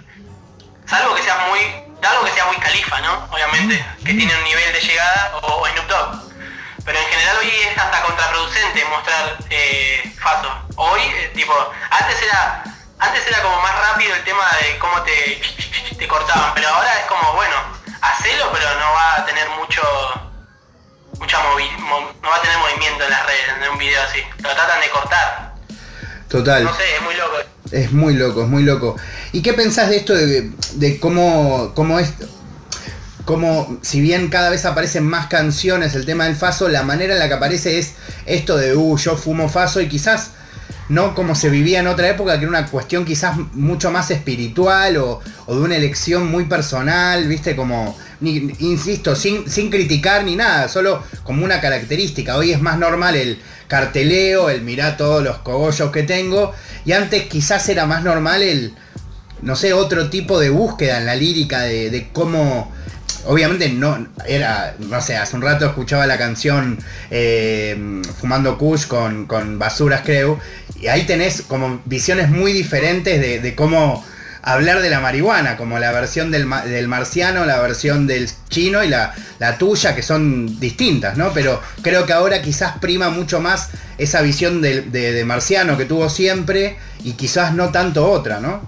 Salvo 0.87 1.15
que 1.15 1.23
sea 1.23 1.37
muy, 1.49 1.59
algo 2.03 2.25
que 2.25 2.31
sea 2.31 2.45
muy 2.45 2.57
califa, 2.57 2.99
¿no? 3.01 3.27
Obviamente, 3.31 3.85
que 4.03 4.13
tiene 4.13 4.35
un 4.35 4.43
nivel 4.43 4.73
de 4.73 4.79
llegada 4.79 5.37
o, 5.41 5.67
Snoop 5.67 5.87
Dogg. 5.87 6.33
Pero 6.85 6.99
en 6.99 7.05
general 7.07 7.37
hoy 7.37 7.49
es 7.49 7.77
hasta 7.77 8.01
contraproducente 8.03 8.85
mostrar 8.85 9.37
eh, 9.49 10.13
Faso. 10.19 10.51
Hoy, 10.75 11.01
eh, 11.01 11.31
tipo, 11.33 11.53
antes 11.89 12.21
era 12.21 12.63
antes 12.99 13.27
era 13.27 13.41
como 13.41 13.59
más 13.61 13.75
rápido 13.77 14.15
el 14.15 14.23
tema 14.23 14.43
de 14.61 14.77
cómo 14.77 15.01
te, 15.03 15.41
te 15.97 16.07
cortaban, 16.07 16.53
pero 16.53 16.69
ahora 16.69 16.93
es 16.99 17.05
como, 17.05 17.33
bueno, 17.33 17.55
hacelo, 18.01 18.51
pero 18.51 18.73
no 18.79 18.91
va 18.93 19.15
a 19.17 19.25
tener 19.25 19.49
mucho 19.49 19.81
mucha 21.19 21.37
no 21.43 22.29
va 22.29 22.35
a 22.35 22.41
tener 22.41 22.57
movimiento 22.57 23.03
en 23.03 23.09
las 23.09 23.25
redes 23.25 23.41
en 23.63 23.71
un 23.71 23.77
video 23.77 24.01
así. 24.01 24.19
Lo 24.37 24.49
tratan 24.53 24.81
de 24.81 24.89
cortar. 24.89 25.55
Total. 26.27 26.63
No 26.63 26.75
sé, 26.75 26.83
es 26.95 27.01
muy 27.01 27.15
loco. 27.15 27.35
Es 27.71 27.91
muy 27.91 28.13
loco, 28.13 28.43
es 28.43 28.49
muy 28.49 28.63
loco. 28.63 28.95
¿Y 29.31 29.41
qué 29.41 29.53
pensás 29.53 29.89
de 29.89 29.97
esto 29.97 30.13
de, 30.13 30.99
cómo, 30.99 31.73
cómo 31.73 31.99
es, 31.99 32.13
como 33.25 33.77
si 33.81 34.01
bien 34.01 34.29
cada 34.29 34.49
vez 34.49 34.65
aparecen 34.65 35.05
más 35.05 35.27
canciones 35.27 35.95
el 35.95 36.05
tema 36.05 36.25
del 36.25 36.35
Faso, 36.35 36.69
la 36.69 36.83
manera 36.83 37.13
en 37.13 37.19
la 37.19 37.27
que 37.27 37.33
aparece 37.33 37.79
es 37.79 37.93
esto 38.25 38.57
de, 38.57 38.75
uh, 38.75 38.97
yo 38.97 39.17
fumo 39.17 39.49
Faso 39.49 39.81
y 39.81 39.87
quizás 39.87 40.31
no 40.89 41.15
como 41.15 41.33
se 41.33 41.49
vivía 41.49 41.79
en 41.79 41.87
otra 41.87 42.07
época, 42.07 42.33
que 42.33 42.45
era 42.45 42.49
una 42.49 42.67
cuestión 42.67 43.05
quizás 43.05 43.37
mucho 43.53 43.89
más 43.89 44.11
espiritual 44.11 44.97
o, 44.97 45.21
o 45.47 45.55
de 45.55 45.61
una 45.61 45.75
elección 45.75 46.29
muy 46.29 46.45
personal, 46.45 47.27
viste, 47.27 47.55
como, 47.55 47.97
insisto, 48.21 49.15
sin, 49.15 49.49
sin 49.49 49.69
criticar 49.69 50.23
ni 50.23 50.35
nada, 50.35 50.67
solo 50.67 51.03
como 51.23 51.43
una 51.43 51.61
característica. 51.61 52.37
Hoy 52.37 52.51
es 52.51 52.61
más 52.61 52.77
normal 52.77 53.15
el 53.15 53.39
carteleo, 53.67 54.49
el 54.49 54.61
mirar 54.61 54.97
todos 54.97 55.23
los 55.23 55.39
cogollos 55.39 55.91
que 55.91 56.03
tengo 56.03 56.53
y 56.85 56.91
antes 56.91 57.23
quizás 57.23 57.67
era 57.69 57.85
más 57.85 58.03
normal 58.03 58.43
el, 58.43 58.73
no 59.41 59.55
sé, 59.55 59.73
otro 59.73 60.09
tipo 60.09 60.39
de 60.39 60.49
búsqueda 60.49 60.99
en 60.99 61.05
la 61.05 61.15
lírica 61.15 61.61
de, 61.61 62.09
cómo... 62.13 62.73
Obviamente 63.27 63.69
no 63.69 64.07
era, 64.27 64.75
no 64.77 65.01
sé, 65.01 65.17
hace 65.17 65.35
un 65.35 65.41
rato 65.41 65.65
escuchaba 65.65 66.05
la 66.05 66.15
canción 66.15 66.77
eh, 67.09 67.75
Fumando 68.21 68.55
Kush 68.55 68.85
con, 68.85 69.25
con 69.25 69.57
Basuras 69.57 70.01
creo, 70.05 70.39
y 70.79 70.87
ahí 70.89 71.07
tenés 71.07 71.41
como 71.41 71.81
visiones 71.85 72.29
muy 72.29 72.53
diferentes 72.53 73.41
de 73.41 73.55
cómo 73.55 74.05
hablar 74.45 74.81
de 74.81 74.91
la 74.91 74.99
marihuana, 74.99 75.57
como 75.57 75.79
la 75.79 75.91
versión 75.91 76.29
del, 76.29 76.45
marciano, 76.45 77.45
la 77.45 77.59
versión 77.59 78.05
del 78.05 78.29
chino 78.47 78.83
y 78.83 78.87
la, 78.87 79.13
tuya, 79.57 79.95
que 79.95 80.03
son 80.03 80.59
distintas, 80.59 81.17
¿no? 81.17 81.33
Pero 81.33 81.61
creo 81.81 82.05
que 82.05 82.13
ahora 82.13 82.41
quizás 82.43 82.77
prima 82.77 83.09
mucho 83.09 83.41
más 83.41 83.69
esa 83.97 84.21
visión 84.21 84.61
de, 84.61 85.23
marciano 85.25 85.77
que 85.77 85.85
tuvo 85.85 86.09
siempre 86.09 86.77
y 87.03 87.13
quizás 87.13 87.53
no 87.53 87.71
tanto 87.71 88.09
otra, 88.09 88.39
¿no? 88.39 88.61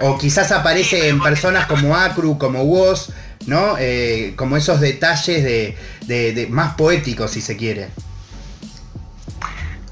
O 0.00 0.18
quizás 0.18 0.50
aparece 0.50 1.08
en 1.08 1.22
personas 1.22 1.66
como 1.66 1.96
Acru, 1.96 2.36
como 2.36 2.64
Woz, 2.64 3.10
¿no? 3.46 3.76
Eh, 3.78 4.34
como 4.34 4.56
esos 4.56 4.80
detalles 4.80 5.44
de, 5.44 6.46
más 6.50 6.74
poéticos, 6.74 7.30
si 7.30 7.40
se 7.40 7.56
quiere. 7.56 7.88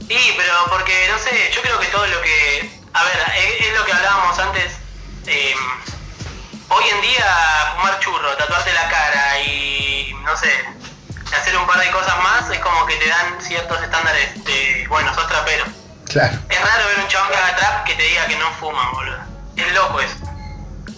Sí, 0.09 0.19
pero 0.37 0.53
porque, 0.69 0.93
no 1.13 1.19
sé, 1.19 1.31
yo 1.55 1.63
creo 1.63 1.79
que 1.79 1.87
todo 1.87 2.07
lo 2.09 2.21
que... 2.21 2.82
A 2.95 3.05
ver, 3.05 3.15
es, 3.61 3.79
lo 3.79 3.85
que 3.85 3.93
hablábamos 3.93 4.39
antes. 4.39 4.73
Eh, 5.27 5.55
hoy 6.69 6.85
en 6.91 7.01
día, 7.01 7.25
fumar 7.77 7.99
churro, 8.01 8.37
tatuarte 8.37 8.73
la 8.73 8.89
cara 8.89 9.41
y, 9.41 10.15
no 10.23 10.37
sé, 10.37 10.53
hacer 11.35 11.57
un 11.57 11.67
par 11.67 11.79
de 11.81 11.91
cosas 11.91 12.17
más, 12.23 12.51
es 12.51 12.59
como 12.59 12.85
que 12.87 12.97
te 12.97 13.09
dan 13.09 13.41
ciertos 13.41 13.83
estándares 13.83 14.45
de, 14.45 14.87
bueno, 14.89 15.15
sos 15.15 15.27
trapero. 15.27 15.65
Claro. 16.07 16.39
Es 16.51 16.61
raro 16.61 16.87
ver 16.89 16.99
un 16.99 17.09
chabón 17.09 17.31
que 17.31 17.37
haga 17.37 17.57
trap 17.57 17.85
que 17.85 17.95
te 17.95 18.03
diga 18.03 18.27
que 18.27 18.37
no 18.37 18.51
fuma, 18.61 18.91
boludo. 18.93 19.19
Es 19.57 19.73
loco 19.73 20.01
eso. 20.01 20.17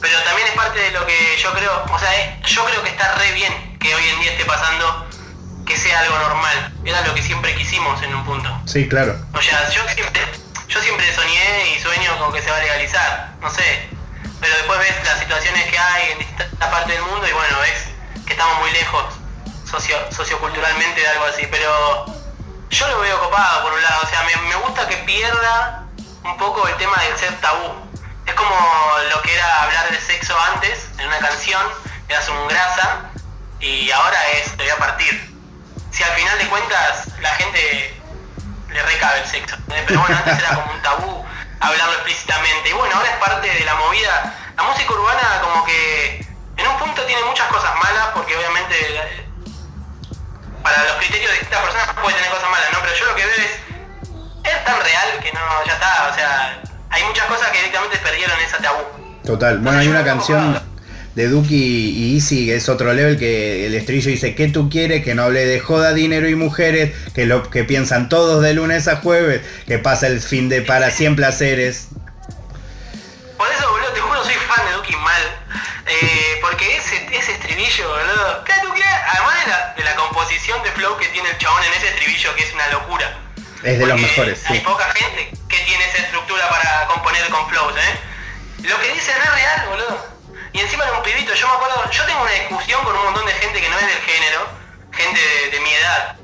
Pero 0.01 0.21
también 0.23 0.49
es 0.49 0.55
parte 0.55 0.79
de 0.79 0.91
lo 0.91 1.07
que 1.07 1.39
yo 1.41 1.53
creo, 1.53 1.85
o 1.89 1.99
sea, 1.99 2.21
eh, 2.21 2.41
yo 2.45 2.65
creo 2.65 2.83
que 2.83 2.91
está 2.91 3.15
re 3.15 3.33
bien 3.33 3.79
que 3.79 3.95
hoy 3.95 4.09
en 4.09 4.21
día 4.21 4.33
esté 4.33 4.45
pasando 4.45 5.07
que 5.65 5.77
sea 5.77 6.01
algo 6.01 6.19
normal. 6.19 6.73
Era 6.85 7.01
lo 7.03 7.15
que 7.15 7.23
siempre 7.23 7.55
quisimos 7.55 8.03
en 8.03 8.15
un 8.15 8.25
punto. 8.25 8.51
Sí, 8.67 8.89
claro. 8.89 9.17
O 9.33 9.41
sea, 9.41 9.69
yo 9.71 9.83
siempre, 9.89 10.44
yo 10.69 10.81
siempre 10.81 11.15
soñé 11.15 11.77
y 11.77 11.81
sueño 11.81 12.19
con 12.19 12.33
que 12.33 12.43
se 12.43 12.51
va 12.51 12.57
a 12.57 12.61
legalizar, 12.61 13.33
no 13.41 13.51
sé. 13.51 13.89
Pero 14.41 14.57
después 14.57 14.79
ves 14.79 14.95
las 15.05 15.19
situaciones 15.21 15.65
que 15.71 15.79
hay 15.79 16.13
en 16.13 16.19
distintas 16.19 16.71
partes 16.71 16.95
del 16.95 17.03
mundo 17.03 17.27
y 17.27 17.33
bueno, 17.33 17.59
ves 17.61 17.87
que 18.27 18.33
estamos 18.33 18.59
muy 18.59 18.71
lejos 18.73 19.15
socio, 19.71 19.97
socioculturalmente 20.13 21.01
de 21.01 21.09
algo 21.09 21.25
así. 21.27 21.47
Pero 21.51 22.07
yo 22.71 22.89
lo 22.89 23.01
veo 23.01 23.21
copado 23.21 23.63
por 23.63 23.73
un 23.73 23.83
lado, 23.83 24.03
o 24.03 24.07
sea, 24.09 24.23
me, 24.25 24.37
me 24.49 24.57
gusta 24.57 24.89
que 24.89 24.97
pierda 24.99 25.87
un 26.25 26.37
poco 26.37 26.67
el 26.69 26.77
tema 26.77 26.97
del 27.03 27.19
ser 27.19 27.41
tabú. 27.41 27.75
Es 28.27 28.35
como 28.35 28.57
lo 29.11 29.23
que 29.23 29.35
era 29.35 29.63
hablar 29.63 29.91
de 29.91 30.01
sexo 30.01 30.37
antes, 30.55 30.89
en 30.99 31.07
una 31.07 31.19
canción, 31.19 31.63
eras 32.09 32.29
un 32.29 32.49
grasa, 32.49 33.11
y 33.61 33.91
ahora 33.91 34.19
es 34.31 34.57
te 34.57 34.63
voy 34.63 34.71
a 34.71 34.77
partir 34.77 35.35
si 35.95 36.03
al 36.03 36.13
final 36.13 36.39
de 36.39 36.49
cuentas 36.49 37.07
la 37.21 37.31
gente 37.37 38.03
le 38.75 38.83
recabe 38.83 39.21
el 39.21 39.27
sexo. 39.27 39.57
Pero 39.87 40.01
bueno, 40.01 40.17
antes 40.19 40.39
era 40.39 40.55
como 40.57 40.73
un 40.73 40.83
tabú 40.83 41.25
hablarlo 41.61 41.95
explícitamente. 41.95 42.69
Y 42.69 42.73
bueno, 42.73 42.97
ahora 42.97 43.09
es 43.09 43.17
parte 43.17 43.49
de 43.49 43.65
la 43.65 43.75
movida. 43.77 44.35
La 44.57 44.63
música 44.65 44.93
urbana 44.93 45.41
como 45.43 45.65
que 45.65 46.27
en 46.57 46.67
un 46.67 46.79
punto 46.79 47.03
tiene 47.03 47.23
muchas 47.25 47.47
cosas 47.49 47.73
malas, 47.77 48.09
porque 48.15 48.37
obviamente 48.37 48.75
para 50.63 50.83
los 50.85 50.97
criterios 50.97 51.31
de 51.31 51.39
esta 51.39 51.61
persona 51.63 51.95
puede 52.03 52.17
tener 52.17 52.31
cosas 52.31 52.51
malas, 52.51 52.67
¿no? 52.73 52.79
Pero 52.81 52.95
yo 52.95 53.05
lo 53.07 53.15
que 53.15 53.27
veo 53.27 53.35
es, 53.35 54.53
es 54.53 54.65
tan 54.65 54.81
real 54.81 55.09
que 55.23 55.33
no, 55.33 55.41
ya 55.67 55.75
está, 55.75 56.09
o 56.11 56.15
sea, 56.15 56.63
hay 56.91 57.05
muchas 57.05 57.27
cosas 57.27 57.51
que 57.51 57.59
directamente 57.59 57.99
perdieron 57.99 58.41
esa 58.41 58.59
tabú. 58.59 58.83
Total, 59.25 59.59
bueno, 59.59 59.79
hay 59.79 59.89
una 59.89 60.05
canción 60.05 60.61
de 61.15 61.29
Duki 61.29 61.55
y 61.55 62.17
Easy, 62.17 62.47
que 62.47 62.57
es 62.57 62.69
otro 62.69 62.93
level, 62.93 63.19
que 63.19 63.67
el 63.67 63.75
estribillo 63.75 64.11
dice, 64.11 64.35
¿qué 64.35 64.49
tú 64.49 64.69
quieres? 64.69 65.05
Que 65.05 65.15
no 65.15 65.25
hable 65.25 65.47
de 65.47 65.61
joda, 65.61 65.95
dinero 65.95 66.29
y 66.29 66.35
mujeres, 66.35 66.93
que 67.15 67.25
lo 67.25 67.49
que 67.51 67.65
piensan 67.65 68.09
todos 68.09 68.43
de 68.43 68.55
lunes 68.55 68.89
a 68.89 68.97
jueves, 68.97 69.43
que 69.67 69.79
pasa 69.79 70.09
el 70.09 70.21
fin 70.21 70.49
de 70.49 70.63
para 70.63 70.91
siempre 70.91 71.25
placeres. 71.25 71.89
Por 73.39 73.49
eso, 73.49 73.71
boludo, 73.71 73.93
te 73.93 74.01
juro, 74.01 74.25
soy 74.25 74.35
fan 74.35 74.67
de 74.67 74.73
Duki 74.73 74.97
mal. 74.97 75.23
Eh, 75.87 76.39
porque 76.41 76.77
ese, 76.77 77.07
ese 77.13 77.33
estribillo, 77.33 77.89
boludo, 77.89 78.45
¿qué 78.45 78.53
tú 78.63 78.69
quieres? 78.75 78.93
Además 79.13 79.35
de 79.77 79.85
la, 79.85 79.95
composición 79.95 80.63
de 80.63 80.71
flow 80.73 80.97
que 80.99 81.07
tiene 81.09 81.31
el 81.31 81.39
chabón 81.39 81.63
en 81.65 81.73
ese 81.75 81.89
estribillo, 81.89 82.35
que 82.35 82.43
es 82.43 82.53
una 82.53 82.69
locura. 82.69 83.19
Es 83.63 83.79
de 83.79 83.87
los 83.87 84.01
mejores, 84.01 84.43
Hay 84.47 84.61
poca 84.61 84.85
gente 84.93 85.31
que 85.49 85.59
tiene 85.61 85.85
esa 85.85 85.99
estructura 85.99 86.49
para 86.49 86.87
componer 86.89 87.27
con 87.31 87.49
flows, 87.49 87.75
¿eh? 87.77 88.69
Lo 88.69 88.79
que 88.81 88.93
dice 88.93 89.13
no 89.17 89.25
es 89.25 89.33
real, 89.33 89.69
boludo. 89.69 90.14
Y 90.55 90.61
encima 90.61 90.85
era 90.85 90.93
un 90.97 91.03
pibito, 91.03 91.35
yo 91.35 91.49
me 91.49 91.55
acuerdo, 91.55 91.91
yo 91.91 92.07
tengo 92.07 92.23
una 92.23 92.31
discusión 92.31 92.85
con 92.85 92.95
un 92.95 93.03
montón 93.03 93.27
de 93.27 93.33
gente 93.33 93.61
que 93.61 93.69
no 93.69 93.77
es 93.77 93.87
del 93.89 94.03
género, 94.03 94.47
gente 94.93 95.21
de, 95.51 95.59
mi 95.59 95.71
edad, 95.71 96.15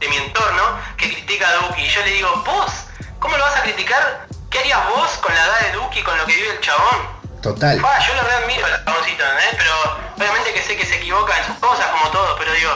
de 0.00 0.08
mi 0.08 0.16
entorno, 0.16 0.80
que 0.96 1.08
critica 1.14 1.48
a 1.48 1.52
Duki. 1.52 1.82
Y 1.82 1.88
yo 1.88 2.02
le 2.02 2.10
digo, 2.10 2.42
vos, 2.44 2.72
¿cómo 3.20 3.36
lo 3.36 3.44
vas 3.44 3.54
a 3.54 3.62
criticar? 3.62 4.26
¿Qué 4.50 4.58
harías 4.58 4.88
vos 4.88 5.08
con 5.18 5.32
la 5.32 5.40
edad 5.40 5.60
de 5.60 5.72
Duki, 5.78 6.02
con 6.02 6.18
lo 6.18 6.26
que 6.26 6.34
vive 6.34 6.50
el 6.50 6.60
chabón? 6.60 7.40
Total. 7.40 7.76
yo 7.78 8.14
lo 8.14 8.22
admiro 8.22 8.66
al 8.66 8.84
chaboncito, 8.84 9.22
¿eh? 9.22 9.56
Pero 9.56 9.72
obviamente 10.16 10.52
que 10.52 10.62
sé 10.64 10.76
que 10.76 10.84
se 10.84 10.96
equivoca 10.96 11.38
en 11.38 11.46
sus 11.46 11.56
cosas, 11.58 11.86
como 11.86 12.10
todos, 12.10 12.36
pero 12.40 12.52
digo, 12.54 12.72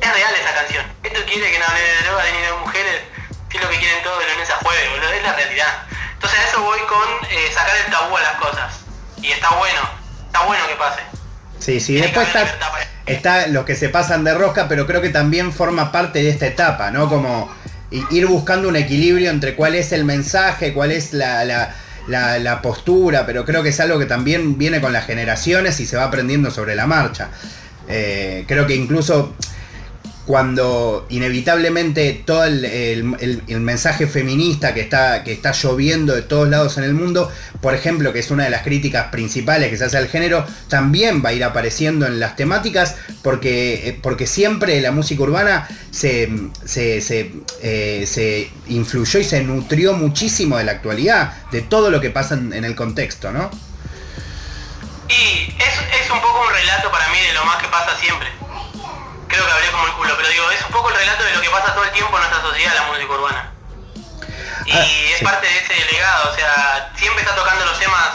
es 0.00 0.12
real 0.14 0.32
esa 0.32 0.54
canción. 0.54 0.86
Esto 1.02 1.24
quiere 1.26 1.50
que 1.50 1.58
no 1.58 1.64
hable 1.66 1.82
de 1.82 2.02
droga, 2.02 2.22
de 2.22 2.32
ni 2.32 2.38
de 2.40 2.52
mujeres, 2.52 3.02
si 3.50 3.56
es 3.56 3.62
lo 3.64 3.68
que 3.68 3.78
quieren 3.80 4.00
todos 4.04 4.20
de 4.20 4.32
lunes 4.32 4.48
a 4.48 4.58
jueves, 4.58 4.90
boludo, 4.90 5.10
es 5.10 5.22
la 5.24 5.32
realidad. 5.32 5.86
Entonces 6.12 6.38
a 6.38 6.44
eso 6.44 6.62
voy 6.62 6.78
con 6.82 7.08
eh, 7.30 7.50
sacar 7.52 7.76
el 7.78 7.90
tabú 7.90 8.16
a 8.16 8.20
las 8.20 8.34
cosas 8.36 8.81
y 9.22 9.30
está 9.30 9.48
bueno, 9.56 9.80
está 10.26 10.46
bueno 10.46 10.62
que 10.68 10.74
pase. 10.74 11.00
Sí, 11.58 11.80
sí, 11.80 11.94
después 11.94 12.26
está, 12.26 12.44
está 13.06 13.46
los 13.46 13.64
que 13.64 13.76
se 13.76 13.88
pasan 13.88 14.24
de 14.24 14.34
rosca, 14.34 14.66
pero 14.68 14.86
creo 14.86 15.00
que 15.00 15.10
también 15.10 15.52
forma 15.52 15.92
parte 15.92 16.22
de 16.22 16.30
esta 16.30 16.46
etapa, 16.46 16.90
¿no? 16.90 17.08
Como 17.08 17.50
ir 17.90 18.26
buscando 18.26 18.68
un 18.68 18.76
equilibrio 18.76 19.30
entre 19.30 19.54
cuál 19.54 19.74
es 19.74 19.92
el 19.92 20.04
mensaje, 20.04 20.72
cuál 20.72 20.90
es 20.90 21.12
la, 21.12 21.44
la, 22.08 22.62
postura, 22.62 23.26
pero 23.26 23.44
creo 23.44 23.62
que 23.62 23.68
es 23.68 23.80
algo 23.80 23.98
que 23.98 24.06
también 24.06 24.58
viene 24.58 24.80
con 24.80 24.92
las 24.92 25.06
generaciones 25.06 25.78
y 25.78 25.86
se 25.86 25.96
va 25.96 26.04
aprendiendo 26.04 26.50
sobre 26.50 26.74
la 26.74 26.86
marcha. 26.86 27.28
Eh, 27.88 28.44
creo 28.48 28.66
que 28.66 28.74
incluso 28.74 29.34
cuando 30.26 31.04
inevitablemente 31.08 32.22
todo 32.24 32.44
el, 32.44 33.04
mensaje 33.60 34.06
feminista 34.06 34.72
que 34.72 34.80
está, 34.80 35.24
que 35.24 35.32
está 35.32 35.52
lloviendo 35.52 36.14
de 36.14 36.22
todos 36.22 36.48
lados 36.48 36.78
en 36.78 36.84
el 36.84 36.94
mundo, 36.94 37.30
por 37.60 37.74
ejemplo, 37.74 38.12
que 38.12 38.20
es 38.20 38.30
una 38.30 38.44
de 38.44 38.50
las 38.50 38.62
críticas 38.62 39.08
principales 39.08 39.70
que 39.70 39.76
se 39.76 39.84
hace 39.84 39.98
al 39.98 40.08
género, 40.08 40.46
también 40.68 41.22
va 41.24 41.30
a 41.30 41.32
ir 41.32 41.42
apareciendo 41.42 42.06
en 42.06 42.20
las 42.20 42.36
temáticas, 42.36 42.96
porque, 43.22 43.88
eh, 43.88 43.98
porque 44.00 44.26
siempre 44.26 44.80
la 44.80 44.92
música 44.92 45.22
urbana 45.22 45.68
se, 45.90 46.30
eh, 46.76 48.04
se, 48.06 48.50
influyó 48.68 49.18
y 49.18 49.24
se 49.24 49.42
nutrió 49.42 49.94
muchísimo 49.94 50.56
de 50.56 50.64
la 50.64 50.72
actualidad, 50.72 51.32
de 51.50 51.62
todo 51.62 51.90
lo 51.90 52.00
que 52.00 52.10
pasa 52.10 52.34
en, 52.34 52.64
el 52.64 52.76
contexto, 52.76 53.32
¿no? 53.32 53.50
Y 55.08 55.50
es, 55.50 56.04
es 56.04 56.10
un 56.10 56.20
poco 56.20 56.42
un 56.46 56.54
relato 56.54 56.90
para 56.92 57.08
mí 57.08 57.18
de 57.26 57.34
lo 57.34 57.44
más 57.44 57.60
que 57.60 57.68
pasa 57.68 57.98
siempre 58.00 58.28
creo 59.32 59.46
que 59.46 59.52
hablé 59.52 59.70
como 59.70 59.86
el 59.86 59.92
culo, 59.92 60.14
pero 60.16 60.28
digo, 60.28 60.50
es 60.50 60.62
un 60.62 60.72
poco 60.72 60.90
el 60.90 60.96
relato 60.96 61.24
de 61.24 61.32
lo 61.32 61.40
que 61.40 61.50
pasa 61.50 61.74
todo 61.74 61.84
el 61.84 61.92
tiempo 61.92 62.12
en 62.14 62.22
nuestra 62.22 62.42
sociedad, 62.42 62.74
la 62.74 62.82
música 62.82 63.12
urbana. 63.12 63.52
Y 64.66 64.72
ah, 64.72 65.16
es 65.16 65.22
parte 65.22 65.46
de 65.46 65.58
ese 65.58 65.92
legado, 65.92 66.30
o 66.30 66.34
sea, 66.34 66.92
siempre 66.96 67.22
está 67.22 67.34
tocando 67.34 67.64
los 67.64 67.78
temas. 67.78 68.10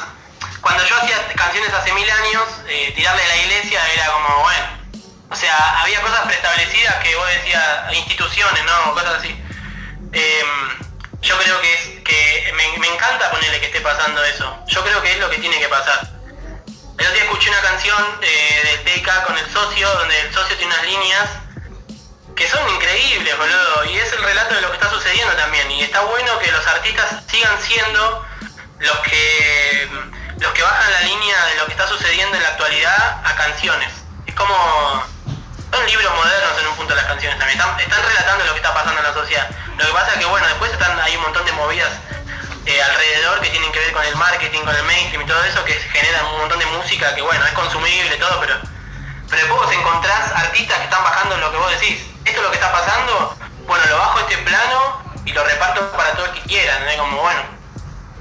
Cuando 0.61 0.85
yo 0.85 0.95
hacía 0.97 1.27
canciones 1.35 1.73
hace 1.73 1.91
mil 1.93 2.09
años, 2.09 2.43
eh, 2.67 2.93
tirarle 2.95 3.23
a 3.23 3.27
la 3.27 3.37
iglesia 3.37 3.93
era 3.93 4.05
como, 4.11 4.41
bueno, 4.43 4.65
o 5.29 5.35
sea, 5.35 5.81
había 5.81 6.01
cosas 6.01 6.21
preestablecidas 6.25 6.95
que 7.03 7.15
vos 7.15 7.27
decías, 7.27 7.93
instituciones, 7.93 8.63
¿no? 8.63 8.93
Cosas 8.93 9.15
así. 9.15 9.29
Em, 10.13 10.47
yo 11.21 11.37
creo 11.39 11.59
que 11.61 11.73
es 11.73 11.81
que 12.03 12.53
me, 12.55 12.77
me 12.77 12.87
encanta 12.93 13.31
ponerle 13.31 13.59
que 13.59 13.67
esté 13.67 13.81
pasando 13.81 14.23
eso. 14.23 14.63
Yo 14.67 14.83
creo 14.83 15.01
que 15.01 15.11
es 15.11 15.19
lo 15.19 15.29
que 15.29 15.39
tiene 15.39 15.59
que 15.59 15.67
pasar. 15.67 16.16
El 16.97 17.05
otro 17.05 17.13
día 17.13 17.23
escuché 17.25 17.49
una 17.49 17.61
canción 17.61 18.19
eh, 18.21 18.81
de 18.83 18.91
TK 18.91 19.25
con 19.25 19.37
el 19.37 19.53
socio, 19.53 19.87
donde 19.87 20.19
el 20.19 20.33
socio 20.33 20.57
tiene 20.57 20.73
unas 20.73 20.85
líneas 20.85 21.29
que 22.35 22.47
son 22.49 22.67
increíbles, 22.69 23.37
boludo. 23.37 23.85
Y 23.85 23.97
es 23.97 24.11
el 24.13 24.23
relato 24.23 24.55
de 24.55 24.61
lo 24.61 24.69
que 24.69 24.77
está 24.77 24.89
sucediendo 24.89 25.33
también. 25.35 25.69
Y 25.69 25.83
está 25.83 26.01
bueno 26.01 26.39
que 26.39 26.51
los 26.51 26.65
artistas 26.65 27.21
sigan 27.27 27.61
siendo 27.61 28.25
los 28.79 28.99
que 28.99 29.89
los 30.39 30.53
que 30.53 30.61
bajan 30.61 30.91
la 30.91 31.01
línea 31.01 31.45
de 31.45 31.55
lo 31.55 31.65
que 31.65 31.71
está 31.71 31.87
sucediendo 31.87 32.35
en 32.35 32.43
la 32.43 32.49
actualidad 32.49 33.21
a 33.23 33.35
canciones. 33.35 33.91
Es 34.25 34.33
como 34.33 34.55
son 35.71 35.85
libros 35.85 36.15
modernos 36.15 36.59
en 36.59 36.67
un 36.67 36.75
punto 36.77 36.95
de 36.95 37.01
las 37.01 37.05
canciones 37.05 37.37
también. 37.37 37.59
Están, 37.59 38.03
relatando 38.03 38.45
lo 38.45 38.51
que 38.53 38.59
está 38.59 38.73
pasando 38.73 38.99
en 38.99 39.05
la 39.05 39.13
sociedad. 39.13 39.49
Lo 39.77 39.85
que 39.85 39.93
pasa 39.93 40.13
es 40.13 40.19
que 40.19 40.25
bueno, 40.25 40.47
después 40.47 40.71
están 40.71 40.99
hay 40.99 41.15
un 41.15 41.21
montón 41.21 41.45
de 41.45 41.51
movidas 41.51 41.91
eh, 42.67 42.81
alrededor 42.83 43.39
que 43.41 43.49
tienen 43.49 43.71
que 43.71 43.79
ver 43.79 43.91
con 43.93 44.03
el 44.03 44.15
marketing, 44.15 44.59
con 44.59 44.75
el 44.75 44.83
mainstream 44.83 45.21
y 45.23 45.25
todo 45.25 45.43
eso, 45.43 45.63
que 45.63 45.73
generan 45.73 46.25
un 46.27 46.39
montón 46.39 46.59
de 46.59 46.65
música 46.67 47.15
que 47.15 47.21
bueno, 47.21 47.45
es 47.45 47.53
consumible 47.53 48.15
todo, 48.19 48.39
pero, 48.41 48.55
pero 49.29 49.41
después 49.41 49.77
encontrás 49.77 50.31
artistas 50.35 50.77
que 50.77 50.83
están 50.83 51.03
bajando 51.03 51.37
lo 51.37 51.51
que 51.51 51.57
vos 51.57 51.71
decís. 51.79 52.03
Esto 52.25 52.39
es 52.39 52.43
lo 52.43 52.51
que 52.51 52.57
está 52.57 52.71
pasando, 52.71 53.37
bueno, 53.65 53.85
lo 53.89 53.97
bajo 53.97 54.19
este 54.19 54.37
plano 54.39 55.01
y 55.25 55.31
lo 55.31 55.43
reparto 55.43 55.91
para 55.91 56.11
todo 56.13 56.25
el 56.25 56.31
que 56.33 56.41
quiera, 56.41 56.73
Como 56.97 57.21
bueno, 57.21 57.41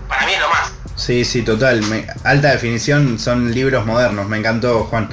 para 0.08 0.26
mí 0.26 0.32
es 0.32 0.40
lo 0.40 0.48
más. 0.48 0.72
Sí, 0.96 1.24
sí, 1.24 1.42
total. 1.42 1.82
alta 2.24 2.52
definición 2.52 3.18
son 3.18 3.52
libros 3.52 3.84
modernos. 3.84 4.28
Me 4.28 4.38
encantó, 4.38 4.84
Juan. 4.84 5.10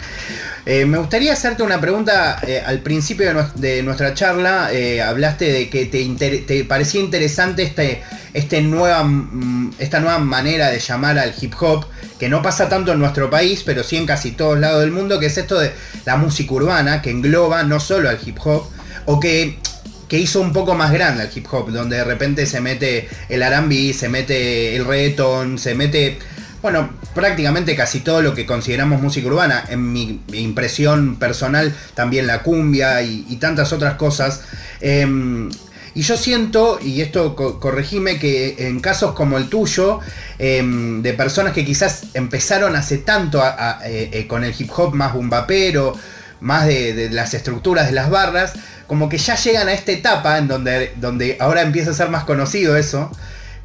Eh, 0.66 0.86
me 0.86 0.98
gustaría 0.98 1.34
hacerte 1.34 1.62
una 1.62 1.82
pregunta. 1.82 2.40
Eh, 2.48 2.64
al 2.66 2.80
principio 2.80 3.28
de, 3.56 3.84
nuestra 3.84 4.14
charla 4.14 4.72
eh, 4.72 5.02
hablaste 5.02 5.52
de 5.52 5.70
que 5.70 5.86
te, 5.86 6.64
parecía 6.64 7.02
interesante 7.02 7.64
este, 7.64 8.02
este 8.34 8.62
mm, 8.62 9.72
esta 9.80 10.00
nueva 10.00 10.20
manera 10.20 10.70
de 10.70 10.80
llamar 10.80 11.18
al 11.20 11.34
hip 11.40 11.54
hop, 11.60 11.86
que 12.20 12.30
no 12.30 12.42
pasa 12.42 12.70
tanto 12.70 12.94
en 12.94 13.00
nuestro 13.00 13.30
país, 13.30 13.64
pero 13.66 13.84
sí 13.84 13.98
en 13.98 14.06
casi 14.06 14.32
todos 14.32 14.60
lados 14.60 14.82
del 14.82 14.92
mundo, 14.92 15.20
que 15.20 15.28
es 15.28 15.38
esto 15.38 15.60
de 15.60 15.72
la 16.06 16.18
música 16.18 16.54
urbana, 16.54 17.02
que 17.02 17.12
engloba 17.12 17.64
no 17.64 17.80
solo 17.80 18.10
al 18.10 18.20
hip 18.24 18.38
hop, 18.44 18.70
o 19.06 19.20
que, 19.20 19.60
que 20.08 20.20
hizo 20.20 20.42
un 20.42 20.54
poco 20.54 20.76
más 20.76 20.92
grande 20.92 21.24
al 21.24 21.30
hip 21.34 21.46
hop, 21.52 21.72
donde 21.72 21.98
de 21.98 22.04
repente 22.04 22.46
se 22.46 22.62
mete 22.62 23.08
el 23.30 23.42
R&B, 23.42 23.94
se 23.94 24.10
mete 24.10 24.76
el 24.76 24.86
reggaeton, 24.86 25.58
se 25.60 25.76
mete 25.76 26.20
bueno, 26.64 26.90
prácticamente 27.14 27.76
casi 27.76 28.00
todo 28.00 28.22
lo 28.22 28.34
que 28.34 28.46
consideramos 28.46 29.02
música 29.02 29.28
urbana. 29.28 29.66
En 29.68 29.92
mi 29.92 30.22
impresión 30.32 31.18
personal, 31.18 31.76
también 31.94 32.26
la 32.26 32.42
cumbia 32.42 33.02
y, 33.02 33.36
tantas 33.36 33.74
otras 33.74 33.96
cosas. 33.96 34.44
Em, 34.80 35.50
y 35.96 36.02
yo 36.02 36.18
siento, 36.18 36.80
y 36.82 37.02
esto 37.02 37.36
corregime, 37.36 38.18
que 38.18 38.68
en 38.68 38.80
casos 38.80 39.14
como 39.14 39.38
el 39.38 39.48
tuyo, 39.48 40.00
em, 40.40 41.04
de 41.04 41.14
personas 41.14 41.54
que 41.54 41.64
quizás 41.64 42.06
empezaron 42.16 42.76
hace 42.76 42.98
tanto 42.98 43.44
eh, 43.86 44.10
eh, 44.12 44.28
con 44.28 44.44
el 44.44 44.56
hip 44.58 44.72
hop 44.76 44.96
más 44.96 45.14
bumbapero, 45.14 45.94
más 46.40 46.66
de, 46.66 47.10
las 47.12 47.36
estructuras 47.36 47.86
de 47.86 47.92
las 47.92 48.10
barras, 48.10 48.54
como 48.88 49.08
que 49.08 49.20
ya 49.20 49.36
llegan 49.36 49.68
a 49.68 49.74
esta 49.74 49.92
etapa 49.92 50.40
en 50.40 50.48
donde, 50.48 50.94
donde 50.96 51.38
ahora 51.40 51.62
empieza 51.62 51.92
a 51.92 51.94
ser 51.94 52.10
más 52.10 52.24
conocido 52.24 52.76
eso, 52.76 53.12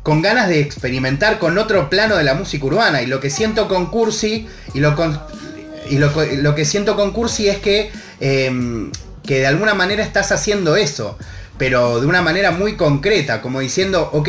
con 0.03 0.21
ganas 0.21 0.49
de 0.49 0.61
experimentar 0.61 1.39
con 1.39 1.57
otro 1.57 1.89
plano 1.89 2.17
de 2.17 2.25
la 2.25 2.35
música 2.35 2.67
urbana. 2.67 3.01
Y 3.01 3.07
lo 3.07 3.21
que 3.21 3.31
siento 3.31 3.69
con 3.69 3.87
Cursi, 3.87 4.47
y 4.75 4.81
lo, 4.81 4.95
y 5.89 5.97
lo, 5.97 6.55
que 6.55 6.65
siento 6.67 6.95
con 6.95 7.13
Cursi 7.13 7.49
es 7.49 7.57
que, 7.57 7.91
em, 8.21 8.93
que 9.27 9.41
de 9.41 9.47
alguna 9.47 9.73
manera 9.73 10.03
estás 10.05 10.31
haciendo 10.31 10.77
eso 10.77 11.17
pero 11.59 12.01
de 12.01 12.07
una 12.07 12.23
manera 12.23 12.53
muy 12.53 12.77
concreta, 12.77 13.43
como 13.43 13.61
diciendo, 13.61 14.11
ok, 14.13 14.29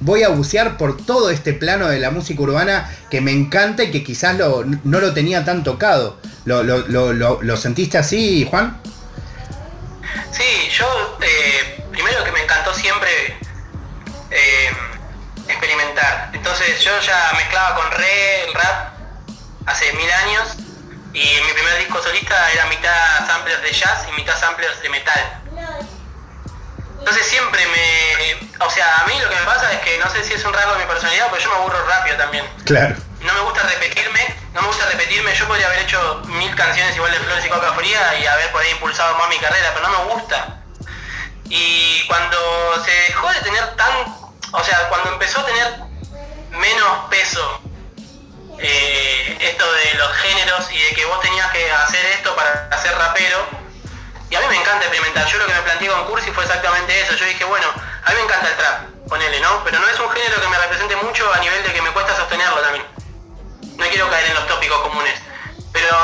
voy 0.00 0.22
a 0.22 0.30
bucear 0.30 0.76
por 0.78 0.96
todo 0.96 1.30
este 1.30 1.52
plano 1.52 1.88
de 1.88 2.00
la 2.00 2.10
música 2.10 2.42
urbana 2.42 2.90
que 3.10 3.20
me 3.20 3.32
encanta 3.32 3.84
y 3.84 3.90
que 3.90 4.02
quizás 4.02 4.36
no 4.36 5.00
lo 5.00 5.12
tenía 5.12 5.44
tan 5.44 5.62
tocado. 5.62 6.18
¿Lo, 6.46 7.56
sentiste 7.56 7.98
así, 7.98 8.46
Juan? 8.48 8.80
Sí, 10.32 10.68
yo 10.70 11.18
eh, 11.20 11.84
primero 11.92 12.24
que 12.24 12.32
me 12.32 12.42
encantó 12.42 12.72
siempre 12.72 13.10
eh, 14.30 14.70
experimentar. 15.48 16.30
Entonces 16.32 16.80
yo 16.82 16.92
ya 17.00 17.30
mezclaba 17.36 17.76
con 17.76 17.90
re, 17.92 18.46
rap, 18.54 18.94
hace 19.66 19.92
mil 19.92 20.10
años, 20.10 20.56
y 21.12 21.18
mi 21.18 21.52
primer 21.52 21.78
disco 21.78 22.00
solista 22.02 22.50
era 22.52 22.66
mitad 22.66 23.26
samplers 23.26 23.62
de 23.62 23.72
jazz 23.72 24.06
y 24.08 24.12
mitad 24.16 24.38
samplers 24.38 24.80
de 24.80 24.88
metal. 24.88 25.40
Entonces 27.00 27.26
siempre 27.26 27.66
me... 27.66 28.64
O 28.64 28.70
sea, 28.70 28.98
a 28.98 29.06
mí 29.06 29.14
lo 29.20 29.28
que 29.28 29.34
me 29.34 29.42
pasa 29.42 29.72
es 29.72 29.80
que 29.80 29.98
no 29.98 30.08
sé 30.10 30.22
si 30.22 30.34
es 30.34 30.44
un 30.44 30.52
rasgo 30.52 30.72
de 30.74 30.80
mi 30.80 30.84
personalidad, 30.84 31.28
pero 31.30 31.42
yo 31.42 31.50
me 31.50 31.56
aburro 31.56 31.86
rápido 31.86 32.16
también. 32.16 32.46
Claro. 32.64 32.94
No 33.20 33.32
me 33.34 33.40
gusta 33.40 33.62
repetirme, 33.62 34.34
no 34.54 34.60
me 34.62 34.68
gusta 34.68 34.86
repetirme. 34.86 35.34
Yo 35.34 35.46
podría 35.48 35.66
haber 35.66 35.80
hecho 35.80 36.22
mil 36.26 36.54
canciones 36.54 36.94
igual 36.94 37.10
de 37.10 37.18
Flores 37.18 37.44
y 37.44 37.48
Coca 37.48 37.72
Fría 37.72 38.18
y 38.18 38.26
haber 38.26 38.52
por 38.52 38.62
ahí 38.62 38.70
impulsado 38.70 39.16
más 39.16 39.28
mi 39.28 39.38
carrera, 39.38 39.72
pero 39.74 39.88
no 39.88 40.04
me 40.04 40.12
gusta. 40.14 40.62
Y 41.48 42.06
cuando 42.06 42.84
se 42.84 42.90
dejó 42.90 43.28
de 43.32 43.40
tener 43.40 43.76
tan... 43.76 43.90
O 44.52 44.64
sea, 44.64 44.88
cuando 44.88 45.12
empezó 45.12 45.40
a 45.40 45.46
tener 45.46 45.74
menos 46.50 47.08
peso 47.08 47.62
eh, 48.58 49.38
esto 49.40 49.72
de 49.72 49.94
los 49.94 50.12
géneros 50.16 50.70
y 50.70 50.78
de 50.78 50.90
que 50.94 51.04
vos 51.06 51.20
tenías 51.20 51.50
que 51.50 51.70
hacer 51.70 52.04
esto 52.06 52.34
para 52.36 52.70
ser 52.82 52.94
rapero, 52.96 53.46
y 54.30 54.34
a 54.36 54.40
mí 54.40 54.46
me 54.48 54.56
encanta 54.56 54.86
experimentar. 54.86 55.26
Yo 55.26 55.38
lo 55.38 55.46
que 55.46 55.54
me 55.54 55.62
planteé 55.62 55.88
con 55.88 56.04
Cursi 56.06 56.30
fue 56.30 56.44
exactamente 56.44 57.00
eso. 57.00 57.14
Yo 57.16 57.26
dije, 57.26 57.44
bueno, 57.44 57.66
a 58.04 58.10
mí 58.10 58.16
me 58.16 58.22
encanta 58.22 58.48
el 58.48 58.56
trap, 58.56 58.82
ponele, 59.08 59.40
¿no? 59.40 59.64
Pero 59.64 59.80
no 59.80 59.88
es 59.88 59.98
un 59.98 60.08
género 60.10 60.40
que 60.40 60.48
me 60.48 60.58
represente 60.58 60.96
mucho 60.96 61.32
a 61.34 61.38
nivel 61.38 61.62
de 61.64 61.72
que 61.72 61.82
me 61.82 61.90
cuesta 61.90 62.16
sostenerlo 62.16 62.60
también. 62.60 62.86
No 63.76 63.86
quiero 63.88 64.08
caer 64.08 64.26
en 64.26 64.34
los 64.34 64.46
tópicos 64.46 64.80
comunes. 64.82 65.20
Pero 65.72 65.96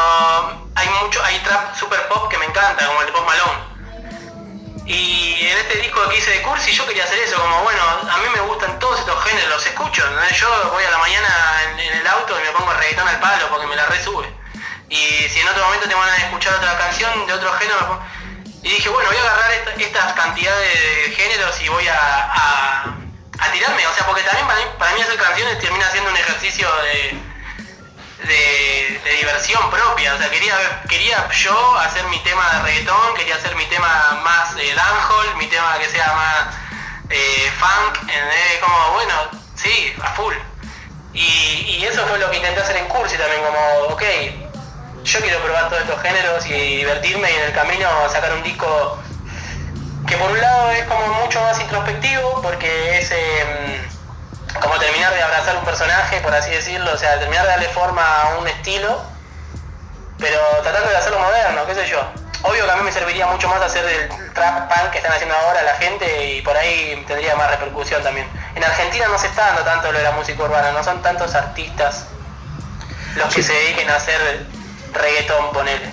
hay 0.75 0.89
mucho, 1.01 1.23
hay 1.23 1.39
trap 1.41 1.77
super 1.77 2.07
pop 2.09 2.29
que 2.29 2.39
me 2.39 2.47
encanta, 2.47 2.87
como 2.87 3.01
el 3.01 3.07
de 3.07 3.13
Post 3.13 3.27
Malone. 3.27 3.77
Y 4.87 5.47
en 5.47 5.59
este 5.59 5.79
disco 5.79 6.09
que 6.09 6.17
hice 6.17 6.31
de 6.31 6.43
Cursi 6.43 6.73
yo 6.73 6.87
quería 6.87 7.05
hacer 7.05 7.19
eso, 7.19 7.37
como 7.37 7.63
bueno, 7.63 7.83
a 8.09 8.19
mí 8.19 8.29
me 8.33 8.41
gustan 8.41 8.79
todos 8.79 9.01
estos 9.01 9.25
géneros, 9.25 9.51
los 9.51 9.67
escucho, 9.67 10.03
yo 10.33 10.71
voy 10.73 10.85
a 10.85 10.91
la 10.91 10.99
mañana 10.99 11.29
en, 11.73 11.81
el 11.81 12.07
auto 12.07 12.39
y 12.39 12.43
me 12.45 12.51
pongo 12.51 12.73
reggaetón 12.73 13.07
al 13.07 13.19
palo 13.19 13.49
porque 13.51 13.67
me 13.67 13.75
la 13.75 13.87
resube. 13.87 14.33
Y 14.89 15.29
si 15.29 15.41
en 15.41 15.49
otro 15.49 15.65
momento 15.65 15.89
te 15.89 15.95
van 15.95 16.09
a 16.09 16.17
escuchar 16.17 16.55
otra 16.55 16.79
canción 16.79 17.27
de 17.27 17.33
otro 17.33 17.53
género, 17.55 18.01
y 18.67 18.71
dije, 18.71 18.89
bueno, 18.89 19.09
voy 19.09 19.17
a 19.17 19.21
agarrar 19.21 19.53
estas 19.79 20.13
cantidades 20.15 20.73
de 20.75 21.13
géneros 21.15 21.61
y 21.63 21.69
voy 21.69 21.87
a, 21.87 22.33
a, 23.39 23.53
tirarme. 23.53 23.87
O 23.87 23.95
sea, 23.95 24.05
porque 24.07 24.25
también 24.25 24.49
para 24.77 24.93
mí, 24.93 25.01
hacer 25.01 25.17
canciones 25.17 25.61
termina 25.61 25.89
siendo 25.93 26.11
un 26.11 26.17
ejercicio 26.17 26.69
de, 26.83 27.17
de, 28.27 29.17
diversión 29.19 29.71
propia. 29.71 30.15
O 30.15 30.19
sea, 30.19 30.29
quería, 30.31 30.83
quería 30.89 31.29
yo 31.31 31.79
hacer 31.79 32.05
mi 32.09 32.19
tema 32.25 32.45
de 32.55 32.63
reggaetón, 32.63 33.15
quería 33.15 33.37
hacer 33.37 33.55
mi 33.55 33.67
tema 33.67 34.21
más 34.25 34.57
eh, 34.57 34.75
dancehall, 34.75 35.37
mi 35.37 35.47
tema 35.47 35.79
que 35.79 35.89
sea 35.89 36.13
más 36.15 36.57
eh, 37.11 37.53
funk, 37.61 38.01
como, 38.61 38.95
bueno, 38.95 39.31
sí, 39.55 39.95
a 40.03 40.11
full. 40.15 40.35
Y, 41.15 41.23
y, 41.23 41.85
eso 41.85 42.05
fue 42.09 42.19
lo 42.19 42.29
que 42.33 42.39
intenté 42.39 42.63
hacer 42.63 42.79
en 42.79 42.89
Cursi 42.89 43.17
también, 43.17 43.43
como, 43.45 43.95
ok, 43.95 44.03
yo 45.07 45.21
quiero 45.21 45.39
probar 45.41 45.69
todos 45.69 45.83
estos 45.83 46.03
géneros 46.03 46.45
y 46.47 46.79
divertirme 46.79 47.31
y 47.31 47.35
en 47.37 47.43
el 47.43 47.53
camino 47.53 47.89
sacar 48.11 48.33
un 48.33 48.43
disco 48.43 48.99
que 50.09 50.17
por 50.17 50.33
un 50.33 50.41
lado 50.41 50.71
es 50.73 50.85
como 50.87 51.07
mucho 51.23 51.41
más 51.43 51.61
introspectivo 51.61 52.43
porque 52.43 52.99
es 52.99 53.13
em, 53.13 53.89
como 54.61 54.77
terminar 54.79 55.15
de 55.15 55.23
abrazar 55.23 55.57
un 55.57 55.65
personaje, 55.65 56.21
por 56.23 56.35
así 56.35 56.51
decirlo, 56.51 56.93
o 56.93 56.97
sea, 56.97 57.21
terminar 57.21 57.45
de 57.45 57.51
darle 57.51 57.69
forma 57.69 58.03
a 58.03 58.39
un 58.39 58.49
estilo, 58.49 59.01
pero 60.19 60.41
tratando 60.65 60.91
de 60.91 60.97
hacerlo 60.97 61.21
moderno, 61.21 61.65
qué 61.67 61.75
sé 61.77 61.87
yo. 61.87 62.01
Obvio 62.43 62.65
que 62.65 62.71
a 62.71 62.77
mí 62.77 62.83
me 62.83 62.93
serviría 62.93 63.27
mucho 63.27 63.49
más 63.49 63.63
hacer 63.63 63.85
el 63.85 64.33
trap 64.33 64.73
punk 64.73 64.91
que 64.91 64.99
están 64.99 65.13
haciendo 65.13 65.37
ahora 65.37 65.63
la 65.63 65.75
gente 65.75 66.33
y 66.33 66.43
por 66.43 66.57
ahí 66.57 67.05
tendría 67.07 67.37
más 67.37 67.49
repercusión 67.51 68.03
también. 68.03 68.29
En 68.57 68.65
Argentina 68.65 69.07
no 69.07 69.19
se 69.19 69.29
está 69.29 69.47
dando 69.47 69.63
tanto 69.63 69.93
lo 69.93 69.99
de 69.99 70.05
la 70.05 70.13
música 70.13 70.43
urbana, 70.43 70.73
no 70.73 70.83
son 70.83 71.01
tantos 71.01 71.35
artistas 71.37 72.07
los 73.15 73.33
que 73.35 73.43
se 73.43 73.53
dediquen 73.53 73.89
a 73.89 73.97
hacer 73.97 74.47
reggaetón, 74.99 75.53
ponele. 75.53 75.93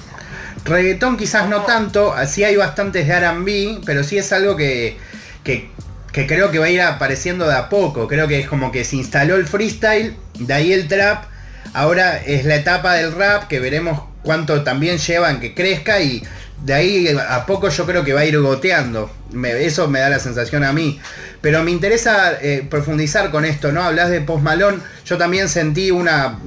Reggaetón 0.66 1.18
quizás 1.18 1.50
no 1.50 1.62
tanto, 1.64 2.14
así 2.14 2.44
hay 2.44 2.56
bastantes 2.56 3.08
de 3.08 3.20
RB, 3.20 3.84
pero 3.86 4.04
sí 4.04 4.18
es 4.18 4.32
algo 4.32 4.56
que, 4.56 4.98
que, 5.44 5.70
creo 6.14 6.52
que 6.52 6.60
va 6.60 6.66
a 6.66 6.70
ir 6.70 6.82
apareciendo 6.82 7.48
de 7.48 7.56
a 7.56 7.70
poco. 7.70 8.08
Creo 8.08 8.28
que 8.28 8.40
es 8.40 8.48
como 8.48 8.72
que 8.72 8.86
se 8.86 8.96
instaló 8.96 9.36
el 9.36 9.46
freestyle, 9.46 10.16
de 10.40 10.54
ahí 10.54 10.72
el 10.72 10.88
trap, 10.88 11.26
ahora 11.74 12.18
es 12.18 12.46
la 12.46 12.56
etapa 12.56 12.94
del 12.94 13.14
rap 13.14 13.48
que 13.48 13.60
veremos 13.60 14.04
cuánto 14.24 14.64
también 14.64 14.98
llevan 14.98 15.40
que 15.40 15.54
crezca 15.54 16.00
y 16.00 16.24
de 16.64 16.74
ahí 16.74 17.18
a 17.30 17.46
poco 17.46 17.68
yo 17.70 17.86
creo 17.86 18.06
que 18.06 18.14
va 18.14 18.22
a 18.22 18.26
ir 18.26 18.40
goteando. 18.40 19.12
eso 19.60 19.88
me 19.90 20.00
da 20.00 20.10
la 20.10 20.20
sensación 20.20 20.64
a 20.64 20.72
mí. 20.72 21.00
Pero 21.44 21.62
me 21.62 21.72
interesa 21.72 22.38
eh, 22.42 22.66
profundizar 22.70 23.30
con 23.30 23.44
esto, 23.44 23.74
¿no? 23.74 23.84
Hablas 23.84 24.10
de 24.10 24.22
Post 24.22 24.44
Malone, 24.44 24.78
yo 25.04 25.18
también 25.18 25.50
sentí 25.50 25.92
una, 25.92 26.40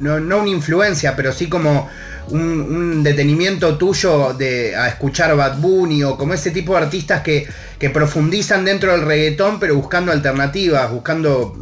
no, 0.00 0.16
una 0.16 0.48
influencia, 0.50 1.16
pero 1.16 1.32
sí 1.32 1.48
como 1.48 1.88
un, 2.28 3.02
detenimiento 3.02 3.78
tuyo 3.78 4.34
de, 4.34 4.76
a 4.76 4.88
escuchar 4.88 5.34
Bad 5.34 5.56
Bunny 5.56 6.04
o 6.04 6.18
como 6.18 6.34
ese 6.34 6.50
tipo 6.50 6.76
de 6.76 6.82
artistas 6.84 7.22
que, 7.22 7.48
profundizan 7.94 8.66
dentro 8.66 8.92
del 8.92 9.06
reggaetón, 9.06 9.58
pero 9.58 9.76
buscando 9.76 10.12
alternativas, 10.12 10.90
buscando 10.90 11.56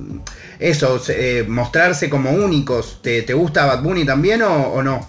eso, 0.58 1.00
eh, 1.08 1.44
mostrarse 1.46 2.10
como 2.10 2.32
únicos. 2.32 3.00
¿Te, 3.00 3.32
gusta 3.32 3.64
Bad 3.64 3.82
Bunny 3.82 4.04
también 4.04 4.42
o, 4.42 4.82
no? 4.82 5.06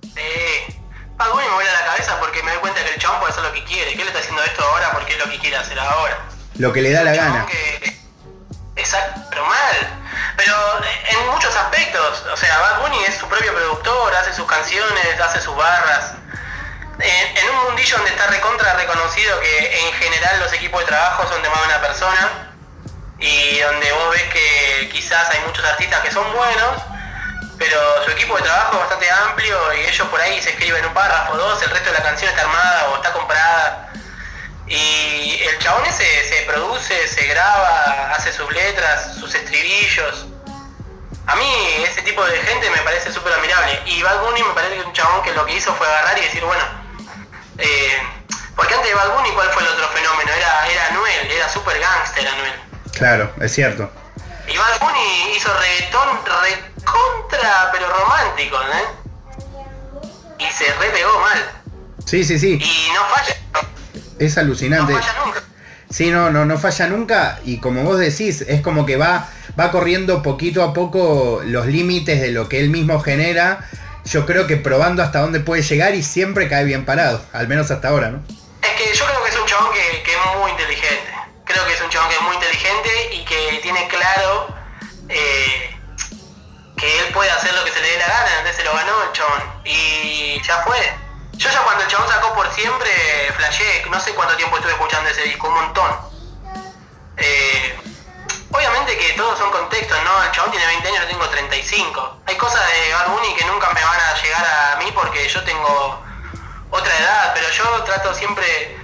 Sí, 0.00 0.74
Bad 1.18 1.32
Bunny 1.32 1.44
me 1.48 1.54
vuela 1.54 1.70
la 1.70 1.86
cabeza 1.86 2.18
porque 2.18 2.42
me 2.42 2.52
doy 2.52 2.60
cuenta 2.60 2.82
que 2.82 2.94
el 2.94 2.98
chabón 2.98 3.20
puede 3.20 3.32
hacer 3.32 3.44
lo 3.44 3.52
que 3.52 3.64
quiere, 3.64 3.92
que 3.92 4.00
él 4.00 4.08
está 4.08 4.20
haciendo 4.20 4.42
esto 4.42 4.62
ahora 4.64 4.90
porque 4.94 5.12
es 5.12 5.18
lo 5.18 5.30
que 5.30 5.38
quiere 5.38 5.56
hacer 5.56 5.78
ahora 5.78 6.29
lo 6.60 6.72
que 6.74 6.82
le 6.82 6.92
da 6.92 7.02
la 7.02 7.14
gana. 7.14 7.46
exacto, 8.76 9.20
pero 9.30 9.46
mal. 9.46 9.76
Pero 10.36 10.54
en 11.08 11.26
muchos 11.30 11.54
aspectos, 11.56 12.24
o 12.32 12.36
sea, 12.36 12.58
Bad 12.58 12.80
Bunny 12.82 13.02
es 13.04 13.16
su 13.16 13.26
propio 13.26 13.54
productor, 13.54 14.14
hace 14.14 14.32
sus 14.34 14.46
canciones, 14.46 15.20
hace 15.20 15.40
sus 15.40 15.56
barras. 15.56 16.12
En, 16.98 17.48
un 17.48 17.64
mundillo 17.64 17.96
donde 17.96 18.10
está 18.10 18.26
recontra 18.26 18.74
reconocido 18.74 19.40
que 19.40 19.86
en 19.86 19.92
general 19.94 20.38
los 20.40 20.52
equipos 20.52 20.80
de 20.80 20.86
trabajo 20.86 21.26
son 21.28 21.42
de 21.42 21.48
más 21.48 21.60
de 21.60 21.66
una 21.66 21.80
persona 21.80 22.52
y 23.18 23.58
donde 23.60 23.90
vos 23.92 24.10
ves 24.10 24.24
que 24.24 24.90
quizás 24.92 25.30
hay 25.30 25.40
muchos 25.46 25.64
artistas 25.64 26.00
que 26.00 26.10
son 26.10 26.30
buenos, 26.34 26.82
pero 27.58 28.04
su 28.04 28.10
equipo 28.10 28.36
de 28.36 28.42
trabajo 28.42 28.74
es 28.74 28.80
bastante 28.80 29.10
amplio 29.10 29.72
y 29.74 29.80
ellos 29.86 30.06
por 30.08 30.20
ahí 30.20 30.42
se 30.42 30.50
escriben 30.50 30.84
un 30.84 30.92
párrafo 30.92 31.32
o 31.32 31.36
dos, 31.38 31.62
el 31.62 31.70
resto 31.70 31.90
de 31.90 31.98
la 31.98 32.04
canción 32.04 32.28
está 32.28 32.42
armada 32.42 32.90
o 32.90 32.96
está 32.96 33.12
comprada 33.12 33.89
y 34.70 35.42
el 35.42 35.58
chabón 35.58 35.84
ese 35.84 36.04
se 36.28 36.42
produce, 36.46 37.08
se 37.08 37.26
graba, 37.26 38.12
hace 38.12 38.32
sus 38.32 38.50
letras, 38.52 39.16
sus 39.18 39.34
estribillos. 39.34 40.26
A 41.26 41.34
mí 41.34 41.52
ese 41.82 42.02
tipo 42.02 42.24
de 42.24 42.38
gente 42.38 42.70
me 42.70 42.78
parece 42.78 43.12
súper 43.12 43.32
admirable. 43.32 43.82
Y 43.86 44.00
Bad 44.02 44.22
Bunny 44.22 44.42
me 44.44 44.54
parece 44.54 44.74
que 44.74 44.80
es 44.80 44.86
un 44.86 44.92
chabón 44.92 45.22
que 45.22 45.32
lo 45.32 45.44
que 45.44 45.56
hizo 45.56 45.74
fue 45.74 45.86
agarrar 45.88 46.16
y 46.18 46.22
decir, 46.22 46.44
bueno, 46.44 46.62
eh, 47.58 47.98
porque 48.54 48.74
antes 48.74 48.88
de 48.88 48.94
Bad 48.94 49.12
Bunny, 49.16 49.30
¿cuál 49.32 49.48
fue 49.50 49.62
el 49.62 49.68
otro 49.70 49.88
fenómeno? 49.88 50.32
Era, 50.32 50.68
era 50.68 50.86
Anuel, 50.86 51.30
era 51.30 51.48
súper 51.48 51.80
gangster 51.80 52.28
Anuel. 52.28 52.52
Claro, 52.92 53.32
es 53.40 53.52
cierto. 53.52 53.90
Y 54.46 54.56
Bad 54.56 54.80
Bunny 54.80 55.34
hizo 55.36 55.52
reggaetón 55.52 56.20
recontra, 56.24 57.70
pero 57.72 57.88
romántico, 57.88 58.56
¿eh? 58.62 58.86
Y 60.38 60.52
se 60.52 60.72
repegó 60.74 61.18
mal. 61.20 61.50
Sí, 62.06 62.22
sí, 62.24 62.38
sí. 62.38 62.58
Y 62.60 62.92
no 62.92 63.04
falla. 63.06 63.36
Es 64.20 64.36
alucinante. 64.36 64.94
Sí, 65.88 66.10
no, 66.10 66.30
no, 66.30 66.44
no 66.44 66.58
falla 66.58 66.86
nunca. 66.88 67.40
Y 67.44 67.58
como 67.58 67.82
vos 67.82 67.98
decís, 67.98 68.42
es 68.42 68.60
como 68.60 68.84
que 68.84 68.96
va, 68.96 69.28
va 69.58 69.70
corriendo 69.72 70.22
poquito 70.22 70.62
a 70.62 70.74
poco 70.74 71.40
los 71.44 71.66
límites 71.66 72.20
de 72.20 72.30
lo 72.30 72.46
que 72.46 72.60
él 72.60 72.68
mismo 72.68 73.00
genera. 73.00 73.66
Yo 74.04 74.26
creo 74.26 74.46
que 74.46 74.58
probando 74.58 75.02
hasta 75.02 75.20
dónde 75.20 75.40
puede 75.40 75.62
llegar 75.62 75.94
y 75.94 76.02
siempre 76.02 76.48
cae 76.48 76.64
bien 76.64 76.84
parado, 76.84 77.24
al 77.32 77.48
menos 77.48 77.70
hasta 77.70 77.88
ahora, 77.88 78.10
¿no? 78.10 78.22
Es 78.62 78.68
que 78.76 78.94
yo 78.94 79.06
creo 79.06 79.24
que 79.24 79.30
es 79.30 79.38
un 79.38 79.46
chabón 79.46 79.72
que, 79.72 80.02
que 80.02 80.12
es 80.12 80.38
muy 80.38 80.50
inteligente. 80.50 81.12
Creo 81.44 81.66
que 81.66 81.72
es 81.72 81.80
un 81.80 81.88
chabón 81.88 82.08
que 82.10 82.16
es 82.16 82.22
muy 82.22 82.34
inteligente 82.34 82.90
y 83.14 83.24
que 83.24 83.60
tiene 83.62 83.88
claro 83.88 84.54
eh, 85.08 85.76
que 86.76 86.98
él 87.00 87.12
puede 87.14 87.30
hacer 87.30 87.54
lo 87.54 87.64
que 87.64 87.70
se 87.70 87.80
le 87.80 87.88
dé 87.88 87.98
la 87.98 88.06
gana, 88.06 88.30
entonces 88.38 88.56
se 88.56 88.64
lo 88.64 88.74
ganó 88.74 88.92
el 89.02 89.12
chabón. 89.12 89.42
Y 89.64 90.40
ya 90.46 90.62
fue. 90.66 91.09
Yo 91.40 91.48
ya 91.48 91.62
cuando 91.62 91.82
el 91.82 91.88
chabón 91.88 92.06
sacó 92.06 92.34
por 92.34 92.52
siempre, 92.52 92.92
flashé, 93.34 93.86
no 93.88 93.98
sé 93.98 94.12
cuánto 94.12 94.36
tiempo 94.36 94.56
estuve 94.56 94.72
escuchando 94.72 95.08
ese 95.08 95.22
disco, 95.22 95.48
un 95.48 95.54
montón. 95.54 95.90
Eh, 97.16 97.78
obviamente 98.52 98.98
que 98.98 99.14
todos 99.14 99.38
son 99.38 99.50
contextos, 99.50 99.96
¿no? 100.04 100.22
El 100.22 100.32
chabón 100.32 100.50
tiene 100.50 100.66
20 100.66 100.88
años, 100.88 101.00
yo 101.00 101.08
tengo 101.08 101.26
35. 101.30 102.20
Hay 102.26 102.36
cosas 102.36 102.60
de 102.68 102.92
Bad 102.92 103.08
Bunny 103.08 103.34
que 103.36 103.46
nunca 103.46 103.70
me 103.70 103.82
van 103.82 104.00
a 104.00 104.22
llegar 104.22 104.44
a 104.44 104.76
mí 104.80 104.92
porque 104.94 105.26
yo 105.30 105.42
tengo 105.42 106.04
otra 106.68 106.98
edad, 106.98 107.32
pero 107.32 107.48
yo 107.48 107.84
trato 107.84 108.12
siempre, 108.12 108.78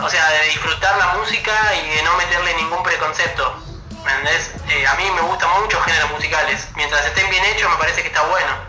o 0.00 0.08
sea, 0.10 0.28
de 0.32 0.48
disfrutar 0.48 0.98
la 0.98 1.14
música 1.14 1.74
y 1.76 1.96
de 1.96 2.02
no 2.02 2.14
meterle 2.18 2.56
ningún 2.56 2.82
preconcepto. 2.82 3.56
¿Me 4.04 4.12
entendés? 4.12 4.50
Eh, 4.68 4.86
a 4.86 4.96
mí 4.96 5.10
me 5.14 5.22
gustan 5.22 5.48
muchos 5.62 5.82
géneros 5.82 6.10
musicales. 6.10 6.68
Mientras 6.76 7.06
estén 7.06 7.30
bien 7.30 7.42
hechos 7.46 7.70
me 7.70 7.76
parece 7.76 8.02
que 8.02 8.08
está 8.08 8.20
bueno. 8.26 8.68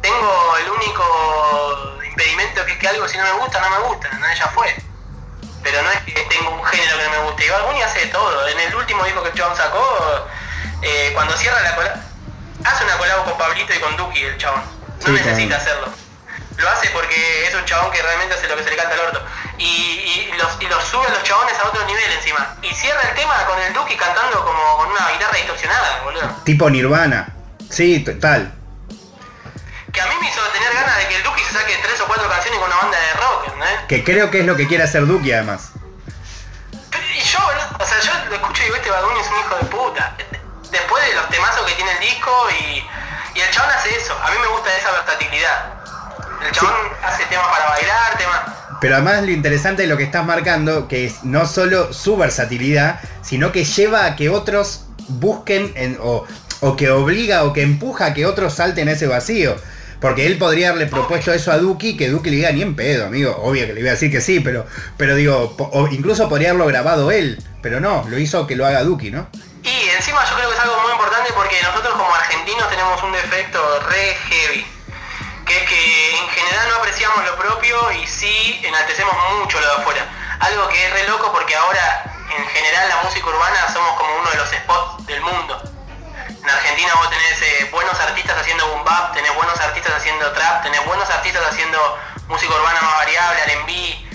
Tengo 0.00 0.56
el 0.58 0.70
único 0.70 1.37
es 2.78 2.80
que 2.80 2.88
algo 2.88 3.08
si 3.08 3.16
no 3.18 3.24
me 3.24 3.32
gusta, 3.32 3.60
no 3.60 3.70
me 3.70 3.78
gusta, 3.88 4.08
¿no? 4.12 4.26
ya 4.34 4.46
fue. 4.48 4.74
Pero 5.64 5.82
no 5.82 5.90
es 5.90 5.98
que 6.02 6.12
tengo 6.30 6.50
un 6.50 6.64
género 6.64 6.96
que 6.96 7.04
no 7.04 7.10
me 7.10 7.18
guste. 7.30 7.46
Y 7.46 7.48
Bad 7.50 7.64
Bunny 7.66 7.82
hace 7.82 7.98
de 8.00 8.06
todo. 8.06 8.46
En 8.48 8.60
el 8.60 8.74
último 8.74 9.04
disco 9.04 9.22
que 9.22 9.28
el 9.30 9.34
chabón 9.34 9.56
sacó, 9.56 10.26
eh, 10.82 11.10
cuando 11.14 11.36
cierra 11.36 11.60
la 11.60 11.74
cola, 11.74 12.00
hace 12.64 12.84
una 12.84 12.96
colabo 12.96 13.24
con 13.24 13.36
Pablito 13.36 13.74
y 13.74 13.80
con 13.80 13.96
Duki 13.96 14.22
el 14.22 14.38
chabón. 14.38 14.62
No 15.00 15.06
Sí, 15.06 15.10
necesita 15.12 15.56
claro. 15.58 15.62
hacerlo. 15.62 15.88
Lo 16.56 16.70
hace 16.70 16.90
porque 16.90 17.46
es 17.48 17.54
un 17.54 17.64
chabón 17.64 17.90
que 17.90 18.00
realmente 18.02 18.34
hace 18.34 18.48
lo 18.48 18.56
que 18.56 18.64
se 18.64 18.70
le 18.70 18.76
canta 18.76 18.94
al 18.94 19.00
orto. 19.00 19.22
Y, 19.58 19.64
y 19.64 20.32
los, 20.38 20.56
y 20.60 20.66
los 20.66 20.84
sube 20.84 21.06
a 21.06 21.10
los 21.10 21.22
chabones 21.24 21.58
a 21.58 21.66
otro 21.68 21.84
nivel 21.84 22.12
encima. 22.12 22.56
Y 22.62 22.72
cierra 22.74 23.02
el 23.02 23.14
tema 23.16 23.44
con 23.46 23.58
el 23.60 23.72
Duki 23.74 23.96
cantando 23.96 24.44
como 24.44 24.76
con 24.78 24.88
una 24.90 25.08
guitarra 25.10 25.36
distorsionada, 25.36 26.02
boludo. 26.04 26.28
Tipo 26.44 26.70
Nirvana. 26.70 27.34
Sí, 27.70 28.00
total. 28.04 28.52
Que 29.98 30.04
a 30.04 30.06
mí 30.06 30.14
me 30.20 30.28
hizo 30.28 30.40
tener 30.54 30.72
ganas 30.74 30.96
de 30.96 31.08
que 31.08 31.16
el 31.16 31.22
Duki 31.24 31.42
se 31.42 31.52
saque 31.58 31.74
tres 31.82 32.00
o 32.00 32.06
cuatro 32.06 32.28
canciones 32.28 32.60
con 32.60 32.68
una 32.70 32.76
banda 32.82 32.98
de 33.00 33.12
rock, 33.14 33.42
¿entendés? 33.46 33.80
Que 33.88 34.04
creo 34.04 34.30
que 34.30 34.40
es 34.40 34.46
lo 34.46 34.54
que 34.54 34.68
quiere 34.68 34.84
hacer 34.84 35.04
Duki 35.06 35.32
además. 35.32 35.70
Y 37.16 37.20
yo, 37.20 37.38
o 37.80 37.84
sea, 37.84 37.98
yo 38.00 38.12
lo 38.30 38.36
escucho 38.36 38.62
y 38.62 38.64
digo, 38.66 38.76
este 38.76 38.90
Bad 38.92 39.02
Bunny 39.02 39.18
es 39.18 39.26
un 39.26 39.38
hijo 39.40 39.56
de 39.56 39.64
puta. 39.64 40.16
Después 40.70 41.04
de 41.04 41.14
los 41.16 41.28
temazos 41.30 41.66
que 41.66 41.72
tiene 41.74 41.90
el 41.90 41.98
disco 41.98 42.30
y, 42.60 43.38
y 43.38 43.40
el 43.40 43.50
chabón 43.50 43.70
hace 43.72 43.96
eso. 43.96 44.14
A 44.22 44.30
mí 44.30 44.36
me 44.40 44.46
gusta 44.46 44.76
esa 44.76 44.92
versatilidad. 44.92 45.74
El 46.46 46.52
chabón 46.52 46.76
hace 47.02 47.24
temas 47.24 47.48
para 47.48 47.68
bailar, 47.70 48.18
temas... 48.18 48.40
Pero 48.80 48.94
además 48.94 49.22
lo 49.22 49.32
interesante 49.32 49.82
de 49.82 49.88
lo 49.88 49.96
que 49.96 50.04
estás 50.04 50.24
marcando, 50.24 50.86
que 50.86 51.06
es 51.06 51.24
no 51.24 51.44
solo 51.46 51.92
su 51.92 52.16
versatilidad, 52.16 53.00
sino 53.22 53.50
que 53.50 53.64
lleva 53.64 54.04
a 54.04 54.14
que 54.14 54.28
otros 54.28 54.84
busquen 55.08 55.72
en- 55.74 55.98
o, 56.00 56.24
o 56.60 56.76
que 56.76 56.88
obliga 56.90 57.42
o 57.42 57.52
que 57.52 57.62
empuja 57.62 58.06
a 58.06 58.14
que 58.14 58.26
otros 58.26 58.54
salten 58.54 58.88
ese 58.88 59.08
vacío. 59.08 59.56
Porque 60.00 60.26
él 60.26 60.38
podría 60.38 60.68
haberle 60.68 60.86
propuesto 60.86 61.32
eso 61.32 61.50
a 61.50 61.58
Duki, 61.58 61.96
que 61.96 62.08
Duki 62.08 62.30
le 62.30 62.36
diga 62.36 62.52
ni 62.52 62.62
en 62.62 62.76
pedo, 62.76 63.06
amigo. 63.06 63.36
Obvio 63.42 63.66
que 63.66 63.74
le 63.74 63.80
iba 63.80 63.90
a 63.90 63.94
decir 63.94 64.10
que 64.10 64.20
sí, 64.20 64.38
pero, 64.40 64.64
pero 64.96 65.16
digo, 65.16 65.56
incluso 65.90 66.28
podría 66.28 66.50
haberlo 66.50 66.66
grabado 66.66 67.10
él. 67.10 67.42
Pero 67.62 67.80
no, 67.80 68.04
lo 68.08 68.18
hizo 68.18 68.46
que 68.46 68.54
lo 68.54 68.64
haga 68.64 68.84
Duki, 68.84 69.10
¿no? 69.10 69.28
Y 69.64 69.88
encima 69.96 70.24
yo 70.24 70.36
creo 70.36 70.48
que 70.48 70.54
es 70.54 70.62
algo 70.62 70.80
muy 70.82 70.92
importante 70.92 71.32
porque 71.34 71.60
nosotros 71.62 71.94
como 71.94 72.14
argentinos 72.14 72.70
tenemos 72.70 73.02
un 73.02 73.12
defecto 73.12 73.60
re 73.88 74.16
heavy. 74.28 74.66
Que 75.44 75.56
es 75.56 75.68
que 75.68 76.16
en 76.16 76.28
general 76.28 76.68
no 76.68 76.76
apreciamos 76.76 77.24
lo 77.24 77.36
propio 77.36 77.76
y 77.92 78.06
sí 78.06 78.60
enaltecemos 78.62 79.14
mucho 79.40 79.58
lo 79.60 79.66
de 79.66 79.82
afuera. 79.82 80.06
Algo 80.40 80.68
que 80.68 80.86
es 80.86 80.92
re 80.92 81.08
loco 81.08 81.32
porque 81.32 81.56
ahora 81.56 82.04
en 82.36 82.46
general 82.46 82.88
la 82.88 83.02
música 83.02 83.26
urbana 83.26 83.72
somos 83.72 83.98
como 83.98 84.14
uno 84.20 84.30
de 84.30 84.36
los 84.36 84.48
spots 84.48 85.06
del 85.06 85.20
mundo. 85.22 85.77
En 86.42 86.48
Argentina 86.48 86.94
vos 86.94 87.10
tenés 87.10 87.42
eh, 87.42 87.68
buenos 87.72 87.98
artistas 88.00 88.38
haciendo 88.38 88.66
boom 88.68 88.84
bap, 88.84 89.12
tenés 89.14 89.34
buenos 89.34 89.58
artistas 89.60 89.94
haciendo 89.96 90.30
trap, 90.32 90.62
tenés 90.62 90.84
buenos 90.86 91.08
artistas 91.10 91.42
haciendo 91.50 91.98
música 92.28 92.54
urbana 92.54 92.80
más 92.80 92.94
variable, 92.94 93.42
R&B, 93.42 94.08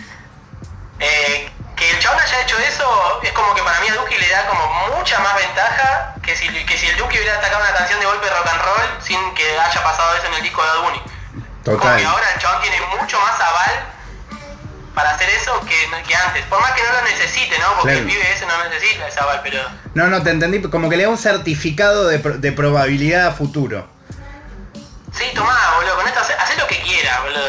eh, 0.99 1.51
que 1.75 1.91
el 1.91 1.99
chabón 1.99 2.19
haya 2.19 2.41
hecho 2.41 2.57
eso 2.59 3.19
es 3.23 3.31
como 3.33 3.53
que 3.53 3.61
para 3.63 3.79
mí 3.81 3.87
a 3.89 3.95
Duki 3.95 4.15
le 4.17 4.29
da 4.29 4.45
como 4.47 4.95
mucha 4.95 5.19
más 5.19 5.35
ventaja 5.35 6.15
que 6.23 6.35
si, 6.35 6.47
que 6.47 6.77
si 6.77 6.87
el 6.87 6.97
Duki 6.97 7.17
hubiera 7.17 7.37
atacado 7.37 7.61
una 7.61 7.73
canción 7.73 7.99
de 7.99 8.05
golpe 8.05 8.29
rock 8.29 8.47
and 8.47 8.61
roll 8.61 9.01
sin 9.01 9.33
que 9.33 9.59
haya 9.59 9.83
pasado 9.83 10.15
eso 10.15 10.27
en 10.27 10.33
el 10.35 10.43
disco 10.43 10.61
de 10.63 10.69
Bad 10.69 10.81
Bunny. 10.81 11.01
Como 11.65 11.77
Total. 11.77 11.97
que 11.97 12.05
ahora 12.05 12.31
el 12.33 12.39
chabón 12.39 12.61
tiene 12.61 12.81
mucho 12.81 13.19
más 13.19 13.39
aval 13.39 13.92
para 14.93 15.11
hacer 15.11 15.29
eso 15.29 15.59
que, 15.61 15.89
que 16.07 16.15
antes. 16.15 16.45
Por 16.45 16.61
más 16.61 16.71
que 16.73 16.81
no 16.83 16.93
lo 16.93 17.01
necesite, 17.03 17.57
¿no? 17.59 17.67
Porque 17.75 17.93
Claro. 17.93 17.99
el 17.99 18.05
pibe 18.05 18.31
ese 18.31 18.45
no 18.45 18.63
necesita 18.69 19.07
ese 19.07 19.19
aval, 19.19 19.41
pero... 19.43 19.59
No, 19.95 20.07
no, 20.07 20.21
te 20.23 20.29
entendí. 20.29 20.61
Como 20.61 20.89
que 20.89 20.97
le 20.97 21.03
da 21.03 21.09
un 21.09 21.17
certificado 21.17 22.07
de, 22.07 22.17
de 22.19 22.51
probabilidad 22.51 23.27
a 23.27 23.31
futuro. 23.31 23.87
Sí, 25.13 25.25
tomá, 25.35 25.55
boludo, 25.75 25.95
con 25.95 26.07
esto 26.07 26.19
hace, 26.19 26.33
hace 26.33 26.55
lo 26.57 26.65
que 26.67 26.79
quiera, 26.81 27.21
boludo. 27.21 27.45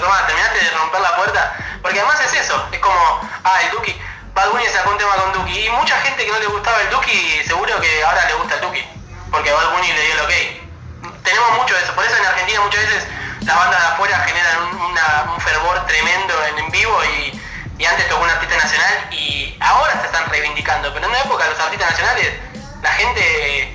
tomá, 0.00 0.26
terminaste 0.26 0.58
de 0.64 0.70
romper 0.72 1.00
la 1.00 1.16
puerta. 1.16 1.56
Porque 1.82 2.00
además 2.00 2.20
es 2.20 2.40
eso, 2.40 2.68
es 2.70 2.78
como, 2.80 3.20
ah, 3.44 3.58
el 3.64 3.70
Duki, 3.70 3.94
Bad 4.34 4.50
Bunny 4.50 4.66
sacó 4.66 4.90
un 4.90 4.98
tema 4.98 5.14
con 5.16 5.32
Duki. 5.32 5.66
Y 5.66 5.70
mucha 5.70 5.96
gente 6.02 6.24
que 6.24 6.30
no 6.30 6.38
le 6.38 6.46
gustaba 6.46 6.80
el 6.82 6.90
Duki, 6.90 7.42
seguro 7.46 7.80
que 7.80 8.04
ahora 8.04 8.26
le 8.26 8.34
gusta 8.34 8.54
el 8.56 8.60
Duki. 8.60 8.84
Porque 9.30 9.50
Bad 9.52 9.72
Bunny 9.72 9.88
le 9.92 10.02
dio 10.04 10.14
el 10.14 10.20
ok. 10.20 11.12
Tenemos 11.22 11.50
mucho 11.58 11.74
de 11.74 11.82
eso, 11.82 11.94
por 11.94 12.04
eso 12.04 12.16
en 12.16 12.26
Argentina 12.26 12.60
muchas 12.62 12.80
veces 12.82 13.04
las 13.48 13.56
bandas 13.56 13.80
de 13.80 13.86
afuera 13.86 14.18
generan 14.20 14.62
un, 14.76 15.40
fervor 15.40 15.86
tremendo 15.86 16.34
en, 16.44 16.70
vivo 16.70 17.00
y, 17.04 17.82
y 17.82 17.84
antes 17.86 18.06
tocó 18.08 18.22
un 18.22 18.28
artista 18.28 18.56
nacional 18.58 19.08
y 19.10 19.56
ahora 19.60 19.98
se 20.00 20.06
están 20.06 20.28
reivindicando. 20.28 20.92
Pero 20.92 21.06
en 21.06 21.10
una 21.10 21.20
época 21.22 21.48
los 21.48 21.58
artistas 21.58 21.90
nacionales, 21.92 22.34
la 22.82 22.90
gente 22.90 23.74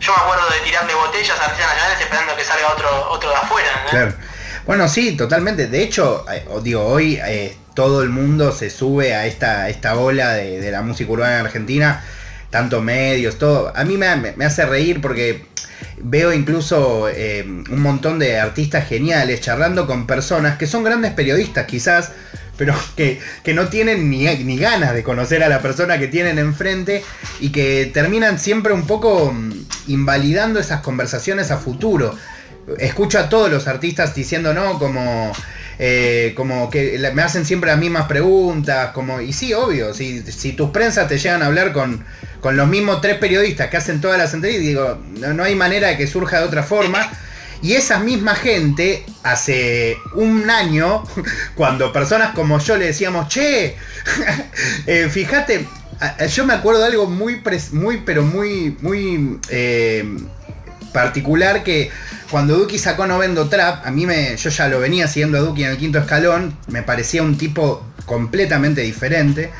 yo 0.00 0.12
me 0.12 0.22
acuerdo 0.22 0.50
de 0.50 0.58
tirarle 0.66 0.94
botellas 0.94 1.38
a 1.40 1.44
artistas 1.44 1.68
nacionales 1.68 2.00
esperando 2.00 2.36
que 2.36 2.44
salga 2.44 2.72
otro 2.72 3.10
otro 3.10 3.30
de 3.30 3.36
afuera. 3.36 4.16
Bueno, 4.66 4.88
sí, 4.88 5.16
totalmente. 5.16 5.68
De 5.68 5.82
hecho, 5.82 6.26
eh, 6.32 6.44
digo, 6.62 6.84
hoy 6.84 7.20
eh, 7.24 7.56
todo 7.74 8.02
el 8.02 8.08
mundo 8.08 8.50
se 8.50 8.68
sube 8.68 9.14
a 9.14 9.26
esta, 9.26 9.68
esta 9.68 9.94
ola 9.96 10.32
de, 10.32 10.60
de 10.60 10.70
la 10.72 10.82
música 10.82 11.12
urbana 11.12 11.38
en 11.38 11.46
Argentina, 11.46 12.04
tanto 12.50 12.82
medios, 12.82 13.38
todo. 13.38 13.72
A 13.76 13.84
mí 13.84 13.96
me, 13.96 14.16
me 14.16 14.44
hace 14.44 14.66
reír 14.66 15.00
porque 15.00 15.46
veo 16.04 16.34
incluso 16.34 17.08
eh, 17.08 17.42
un 17.44 17.80
montón 17.80 18.18
de 18.18 18.38
artistas 18.38 18.86
geniales 18.86 19.40
charlando 19.40 19.86
con 19.86 20.06
personas 20.06 20.58
que 20.58 20.66
son 20.66 20.84
grandes 20.84 21.12
periodistas 21.12 21.66
quizás, 21.66 22.12
pero 22.58 22.74
que, 22.96 23.20
que 23.42 23.54
no 23.54 23.68
tienen 23.68 24.10
ni, 24.10 24.26
ni 24.44 24.58
ganas 24.58 24.94
de 24.94 25.02
conocer 25.02 25.42
a 25.42 25.48
la 25.48 25.60
persona 25.60 25.98
que 25.98 26.06
tienen 26.06 26.38
enfrente 26.38 27.02
y 27.40 27.50
que 27.50 27.90
terminan 27.92 28.38
siempre 28.38 28.74
un 28.74 28.86
poco 28.86 29.32
mm, 29.32 29.52
invalidando 29.88 30.60
esas 30.60 30.82
conversaciones 30.82 31.50
a 31.50 31.56
futuro. 31.56 32.14
Escucho 32.78 33.18
a 33.18 33.28
todos 33.28 33.50
los 33.50 33.66
artistas 33.66 34.14
diciendo 34.14 34.54
no, 34.54 34.78
como, 34.78 35.32
eh, 35.78 36.32
como 36.36 36.70
que 36.70 36.98
me 37.14 37.22
hacen 37.22 37.44
siempre 37.46 37.70
las 37.70 37.78
mismas 37.78 38.06
preguntas, 38.06 38.92
como, 38.92 39.20
y 39.20 39.32
sí, 39.32 39.52
obvio, 39.52 39.92
si, 39.92 40.22
si 40.22 40.52
tus 40.52 40.70
prensas 40.70 41.08
te 41.08 41.18
llegan 41.18 41.42
a 41.42 41.46
hablar 41.46 41.72
con, 41.72 42.04
con 42.44 42.58
los 42.58 42.68
mismos 42.68 43.00
tres 43.00 43.16
periodistas 43.16 43.70
que 43.70 43.78
hacen 43.78 44.02
todas 44.02 44.18
las 44.18 44.34
entrevistas, 44.34 44.66
digo, 44.66 44.98
no, 45.32 45.44
hay 45.44 45.54
manera 45.54 45.88
de 45.88 45.96
que 45.96 46.06
surja 46.06 46.40
de 46.40 46.44
otra 46.44 46.62
forma. 46.62 47.10
Y 47.62 47.72
esa 47.72 48.00
misma 48.00 48.34
gente, 48.34 49.06
hace 49.22 49.96
un 50.12 50.50
año, 50.50 51.04
cuando 51.54 51.90
personas 51.90 52.34
como 52.34 52.58
yo 52.58 52.76
le 52.76 52.84
decíamos, 52.84 53.28
che, 53.28 53.76
eh, 54.86 55.08
fíjate, 55.10 55.66
yo 56.28 56.44
me 56.44 56.52
acuerdo 56.52 56.80
de 56.80 56.88
algo 56.88 57.06
muy, 57.06 57.40
muy 57.72 58.02
pero 58.04 58.22
muy, 58.22 58.76
muy 58.82 59.40
eh, 59.48 60.04
particular 60.92 61.64
que 61.64 61.90
cuando 62.30 62.58
Duki 62.58 62.78
sacó 62.78 63.06
No 63.06 63.16
Vendo 63.16 63.48
Trap, 63.48 63.86
a 63.86 63.90
mí 63.90 64.04
me, 64.04 64.36
yo 64.36 64.50
ya 64.50 64.68
lo 64.68 64.80
venía 64.80 65.08
siguiendo 65.08 65.38
a 65.38 65.40
Duki 65.40 65.64
en 65.64 65.70
el 65.70 65.78
quinto 65.78 65.98
escalón, 65.98 66.54
me 66.66 66.82
parecía 66.82 67.22
un 67.22 67.38
tipo 67.38 67.86
completamente 68.04 68.82
diferente. 68.82 69.50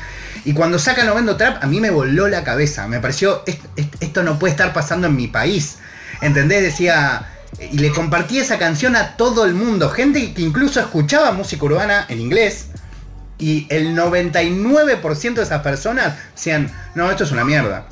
Y 0.45 0.53
cuando 0.53 0.77
saca 0.79 1.03
No 1.03 1.15
Vendo 1.15 1.35
Trap, 1.37 1.63
a 1.63 1.67
mí 1.67 1.79
me 1.81 1.89
voló 1.89 2.27
la 2.27 2.43
cabeza. 2.43 2.87
Me 2.87 2.99
pareció, 2.99 3.43
"Est- 3.47 3.65
est- 3.75 3.95
esto 3.99 4.21
no 4.23 4.37
puede 4.39 4.51
estar 4.51 4.73
pasando 4.73 5.07
en 5.07 5.15
mi 5.15 5.27
país. 5.27 5.77
¿Entendés? 6.21 6.61
Decía, 6.61 7.27
y 7.71 7.79
le 7.79 7.91
compartí 7.91 8.39
esa 8.39 8.57
canción 8.59 8.95
a 8.95 9.17
todo 9.17 9.45
el 9.45 9.53
mundo. 9.55 9.89
Gente 9.89 10.33
que 10.33 10.41
incluso 10.43 10.79
escuchaba 10.79 11.31
música 11.31 11.65
urbana 11.65 12.05
en 12.09 12.19
inglés. 12.21 12.67
Y 13.37 13.67
el 13.69 13.95
99% 13.95 15.41
de 15.41 15.43
esas 15.43 15.61
personas 15.61 16.15
decían, 16.35 16.71
no, 16.93 17.09
esto 17.11 17.23
es 17.25 17.31
una 17.31 17.43
mierda. 17.43 17.87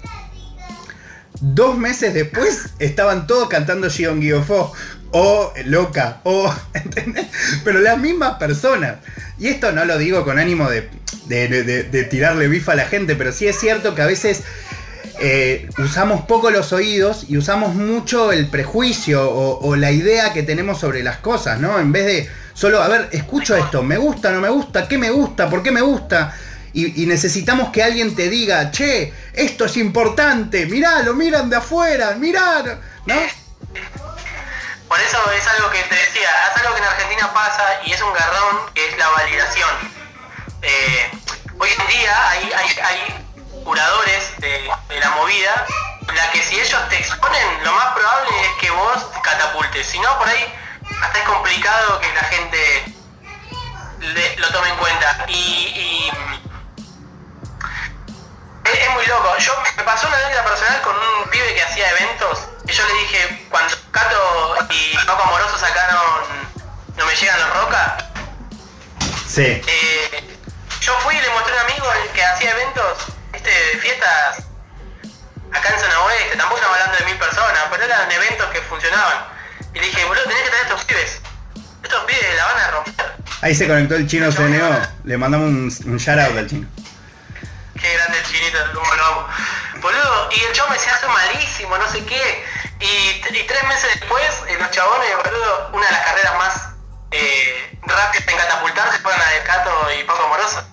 Dos 1.42 1.78
meses 1.78 2.14
después 2.14 2.70
estaban 2.80 3.28
todos 3.28 3.50
cantando 3.50 3.90
Gion 3.90 4.22
Guiofo 4.22 4.72
o 5.12 5.54
Loca 5.66 6.22
o 6.24 6.54
¿entendés? 6.74 7.28
pero 7.66 7.80
las 7.82 7.98
mismas 7.98 8.36
personas. 8.38 8.98
Y 9.38 9.48
esto 9.48 9.72
no 9.74 9.84
lo 9.86 9.98
digo 9.98 10.24
con 10.24 10.40
ánimo 10.40 10.70
de, 10.70 10.90
de, 11.26 12.08
tirarle 12.10 12.48
bifa 12.48 12.74
a 12.74 12.76
la 12.76 12.86
gente, 12.86 13.16
pero 13.16 13.32
sí 13.32 13.48
es 13.48 13.60
cierto 13.60 13.96
que 13.96 14.02
a 14.02 14.06
veces 14.06 14.44
eh, 15.20 15.70
usamos 15.78 16.26
poco 16.26 16.50
los 16.50 16.74
oídos 16.74 17.26
y 17.30 17.38
usamos 17.38 17.76
mucho 17.76 18.32
el 18.32 18.48
prejuicio 18.48 19.30
o, 19.30 19.76
la 19.76 19.92
idea 19.92 20.34
que 20.34 20.44
tenemos 20.44 20.80
sobre 20.80 21.04
las 21.04 21.18
cosas, 21.18 21.60
¿no? 21.60 21.80
En 21.80 21.92
vez 21.92 22.06
de 22.06 22.30
solo, 22.54 22.82
a 22.82 22.88
ver, 22.88 23.10
escucho 23.12 23.56
esto, 23.56 23.84
me 23.84 23.98
gusta, 23.98 24.32
no 24.32 24.42
me 24.42 24.50
gusta, 24.50 24.88
¿qué 24.88 24.98
me 24.98 25.10
gusta? 25.10 25.50
¿Por 25.50 25.64
qué 25.64 25.72
me 25.72 25.82
gusta? 25.82 26.36
Y, 26.74 27.06
necesitamos 27.06 27.70
que 27.70 27.84
alguien 27.84 28.16
te 28.16 28.30
diga, 28.30 28.72
che, 28.72 29.14
esto 29.34 29.66
es 29.66 29.78
importante, 29.78 30.66
mirá, 30.66 31.04
lo 31.04 31.14
miran 31.14 31.48
de 31.48 31.58
afuera, 31.58 32.16
mirá, 32.16 32.64
¿no? 33.06 33.16
Por 34.88 35.00
eso 35.00 35.18
es 35.32 35.48
algo 35.48 35.70
que 35.70 35.82
te 35.84 35.96
decía, 35.96 36.30
es 36.52 36.62
algo 36.62 36.74
que 36.74 36.82
en 36.82 36.88
Argentina 36.88 37.34
pasa 37.34 37.64
y 37.86 37.92
es 37.92 38.02
un 38.02 38.14
garrón, 38.14 38.74
que 38.74 38.90
es 38.90 38.98
la 38.98 39.08
validación. 39.10 40.03
Eh, 40.66 41.12
hoy 41.60 41.70
en 41.78 41.88
día 41.88 42.30
hay, 42.30 42.52
hay, 42.54 43.26
curadores 43.66 44.34
de, 44.40 44.72
la 45.00 45.10
movida, 45.12 45.66
la 46.14 46.32
que 46.32 46.42
si 46.42 46.60
ellos 46.60 46.90
te 46.90 46.98
exponen, 46.98 47.64
lo 47.64 47.74
más 47.74 47.94
probable 47.94 48.30
es 48.42 48.62
que 48.62 48.72
vos 48.72 48.98
catapultes. 49.22 49.86
Si 49.88 50.00
no, 50.00 50.18
por 50.18 50.28
ahí 50.28 50.54
hasta 51.02 51.20
es 51.20 51.26
complicado 51.26 52.00
que 52.00 52.14
la 52.14 52.24
gente 52.24 52.96
lo 54.38 54.52
tome 54.52 54.70
en 54.70 54.78
cuenta. 54.78 55.26
Y, 55.28 56.10
es, 58.64 58.94
muy 58.94 59.06
loco. 59.06 59.38
Yo 59.38 59.54
me 59.78 59.84
pasó 59.84 60.08
una 60.08 60.18
anécdota 60.18 60.46
personal 60.46 60.82
con 60.82 60.96
un 60.96 61.30
pibe 61.30 61.56
que 61.56 61.64
hacía 61.64 61.90
eventos. 61.92 62.40
Y 62.68 62.72
yo 62.72 62.88
le 62.88 62.94
dije, 62.94 63.48
cuando 63.50 63.76
Cato 63.92 64.56
y 64.70 64.96
Paco 65.06 65.24
Amoroso 65.24 65.58
sacaron 65.58 66.50
No 66.96 67.06
me 67.06 67.16
llegan 67.16 67.40
los 67.40 67.54
rocas. 67.62 68.04
Sí. 69.28 69.62
Eh, 69.68 70.33
yo 70.84 70.94
fui 71.00 71.16
y 71.16 71.22
le 71.22 71.30
mostré 71.30 71.58
a 71.58 71.64
un 71.64 71.72
amigo 71.72 71.86
que 72.14 72.24
hacía 72.24 72.52
eventos, 72.52 72.98
este, 73.32 73.52
fiestas 73.80 74.44
acá 75.54 75.70
en 75.70 75.80
Zona 75.80 76.02
Oeste, 76.02 76.36
tampoco 76.36 76.58
estamos 76.58 76.78
hablando 76.78 77.00
de 77.00 77.06
mil 77.06 77.18
personas, 77.18 77.64
pero 77.72 77.84
eran 77.86 78.12
eventos 78.12 78.48
que 78.50 78.62
funcionaban. 78.64 79.26
Y 79.74 79.80
le 79.80 79.86
dije, 79.86 80.04
boludo, 80.06 80.24
tenés 80.24 80.44
que 80.44 80.50
traer 80.50 80.64
estos 80.64 80.84
pibes. 80.84 81.22
Estos 81.84 82.04
pibes 82.04 82.36
la 82.36 82.46
van 82.46 82.58
a 82.58 82.72
romper. 82.72 83.16
Ahí 83.42 83.56
se 83.56 83.68
conectó 83.68 83.96
el 83.96 84.08
chino 84.08 84.30
CNO, 84.30 84.88
le 85.06 85.18
mandamos 85.18 85.48
un, 85.48 85.92
un 85.94 85.98
shout 85.98 86.20
out 86.20 86.38
al 86.38 86.50
chino. 86.50 86.68
Qué 87.80 87.94
grande 87.94 88.18
el 88.18 88.26
chinito, 88.26 88.58
cómo 88.74 88.94
lo 88.94 89.06
amo. 89.06 89.28
Boludo, 89.82 90.30
y 90.32 90.44
el 90.44 90.52
chavo 90.54 90.70
me 90.70 90.76
decía, 90.76 90.96
hace 90.96 91.08
malísimo, 91.08 91.78
no 91.78 91.90
sé 91.90 92.04
qué. 92.04 92.46
Y, 92.80 93.22
tres 93.48 93.64
meses 93.70 93.90
después, 94.00 94.44
eh, 94.50 94.58
los 94.60 94.70
chabones, 94.72 95.10
boludo, 95.16 95.70
una 95.74 95.86
de 95.86 95.92
las 95.94 96.06
carreras 96.06 96.38
más 96.38 96.70
eh, 97.12 97.78
rápidas 97.84 98.28
en 98.28 98.38
catapultarse 98.38 99.00
fueron 99.00 99.20
la 99.20 99.30
de 99.30 99.44
Cato 99.44 99.88
y 99.98 100.04
Paco 100.04 100.26
Amoroso. 100.26 100.73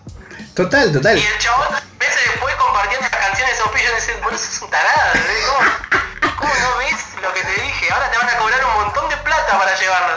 Total, 0.55 0.93
total. 0.93 1.19
Y 1.19 1.23
el 1.25 1.39
chabón, 1.39 1.69
meses 1.99 2.21
después, 2.33 2.55
compartiendo 2.57 3.07
las 3.11 3.21
canciones 3.21 3.51
de 3.51 3.57
esos 3.57 3.71
pillos, 3.73 3.93
decía, 3.95 4.15
boludo, 4.23 4.37
eso 4.37 4.51
es 4.51 4.63
un 4.63 4.71
tarado, 4.71 5.13
¿cómo, 5.47 6.37
¿cómo 6.37 6.55
no 6.55 6.77
ves 6.79 6.97
lo 7.23 7.33
que 7.33 7.43
te 7.43 7.63
dije? 7.63 7.93
Ahora 7.93 8.11
te 8.11 8.19
van 8.19 8.29
a 8.29 8.37
cobrar 8.39 8.65
un 8.65 8.75
montón 8.83 9.09
de 9.09 9.17
plata 9.19 9.59
para 9.59 9.79
llevarlo, 9.79 10.17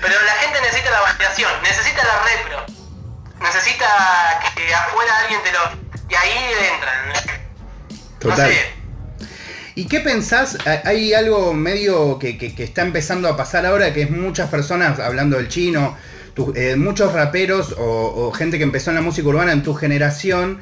Pero 0.00 0.22
la 0.22 0.32
gente 0.32 0.60
necesita 0.60 0.90
la 0.90 1.00
validación, 1.00 1.62
necesita 1.62 2.02
la 2.04 2.22
repro, 2.22 2.66
necesita 3.40 4.40
que 4.54 4.74
afuera 4.74 5.18
alguien 5.20 5.42
te 5.42 5.52
lo... 5.52 5.84
Y 6.08 6.14
ahí 6.14 6.54
entran. 6.74 7.40
Total. 8.18 8.52
¿Y 9.76 9.86
qué 9.88 10.00
pensás? 10.00 10.56
Hay 10.84 11.14
algo 11.14 11.52
medio 11.52 12.18
que, 12.18 12.54
está 12.58 12.82
empezando 12.82 13.28
a 13.28 13.36
pasar 13.36 13.66
ahora, 13.66 13.92
que 13.92 14.02
es 14.02 14.10
muchas 14.10 14.48
personas, 14.48 15.00
hablando 15.00 15.36
del 15.36 15.48
chino, 15.48 15.96
eh, 16.54 16.76
muchos 16.76 17.12
raperos 17.12 17.74
o, 17.78 18.32
gente 18.32 18.58
que 18.58 18.64
empezó 18.64 18.90
en 18.90 18.96
la 18.96 19.02
música 19.02 19.28
urbana 19.28 19.52
en 19.52 19.62
tu 19.62 19.74
generación, 19.74 20.60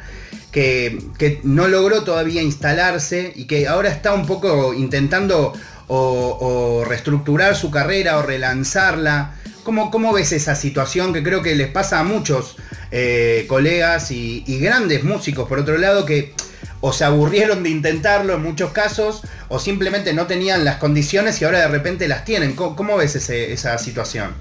que, 0.51 0.99
no 1.45 1.69
logró 1.69 2.05
todavía 2.05 2.43
instalarse 2.43 3.33
y 3.35 3.47
que 3.47 3.67
ahora 3.69 3.89
está 3.89 4.13
un 4.13 4.27
poco 4.27 4.75
intentando 4.75 5.53
o, 5.89 6.85
reestructurar 6.87 7.57
su 7.57 7.71
carrera 7.71 8.19
o 8.19 8.23
relanzarla. 8.23 9.35
¿Cómo, 9.65 9.91
¿Cómo, 9.91 10.13
ves 10.13 10.33
esa 10.33 10.57
situación 10.57 11.13
que 11.13 11.23
creo 11.23 11.41
que 11.43 11.55
les 11.55 11.69
pasa 11.69 12.01
a 12.01 12.05
muchos 12.05 12.57
eh, 12.91 13.47
colegas 13.49 14.11
y 14.11 14.59
grandes 14.61 15.05
músicos, 15.05 15.49
por 15.49 15.61
otro 15.61 15.79
lado, 15.79 16.05
que 16.05 16.35
o 16.83 16.93
se 16.93 17.05
aburrieron 17.05 17.63
de 17.63 17.71
intentarlo 17.71 18.35
en 18.35 18.43
muchos 18.43 18.73
casos, 18.73 19.23
o 19.49 19.61
simplemente 19.61 20.13
no 20.15 20.27
tenían 20.27 20.65
las 20.65 20.77
condiciones 20.77 21.41
y 21.41 21.45
ahora 21.45 21.61
de 21.61 21.69
repente 21.69 22.09
las 22.09 22.25
tienen. 22.25 22.55
¿Cómo, 22.55 22.97
ves 22.97 23.15
esa 23.15 23.79
situación? 23.79 24.35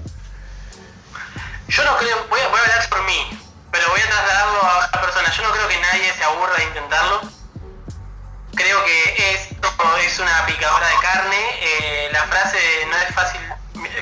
Yo 1.68 1.84
no 1.84 1.96
creo, 1.96 2.26
voy 2.28 2.40
a, 2.40 2.44
hablar 2.44 2.88
por 2.88 3.02
mí, 3.04 3.40
pero 3.70 3.88
voy 3.88 4.00
a 4.00 4.08
trasladarlo 4.08 4.62
a 4.62 4.86
otra 4.86 5.00
persona. 5.00 5.30
Yo 5.30 5.42
no 5.42 5.50
creo 5.52 5.68
que 5.68 5.80
nadie 5.80 6.12
se 6.12 6.24
aburra 6.24 6.54
de 6.56 6.64
intentarlo. 6.64 7.20
Creo 8.54 8.84
que 8.84 9.32
esto 9.34 9.68
es 9.98 10.18
una 10.18 10.46
picadora 10.46 10.86
de 10.86 10.96
carne. 10.96 11.58
Eh, 11.60 12.08
la 12.12 12.24
frase 12.24 12.58
no 12.90 12.96
es 12.98 13.14
fácil, 13.14 13.40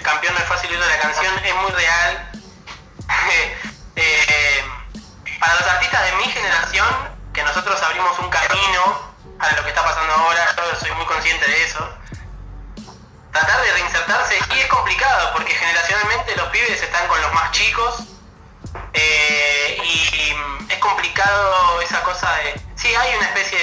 campeón 0.03 0.35
no 0.35 0.41
es 0.41 0.47
fácil 0.47 0.73
ir 0.73 0.81
de 0.81 0.87
la 0.87 0.99
canción, 0.99 1.33
es 1.45 1.55
muy 1.57 1.71
real. 1.71 2.31
Eh, 3.97 4.65
para 5.41 5.55
los 5.57 5.67
artistas 5.67 6.05
de 6.05 6.13
mi 6.13 6.25
generación, 6.25 6.87
que 7.35 7.43
nosotros 7.43 7.83
abrimos 7.83 8.19
un 8.19 8.31
camino 8.31 9.15
a 9.39 9.53
lo 9.53 9.63
que 9.63 9.71
está 9.71 9.85
pasando 9.85 10.13
ahora, 10.15 10.47
yo 10.57 10.81
soy 10.81 10.93
muy 10.93 11.05
consciente 11.05 11.47
de 11.47 11.65
eso. 11.65 12.00
Tratar 13.33 13.63
de 13.63 13.73
reinsertarse 13.73 14.39
y 14.55 14.59
es 14.59 14.67
complicado 14.67 15.33
porque 15.35 15.55
generacionalmente 15.55 16.35
los 16.37 16.49
pibes 16.49 16.83
están 16.83 17.07
con 17.07 17.21
los 17.23 17.33
más 17.33 17.53
chicos 17.53 18.03
eh, 18.93 19.79
y 19.85 20.35
es 20.69 20.79
complicado 20.79 21.81
esa 21.81 22.03
cosa 22.03 22.33
de... 22.39 22.61
Sí, 22.75 22.93
hay 22.93 23.17
una 23.17 23.27
especie 23.27 23.59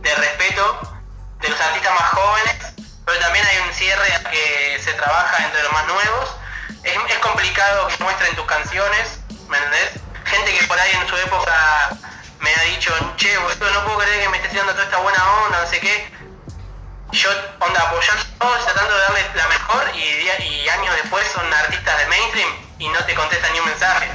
de, 0.00 0.14
respeto 0.14 0.98
de 1.40 1.48
los 1.48 1.60
artistas 1.60 1.92
más 1.92 2.08
jóvenes, 2.10 2.56
pero 3.04 3.18
también 3.20 3.44
hay 3.46 3.58
un 3.68 3.74
cierre 3.74 4.08
que 4.30 4.80
se 4.82 4.92
trabaja 4.94 5.44
entre 5.44 5.62
los 5.62 5.72
más 5.72 5.86
nuevos. 5.86 6.36
Es, 6.82 7.18
complicado 7.18 7.88
que 7.88 8.02
muestren 8.02 8.34
tus 8.36 8.46
canciones, 8.46 9.20
¿me 9.48 9.58
entendés? 9.58 10.00
Gente 10.24 10.56
que 10.56 10.66
por 10.66 10.78
ahí 10.78 10.92
en 10.92 11.08
su 11.08 11.16
época 11.16 11.90
me 12.40 12.54
ha 12.54 12.62
dicho, 12.62 12.94
che, 13.16 13.36
boludo, 13.38 13.70
no 13.72 13.84
puedo 13.84 13.98
creer 13.98 14.22
que 14.22 14.28
me 14.30 14.36
estés 14.38 14.52
tirando 14.52 14.72
toda 14.72 14.84
esta 14.84 14.98
buena 14.98 15.32
onda, 15.44 15.60
no 15.60 15.66
sé 15.66 15.80
qué. 15.80 16.15
Yo, 17.12 17.30
onda, 17.60 17.80
apoyando 17.80 18.24
todos, 18.38 18.64
tratando 18.64 18.94
de 18.94 19.00
darle 19.00 19.30
la 19.34 19.48
mejor 19.48 19.96
y, 19.96 20.68
años 20.68 20.94
después 21.02 21.26
son 21.32 21.52
artistas 21.52 21.98
de 21.98 22.06
mainstream 22.06 22.48
y 22.78 22.88
no 22.88 23.04
te 23.04 23.14
contestan 23.14 23.52
ni 23.52 23.60
un 23.60 23.66
mensaje. 23.66 24.10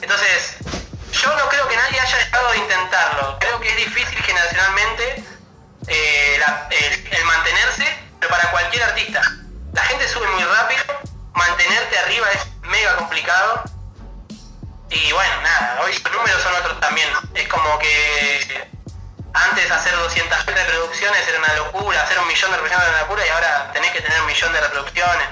Entonces, 0.00 0.56
yo 1.12 1.36
no 1.36 1.48
creo 1.48 1.68
que 1.68 1.76
nadie 1.76 2.00
haya 2.00 2.16
dejado 2.18 2.52
de 2.52 2.58
intentarlo. 2.58 3.38
Creo 3.40 3.60
que 3.60 3.68
es 3.68 3.76
difícil 3.76 4.22
generacionalmente 4.22 5.24
eh, 5.88 6.40
el, 7.10 7.24
mantenerse, 7.24 7.98
pero 8.20 8.30
para 8.30 8.50
cualquier 8.50 8.84
artista. 8.84 9.20
La 9.72 9.82
gente 9.82 10.08
sube 10.08 10.28
muy 10.28 10.44
rápido, 10.44 10.84
mantenerte 11.34 11.98
arriba 11.98 12.26
es 12.32 12.46
mega 12.62 12.96
complicado 12.96 13.64
y 14.88 15.12
bueno, 15.12 15.42
nada, 15.42 15.80
hoy 15.82 15.92
los 15.92 16.12
números 16.12 16.42
son 16.42 16.54
otros 16.54 16.80
también. 16.80 17.08
Es 17.34 17.48
como 17.48 17.78
que 17.78 18.15
antes 19.56 19.70
hacer 19.70 19.96
200 19.96 20.44
reproducciones 20.44 21.26
era 21.26 21.38
una 21.38 21.54
locura, 21.54 22.02
hacer 22.02 22.18
un 22.18 22.28
millón 22.28 22.50
de 22.50 22.58
reproducciones 22.58 22.88
era 22.88 22.92
una 22.92 23.00
locura 23.00 23.26
y 23.26 23.28
ahora 23.30 23.72
tenés 23.72 23.90
que 23.90 24.02
tener 24.02 24.20
un 24.20 24.26
millón 24.26 24.52
de 24.52 24.60
reproducciones. 24.60 25.28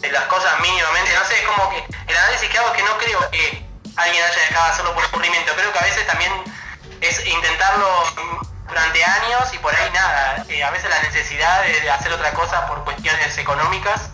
De 0.00 0.10
las 0.10 0.24
cosas 0.24 0.58
mínimamente, 0.58 1.14
no 1.14 1.24
sé, 1.24 1.38
es 1.38 1.46
como 1.46 1.70
que 1.70 1.86
el 2.08 2.16
análisis 2.16 2.50
que 2.50 2.58
hago 2.58 2.68
es 2.70 2.74
que 2.74 2.82
no 2.82 2.98
creo 2.98 3.30
que 3.30 3.64
alguien 3.94 4.24
haya 4.24 4.40
dejado 4.48 4.66
de 4.66 4.72
hacerlo 4.72 4.94
por 4.94 5.04
aburrimiento. 5.04 5.54
Creo 5.54 5.72
que 5.72 5.78
a 5.78 5.82
veces 5.82 6.06
también 6.08 6.32
es 7.00 7.24
intentarlo 7.24 7.86
durante 8.66 9.04
años 9.04 9.54
y 9.54 9.58
por 9.58 9.72
ahí 9.76 9.90
nada. 9.92 10.44
Eh, 10.48 10.64
a 10.64 10.70
veces 10.72 10.90
la 10.90 11.00
necesidad 11.02 11.62
de 11.62 11.88
hacer 11.88 12.12
otra 12.12 12.32
cosa 12.32 12.66
por 12.66 12.82
cuestiones 12.82 13.38
económicas 13.38 14.10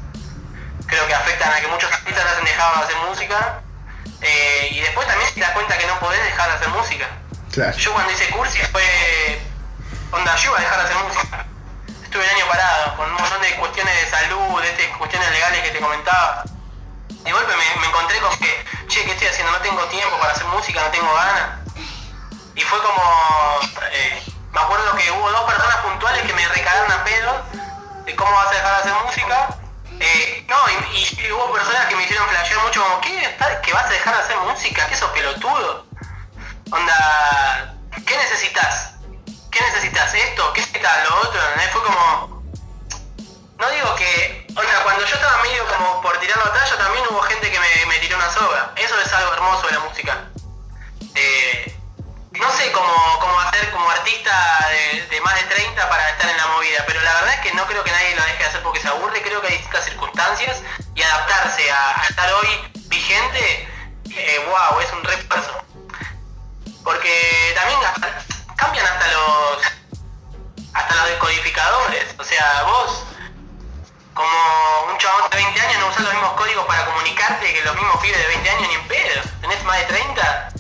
creo 0.87 1.07
que 1.07 1.14
afectan 1.14 1.55
a 1.55 1.59
que 1.59 1.68
muchos 1.68 1.91
artistas 1.91 2.37
han 2.37 2.45
dejado 2.45 2.76
de 2.76 2.85
hacer 2.85 2.97
música 3.09 3.62
eh, 4.20 4.68
y 4.72 4.80
después 4.80 5.07
también 5.09 5.33
te 5.33 5.41
das 5.41 5.53
cuenta 5.53 5.78
que 5.78 5.87
no 5.87 5.99
podés 6.01 6.22
dejar 6.22 6.51
de 6.51 6.55
hacer 6.57 6.68
música. 6.68 7.09
Yo 7.53 7.93
cuando 7.93 8.11
hice 8.11 8.31
cursi 8.31 8.59
fue... 8.73 8.83
Onda, 10.11 10.35
yo 10.37 10.57
a 10.57 10.61
dejar 10.61 10.79
de 10.79 10.85
hacer 10.85 10.97
música. 11.05 11.47
Estuve 12.03 12.25
el 12.25 12.31
año 12.31 12.47
parado, 12.49 12.97
con 12.97 13.11
un 13.11 13.15
montón 13.15 13.43
de 13.43 13.55
cuestiones 13.57 13.95
de 13.95 14.11
salud, 14.11 14.63
de 14.63 14.71
este, 14.71 14.89
cuestiones 14.97 15.31
legales 15.31 15.61
que 15.61 15.71
te 15.71 15.81
comentaba. 15.81 16.45
Y 17.11 17.25
de 17.25 17.33
golpe 17.33 17.53
me, 17.55 17.87
encontré 17.87 18.19
con 18.21 18.39
que, 18.39 18.65
che, 18.89 19.05
¿qué 19.05 19.13
estoy 19.13 19.29
haciendo? 19.29 19.53
No 19.53 19.59
tengo 19.59 19.85
tiempo 19.89 20.19
para 20.19 20.33
hacer 20.33 20.47
música, 20.47 20.81
no 20.81 20.91
tengo 20.93 21.13
ganas. 21.13 21.59
Y 22.55 22.61
fue 22.63 22.79
como... 22.83 23.03
Eh, 23.93 24.23
me 24.51 24.61
acuerdo 24.61 24.97
que 24.97 25.11
hubo 25.11 25.31
dos 25.31 25.45
personas 25.45 25.77
puntuales 25.77 26.23
que 26.23 26.33
me 26.33 26.49
recagaron 26.49 26.91
a 26.91 27.05
pedo 27.05 27.45
de 28.07 28.17
cómo 28.17 28.33
vas 28.33 28.47
a 28.47 28.55
dejar 28.55 28.73
de 28.73 28.81
hacer 28.81 29.05
música 29.05 29.49
eh, 30.01 30.45
no, 30.49 30.57
y, 30.95 31.31
hubo 31.31 31.53
personas 31.53 31.87
que 31.87 31.97
me 31.97 32.03
hicieron 32.03 32.29
flashear 32.29 32.61
mucho 32.63 32.83
como, 32.83 33.01
¿qué? 33.03 33.37
¿Que 33.63 33.73
vas 33.73 33.85
a 33.85 33.89
dejar 33.91 34.17
de 34.17 34.23
hacer 34.23 34.37
música? 34.39 34.87
¿Qué 34.89 34.97
sos 34.97 35.11
pelotudo? 35.11 35.91
Onda, 36.73 37.77
¿qué 38.07 38.16
necesitas? 38.16 38.95
¿Qué 39.51 39.61
necesitas? 39.61 40.14
¿Esto? 40.14 40.53
¿Qué 40.55 40.62
necesitas? 40.62 41.07
Lo 41.07 41.20
otro? 41.20 41.41
Fue 41.70 41.83
como... 41.85 42.43
No 43.59 43.70
digo 43.70 43.95
que 43.97 44.47
onda, 44.57 44.83
cuando 44.83 45.05
yo 45.05 45.14
estaba 45.14 45.43
medio 45.43 45.66
como 45.66 46.01
por 46.01 46.18
tirar 46.18 46.39
la 46.39 46.45
batalla, 46.45 46.79
también 46.79 47.05
hubo 47.11 47.20
gente 47.20 47.51
que 47.51 47.61
me, 47.61 47.87
me 47.87 47.99
tiró 47.99 48.16
una 48.16 48.31
soga. 48.33 48.73
Eso 48.77 48.99
es 48.99 49.12
algo 49.12 49.35
hermoso 49.35 49.66
de 49.66 49.73
la 49.75 49.79
música. 49.81 50.25
Eh, 51.14 51.79
no 52.33 52.51
sé 52.53 52.73
cómo, 52.73 53.18
cómo 53.20 53.39
hacer 53.41 53.70
como 53.70 53.91
artista 53.91 54.33
de, 55.11 55.20
más 55.20 55.35
de 55.35 55.55
30 55.55 55.89
para 55.91 56.09
estar 56.09 56.31
en 56.31 56.37
la 56.39 56.47
movida, 56.47 56.85
pero 56.87 57.03
la 57.03 57.14
verdad 57.16 57.35
es 57.35 57.41
que 57.41 57.53
no 57.53 57.66
creo 57.66 57.85
que 57.85 57.91
nadie 57.91 58.16
lo 58.16 58.23
deje 58.23 58.39
de 58.39 58.45
hacer 58.45 58.62
porque 58.62 58.81
se 58.81 58.89
aburre, 58.89 59.20
creo 59.20 59.43
que 59.43 59.49
hay 59.49 59.53
distintas 59.59 59.85
circunstancias 59.85 60.62
y 60.95 61.03
adaptarse 61.03 61.70
a, 61.70 62.03
estar 62.09 62.33
hoy 62.33 62.73
vigente, 62.87 63.68
eh, 64.16 64.47
wow, 64.49 64.81
es 64.81 64.91
un 64.91 65.05
refuerzo. 65.05 65.62
Porque 66.85 67.55
también 67.55 67.78
cambian 68.57 68.87
hasta 68.87 69.07
los 69.12 69.59
hasta 70.74 70.95
los 70.97 71.09
decodificadores, 71.11 72.07
o 72.18 72.24
sea, 72.24 72.62
vos 72.64 73.05
como 74.14 74.28
un 74.91 74.99
chabón 74.99 75.30
de 75.30 75.37
20 75.37 75.61
años 75.61 75.80
no 75.80 75.89
usas 75.89 76.01
los 76.03 76.12
mismos 76.14 76.33
códigos 76.33 76.66
para 76.66 76.85
comunicarte 76.87 77.53
que 77.53 77.62
los 77.62 77.74
mismos 77.74 77.97
pibes 78.01 78.18
de 78.18 78.26
20 78.26 78.51
años 78.51 78.68
ni 78.68 78.74
en 78.74 78.89
pedo, 78.89 79.22
tenés 79.41 79.64
más 79.64 79.78
de 79.78 79.85
30 79.85 80.53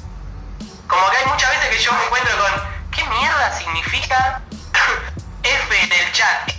como 0.92 1.10
que 1.10 1.16
hay 1.16 1.26
muchas 1.26 1.50
veces 1.50 1.70
que 1.70 1.78
yo 1.78 1.92
me 1.92 2.04
encuentro 2.04 2.36
con, 2.36 2.52
¿qué 2.90 3.02
mierda 3.08 3.58
significa 3.58 4.42
F 5.42 5.82
en 5.82 5.92
el 5.92 6.12
chat? 6.12 6.52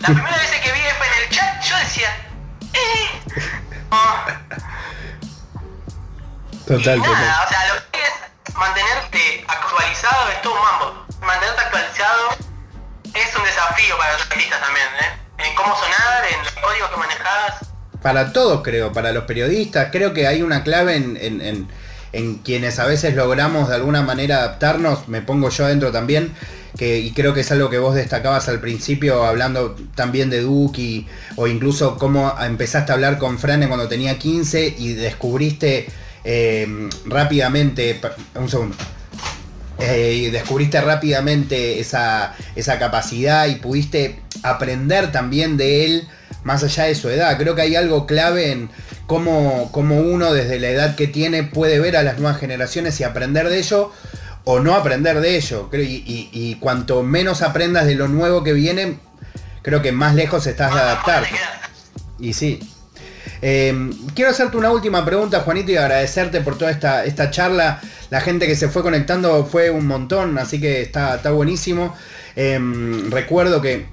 La 0.00 0.08
primera 0.12 0.36
vez 0.36 0.50
que 0.50 0.72
vi 0.72 0.80
F 0.80 1.06
en 1.06 1.22
el 1.22 1.30
chat, 1.30 1.62
yo 1.62 1.76
decía, 1.78 2.14
eh. 2.74 3.22
Total, 6.66 6.98
y 6.98 7.00
nada, 7.00 7.44
o 7.44 7.48
sea, 7.48 7.74
lo 7.74 7.79
es 10.40 10.42
todo 10.42 10.54
un 10.54 10.60
mambo. 10.60 11.06
Mantenerte 11.20 11.60
actualizado 11.60 12.30
es 13.04 13.36
un 13.36 13.44
desafío 13.44 13.98
para 13.98 14.12
los 14.14 14.22
artistas 14.22 14.60
también, 14.60 14.86
¿eh? 15.00 15.48
En 15.48 15.54
cómo 15.54 15.74
sonar, 15.76 16.24
en 16.32 16.44
los 16.44 16.52
códigos 16.52 16.90
que 16.90 16.96
manejabas. 16.96 17.70
Para 18.02 18.32
todos 18.32 18.62
creo, 18.62 18.92
para 18.92 19.12
los 19.12 19.24
periodistas, 19.24 19.88
creo 19.92 20.14
que 20.14 20.26
hay 20.26 20.42
una 20.42 20.62
clave 20.62 20.96
en, 20.96 21.16
en 21.16 21.68
en 22.12 22.36
quienes 22.38 22.78
a 22.78 22.86
veces 22.86 23.14
logramos 23.14 23.68
de 23.68 23.76
alguna 23.76 24.02
manera 24.02 24.38
adaptarnos, 24.38 25.08
me 25.08 25.22
pongo 25.22 25.48
yo 25.50 25.64
adentro 25.64 25.92
también, 25.92 26.32
que, 26.76 26.98
y 26.98 27.12
creo 27.12 27.34
que 27.34 27.40
es 27.40 27.52
algo 27.52 27.70
que 27.70 27.78
vos 27.78 27.94
destacabas 27.94 28.48
al 28.48 28.60
principio, 28.60 29.24
hablando 29.24 29.76
también 29.94 30.30
de 30.30 30.40
Duki, 30.40 31.06
o 31.36 31.46
incluso 31.46 31.98
cómo 31.98 32.34
empezaste 32.40 32.92
a 32.92 32.94
hablar 32.94 33.18
con 33.18 33.38
Frane 33.38 33.68
cuando 33.68 33.88
tenía 33.88 34.18
15 34.18 34.74
y 34.78 34.94
descubriste 34.94 35.88
eh, 36.24 36.88
rápidamente, 37.06 38.00
un 38.34 38.48
segundo, 38.48 38.76
eh, 39.80 40.14
y 40.14 40.30
descubriste 40.30 40.80
rápidamente 40.80 41.80
esa, 41.80 42.34
esa 42.56 42.78
capacidad 42.78 43.46
y 43.46 43.56
pudiste 43.56 44.20
aprender 44.42 45.12
también 45.12 45.56
de 45.56 45.84
él 45.84 46.08
más 46.44 46.62
allá 46.62 46.84
de 46.84 46.94
su 46.94 47.08
edad. 47.08 47.36
Creo 47.38 47.54
que 47.54 47.62
hay 47.62 47.76
algo 47.76 48.06
clave 48.06 48.52
en 48.52 48.70
cómo, 49.06 49.70
uno 49.72 50.32
desde 50.32 50.58
la 50.58 50.68
edad 50.68 50.94
que 50.96 51.06
tiene 51.06 51.42
puede 51.42 51.80
ver 51.80 51.96
a 51.96 52.02
las 52.02 52.18
nuevas 52.18 52.38
generaciones 52.38 52.98
y 53.00 53.04
aprender 53.04 53.48
de 53.48 53.58
ello 53.58 53.92
o 54.44 54.60
no 54.60 54.74
aprender 54.74 55.20
de 55.20 55.36
ello. 55.36 55.68
Y, 55.72 56.28
y, 56.32 56.54
cuanto 56.60 57.02
menos 57.02 57.42
aprendas 57.42 57.86
de 57.86 57.94
lo 57.94 58.08
nuevo 58.08 58.44
que 58.44 58.52
viene, 58.52 58.98
creo 59.62 59.82
que 59.82 59.92
más 59.92 60.14
lejos 60.14 60.46
estás 60.46 60.74
de 60.74 60.80
adaptar. 60.80 61.24
Y 62.18 62.34
sí. 62.34 62.60
Em, 63.42 63.92
quiero 64.14 64.30
hacerte 64.30 64.56
una 64.56 64.70
última 64.70 65.04
pregunta, 65.04 65.40
Juanito, 65.40 65.72
y 65.72 65.76
agradecerte 65.76 66.40
por 66.40 66.58
toda 66.58 66.70
esta, 66.70 67.04
esta 67.04 67.30
charla. 67.30 67.80
La 68.10 68.20
gente 68.20 68.46
que 68.46 68.56
se 68.56 68.68
fue 68.68 68.82
conectando 68.82 69.44
fue 69.46 69.70
un 69.70 69.86
montón, 69.86 70.38
así 70.38 70.60
que 70.60 70.82
está, 70.82 71.16
está 71.16 71.30
buenísimo. 71.30 71.96
Em, 72.36 73.10
recuerdo 73.10 73.60
que 73.60 73.86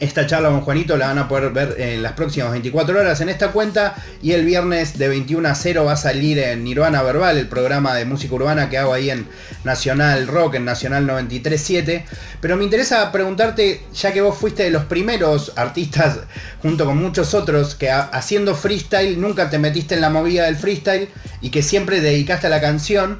esta 0.00 0.26
charla 0.26 0.50
con 0.50 0.60
Juanito 0.60 0.96
la 0.96 1.08
van 1.08 1.18
a 1.18 1.28
poder 1.28 1.50
ver 1.50 1.76
en 1.78 2.02
las 2.02 2.12
próximas 2.12 2.50
24 2.52 3.00
horas 3.00 3.20
en 3.20 3.28
esta 3.28 3.52
cuenta 3.52 3.96
y 4.22 4.32
el 4.32 4.44
viernes 4.44 4.98
de 4.98 5.08
21 5.08 5.48
a 5.48 5.54
0 5.54 5.84
va 5.84 5.92
a 5.92 5.96
salir 5.96 6.38
en 6.38 6.62
Nirvana 6.62 7.02
Verbal, 7.02 7.38
el 7.38 7.48
programa 7.48 7.94
de 7.94 8.04
música 8.04 8.34
urbana 8.34 8.68
que 8.68 8.78
hago 8.78 8.92
ahí 8.92 9.10
en 9.10 9.26
Nacional 9.64 10.26
Rock, 10.26 10.56
en 10.56 10.64
Nacional 10.64 11.06
93.7. 11.06 12.04
Pero 12.40 12.56
me 12.56 12.64
interesa 12.64 13.10
preguntarte, 13.10 13.82
ya 13.94 14.12
que 14.12 14.20
vos 14.20 14.36
fuiste 14.38 14.62
de 14.64 14.70
los 14.70 14.84
primeros 14.84 15.52
artistas, 15.56 16.20
junto 16.62 16.84
con 16.84 16.96
muchos 16.98 17.34
otros, 17.34 17.74
que 17.74 17.90
haciendo 17.90 18.54
freestyle 18.54 19.20
nunca 19.20 19.50
te 19.50 19.58
metiste 19.58 19.94
en 19.94 20.00
la 20.00 20.10
movida 20.10 20.44
del 20.44 20.56
freestyle 20.56 21.08
y 21.40 21.50
que 21.50 21.62
siempre 21.62 22.00
dedicaste 22.00 22.46
a 22.46 22.50
la 22.50 22.60
canción. 22.60 23.18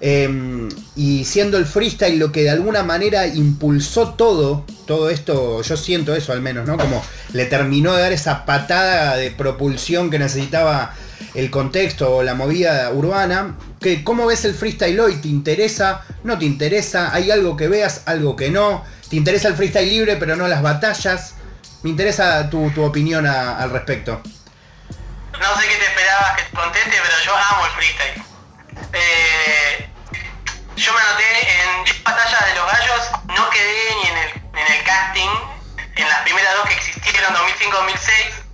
Em, 0.00 0.68
y 0.96 1.24
siendo 1.24 1.56
el 1.56 1.66
freestyle 1.66 2.18
lo 2.18 2.32
que 2.32 2.42
de 2.42 2.50
alguna 2.50 2.82
manera 2.82 3.26
impulsó 3.26 4.10
todo, 4.14 4.66
todo 4.86 5.08
esto, 5.08 5.62
yo 5.62 5.76
siento 5.76 6.14
eso 6.14 6.32
al 6.32 6.42
menos, 6.42 6.66
¿no? 6.66 6.76
Como 6.76 7.02
le 7.32 7.46
terminó 7.46 7.94
de 7.94 8.02
dar 8.02 8.12
esa 8.12 8.44
patada 8.44 9.16
de 9.16 9.30
propulsión 9.30 10.10
que 10.10 10.18
necesitaba 10.18 10.94
el 11.34 11.50
contexto 11.50 12.16
o 12.16 12.22
la 12.22 12.34
movida 12.34 12.90
urbana. 12.90 13.56
Que, 13.80 14.04
¿Cómo 14.04 14.26
ves 14.26 14.44
el 14.44 14.54
freestyle 14.54 14.98
hoy? 15.00 15.16
¿Te 15.16 15.28
interesa? 15.28 16.02
¿No 16.22 16.38
te 16.38 16.44
interesa? 16.44 17.14
¿Hay 17.14 17.30
algo 17.30 17.56
que 17.56 17.68
veas? 17.68 18.02
¿Algo 18.06 18.36
que 18.36 18.50
no? 18.50 18.84
¿Te 19.08 19.16
interesa 19.16 19.48
el 19.48 19.54
freestyle 19.54 19.88
libre 19.88 20.16
pero 20.16 20.36
no 20.36 20.48
las 20.48 20.62
batallas? 20.62 21.34
Me 21.82 21.90
interesa 21.90 22.48
tu, 22.48 22.72
opinión 22.82 23.26
al 23.26 23.70
respecto. 23.70 24.22
No 25.32 25.60
sé 25.60 25.68
qué 25.68 25.76
te 25.76 25.84
esperabas 25.84 26.36
que 26.36 26.42
te 26.44 26.56
conteste, 26.56 26.90
pero 26.90 27.16
yo 27.26 27.36
amo 27.36 27.66
el 27.66 27.72
freestyle. 27.72 28.34
Eh, 28.92 29.63
yo 30.84 30.92
me 30.92 31.00
anoté 31.00 31.62
en 31.62 32.04
Batalla 32.04 32.46
de 32.46 32.54
los 32.56 32.66
Gallos, 32.70 33.10
no 33.24 33.48
quedé 33.48 33.94
ni 33.94 34.08
en 34.10 34.18
el, 34.18 34.30
en 34.54 34.72
el 34.72 34.84
casting, 34.84 35.30
en 35.96 36.08
las 36.10 36.18
primeras 36.18 36.54
dos 36.56 36.66
que 36.66 36.74
existieron, 36.74 37.34
2005-2006, 37.34 38.44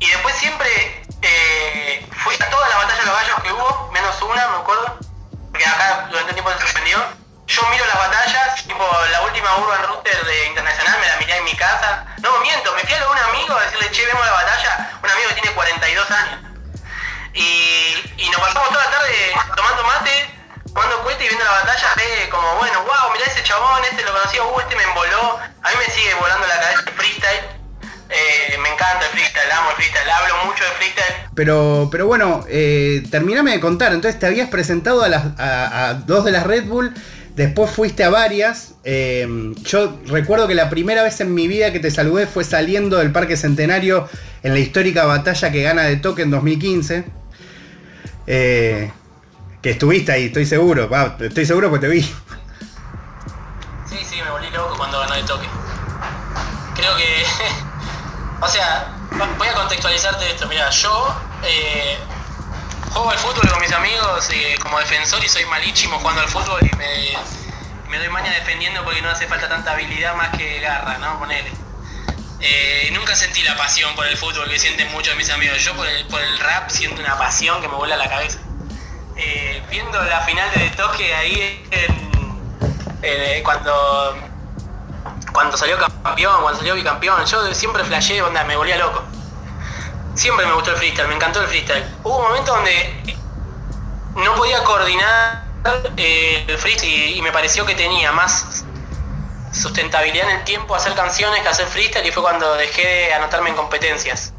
y 0.00 0.08
después 0.08 0.34
siempre 0.34 1.04
eh, 1.22 2.04
fui 2.24 2.34
a 2.34 2.50
todas 2.50 2.68
las 2.70 2.78
batallas 2.78 3.04
de 3.04 3.06
los 3.06 3.20
gallos 3.20 3.42
que 3.44 3.52
hubo, 3.52 3.90
menos 3.92 4.20
una, 4.20 4.48
me 4.48 4.56
acuerdo, 4.56 4.98
porque 5.52 5.64
acá 5.64 6.08
durante 6.10 6.30
un 6.30 6.34
tiempo 6.34 6.50
se 6.54 6.58
suspendió. 6.58 6.98
Yo 7.46 7.62
miro 7.70 7.86
las 7.86 7.98
batallas, 7.98 8.64
tipo 8.66 8.84
la 9.12 9.22
última 9.22 9.56
Urban 9.58 9.82
Router 9.84 10.24
de 10.24 10.46
Internacional, 10.46 10.98
me 10.98 11.06
la 11.06 11.16
miré 11.18 11.36
en 11.36 11.44
mi 11.44 11.54
casa. 11.54 12.04
No, 12.20 12.36
miento, 12.40 12.74
me 12.74 12.82
fui 12.82 12.94
a 12.94 13.08
un 13.08 13.18
amigo 13.18 13.56
a 13.56 13.62
decirle, 13.62 13.92
che, 13.92 14.04
vemos 14.06 14.26
la 14.26 14.32
batalla, 14.32 14.90
un 15.00 15.08
amigo 15.08 15.28
que 15.28 15.34
tiene 15.34 15.52
42 15.52 16.10
años. 16.10 16.40
Y, 17.32 18.12
y 18.16 18.28
nos 18.30 18.40
pasamos 18.40 18.70
toda 18.70 18.84
la 18.84 18.90
tarde 18.90 19.34
tomando 19.54 19.84
mate, 19.84 20.37
tomando 20.74 21.02
cuenta 21.02 21.24
y 21.24 21.28
viendo 21.28 21.44
la 21.44 21.50
batalla 21.50 21.88
ve 21.96 22.28
como, 22.30 22.54
bueno, 22.56 22.78
wow, 22.82 23.12
mirá 23.12 23.26
ese 23.26 23.42
chabón, 23.42 23.82
este 23.90 24.04
lo 24.04 24.12
conocía, 24.12 24.42
uh, 24.44 24.60
este 24.60 24.76
me 24.76 24.82
emboló. 24.84 25.38
A 25.62 25.68
mí 25.70 25.76
me 25.78 25.92
sigue 25.92 26.14
volando 26.14 26.46
la 26.46 26.60
cabeza 26.60 26.84
el 26.86 26.94
freestyle. 26.94 27.58
Eh, 28.10 28.56
me 28.62 28.68
encanta 28.68 29.04
el 29.06 29.12
freestyle, 29.12 29.52
amo 29.52 29.70
el 29.70 29.76
freestyle, 29.76 30.10
hablo 30.10 30.34
mucho 30.46 30.64
de 30.64 30.70
freestyle. 30.70 31.28
Pero, 31.34 31.88
pero 31.90 32.06
bueno, 32.06 32.44
eh, 32.48 33.02
terminame 33.10 33.52
de 33.52 33.60
contar, 33.60 33.92
entonces 33.92 34.18
te 34.18 34.26
habías 34.26 34.48
presentado 34.48 35.02
a, 35.02 35.08
las, 35.08 35.24
a, 35.38 35.94
dos 36.06 36.24
de 36.24 36.32
las 36.32 36.46
Red 36.46 36.64
Bull, 36.64 36.94
después 37.34 37.70
fuiste 37.70 38.04
a 38.04 38.10
varias. 38.10 38.74
Eh, 38.84 39.26
yo 39.62 40.00
recuerdo 40.06 40.48
que 40.48 40.54
la 40.54 40.70
primera 40.70 41.02
vez 41.02 41.20
en 41.20 41.34
mi 41.34 41.48
vida 41.48 41.72
que 41.72 41.80
te 41.80 41.90
saludé 41.90 42.26
fue 42.26 42.44
saliendo 42.44 42.98
del 42.98 43.12
Parque 43.12 43.36
Centenario 43.36 44.08
en 44.42 44.54
la 44.54 44.58
histórica 44.58 45.04
batalla 45.04 45.52
que 45.52 45.62
gana 45.62 45.82
de 45.82 45.96
toque 45.96 46.22
en 46.22 46.30
2015. 46.30 47.04
Eh, 48.26 48.90
que 49.62 49.70
estuviste 49.70 50.12
ahí, 50.12 50.26
estoy 50.26 50.46
seguro, 50.46 50.88
estoy 51.20 51.46
seguro 51.46 51.72
que 51.72 51.78
te 51.78 51.88
vi. 51.88 52.02
Sí, 53.88 53.98
sí, 54.04 54.22
me 54.22 54.30
volví 54.30 54.50
loco 54.50 54.76
cuando 54.76 55.00
ganó 55.00 55.14
el 55.14 55.24
toque. 55.24 55.48
Creo 56.74 56.96
que. 56.96 57.24
o 58.40 58.48
sea, 58.48 58.94
voy 59.36 59.48
a 59.48 59.54
contextualizarte 59.54 60.30
esto. 60.30 60.46
Mira, 60.46 60.70
yo 60.70 61.16
eh, 61.42 61.98
juego 62.90 63.10
al 63.10 63.18
fútbol 63.18 63.50
con 63.50 63.60
mis 63.60 63.72
amigos 63.72 64.28
eh, 64.30 64.56
como 64.62 64.78
defensor 64.78 65.24
y 65.24 65.28
soy 65.28 65.44
malísimo 65.46 65.98
jugando 65.98 66.22
al 66.22 66.28
fútbol 66.28 66.60
y 66.62 66.76
me, 66.76 67.98
doy 67.98 68.08
maña 68.10 68.30
defendiendo 68.32 68.84
porque 68.84 69.02
no 69.02 69.10
hace 69.10 69.26
falta 69.26 69.48
tanta 69.48 69.72
habilidad 69.72 70.14
más 70.14 70.36
que 70.36 70.60
garra, 70.60 70.98
¿no? 70.98 71.18
Ponele. 71.18 71.50
Eh, 72.40 72.90
nunca 72.92 73.16
sentí 73.16 73.42
la 73.42 73.56
pasión 73.56 73.92
por 73.96 74.06
el 74.06 74.16
fútbol 74.16 74.48
que 74.48 74.58
sienten 74.58 74.92
muchos 74.92 75.16
mis 75.16 75.30
amigos. 75.30 75.64
Yo 75.64 75.74
por 75.74 75.88
el, 75.88 76.06
por 76.06 76.20
el 76.20 76.38
rap 76.38 76.70
siento 76.70 77.02
una 77.02 77.18
pasión 77.18 77.60
que 77.60 77.66
me 77.66 77.74
vuela 77.74 77.96
la 77.96 78.08
cabeza. 78.08 78.38
Eh, 79.20 79.60
viendo 79.68 80.00
la 80.00 80.20
final 80.20 80.48
de 80.54 80.70
toque 80.70 81.12
ahí 81.12 81.66
en, 81.72 83.42
cuando 83.42 84.16
cuando 85.32 85.56
salió 85.56 85.76
campeón, 85.78 86.40
cuando 86.42 86.58
salió 86.58 86.76
bicampeón, 86.76 87.24
yo 87.26 87.52
siempre 87.52 87.84
flashé, 87.84 88.22
onda, 88.22 88.44
me 88.44 88.56
volvía 88.56 88.76
loco. 88.76 89.02
Siempre 90.14 90.46
me 90.46 90.52
gustó 90.52 90.70
el 90.70 90.76
freestyle, 90.76 91.08
me 91.08 91.16
encantó 91.16 91.40
el 91.40 91.48
freestyle. 91.48 91.84
Hubo 92.04 92.18
un 92.18 92.22
momento 92.28 92.54
donde 92.54 93.16
no 94.14 94.34
podía 94.36 94.62
coordinar 94.62 95.44
eh, 95.96 96.44
el 96.46 96.58
freestyle 96.58 97.16
y, 97.16 97.20
me 97.20 97.32
pareció 97.32 97.66
que 97.66 97.74
tenía 97.74 98.12
más 98.12 98.64
sustentabilidad 99.52 100.30
en 100.30 100.36
el 100.38 100.44
tiempo 100.44 100.76
hacer 100.76 100.94
canciones 100.94 101.42
que 101.42 101.48
hacer 101.48 101.66
freestyle 101.66 102.06
y 102.06 102.12
fue 102.12 102.22
cuando 102.22 102.54
dejé 102.54 102.86
de 102.86 103.14
anotarme 103.14 103.50
en 103.50 103.56
competencias 103.56 104.32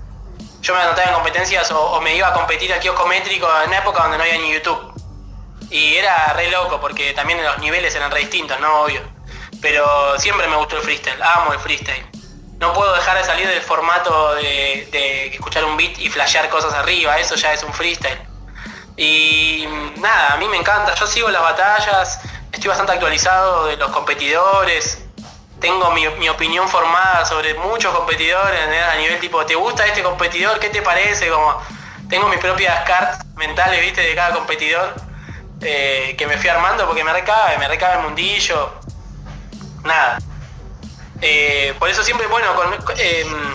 yo 0.62 0.74
me 0.74 0.82
anotaba 0.82 1.08
en 1.08 1.14
competencias 1.14 1.72
o, 1.72 2.02
me 2.02 2.16
iba 2.16 2.28
a 2.28 2.34
competir 2.34 2.72
al 2.74 2.80
kiosco 2.80 3.06
métrico 3.08 3.48
en 3.64 3.70
una 3.70 3.78
época 3.78 4.04
donde 4.04 4.18
no 4.18 4.24
había 4.24 4.38
ni 4.38 4.54
YouTube. 4.54 4.94
Y 5.70 5.96
era 5.96 6.34
re 6.34 6.50
loco 6.50 6.80
porque 6.82 7.14
también 7.14 7.44
los 7.44 7.60
niveles 7.60 7.94
eran 7.96 8.12
re 8.12 8.22
distintos, 8.22 8.60
¿no? 8.60 8.82
Obvio. 8.82 9.02
Pero 9.62 10.18
siempre 10.20 10.48
me 10.48 10.56
gustó 10.56 10.78
el 10.78 10.84
freestyle, 10.84 11.22
amo 11.22 11.54
el 11.54 11.60
freestyle. 11.60 12.06
no 12.60 12.74
puedo 12.74 12.94
dejar 12.94 13.18
de 13.18 13.24
salir 13.24 13.48
del 13.48 13.62
formato 13.62 14.36
de, 14.36 15.28
escuchar 15.34 15.64
un 15.66 15.78
beat 15.78 15.98
y 16.00 16.10
flashear 16.10 16.50
cosas 16.50 16.74
arriba, 16.74 17.18
eso 17.20 17.36
ya 17.36 17.54
es 17.54 17.64
un 17.64 17.74
freestyle. 17.74 18.20
Y 18.98 19.66
nada, 19.98 20.34
a 20.34 20.38
mí 20.38 20.48
me 20.48 20.58
encanta, 20.58 20.94
yo 20.96 21.08
sigo 21.08 21.30
las 21.30 21.42
batallas, 21.42 22.20
estoy 22.52 22.68
bastante 22.68 22.94
actualizado 22.94 23.68
de 23.68 23.78
los 23.78 23.92
competidores, 23.92 25.06
tengo 25.60 25.92
mi, 25.92 26.30
opinión 26.30 26.68
formada 26.68 27.26
sobre 27.26 27.54
muchos 27.56 27.94
competidores 27.94 28.60
a 28.62 28.96
nivel 28.96 29.20
tipo, 29.20 29.46
¿te 29.46 29.56
gusta 29.56 29.86
este 29.86 30.02
competidor? 30.02 30.60
¿Qué 30.60 30.70
te 30.70 30.82
parece? 30.82 31.30
Como 31.30 31.62
tengo 32.10 32.28
mis 32.28 32.40
propias 32.40 32.84
cartas 32.86 33.26
mentales, 33.36 33.82
viste, 33.82 34.02
de 34.02 34.16
cada 34.16 34.34
competidor 34.34 34.94
eh, 35.62 36.16
que 36.18 36.28
me 36.28 36.38
fui 36.38 36.50
armando 36.50 36.86
porque 36.86 37.04
me 37.04 37.12
recabe, 37.12 37.58
me 37.58 37.68
recabe 37.68 37.98
el 37.98 38.04
mundillo. 38.04 38.74
Nada. 39.84 40.20
Eh, 41.22 41.74
por 41.78 41.90
eso 41.90 42.04
siempre, 42.04 42.28
bueno, 42.28 42.56
con, 42.56 42.74
em, 42.98 43.54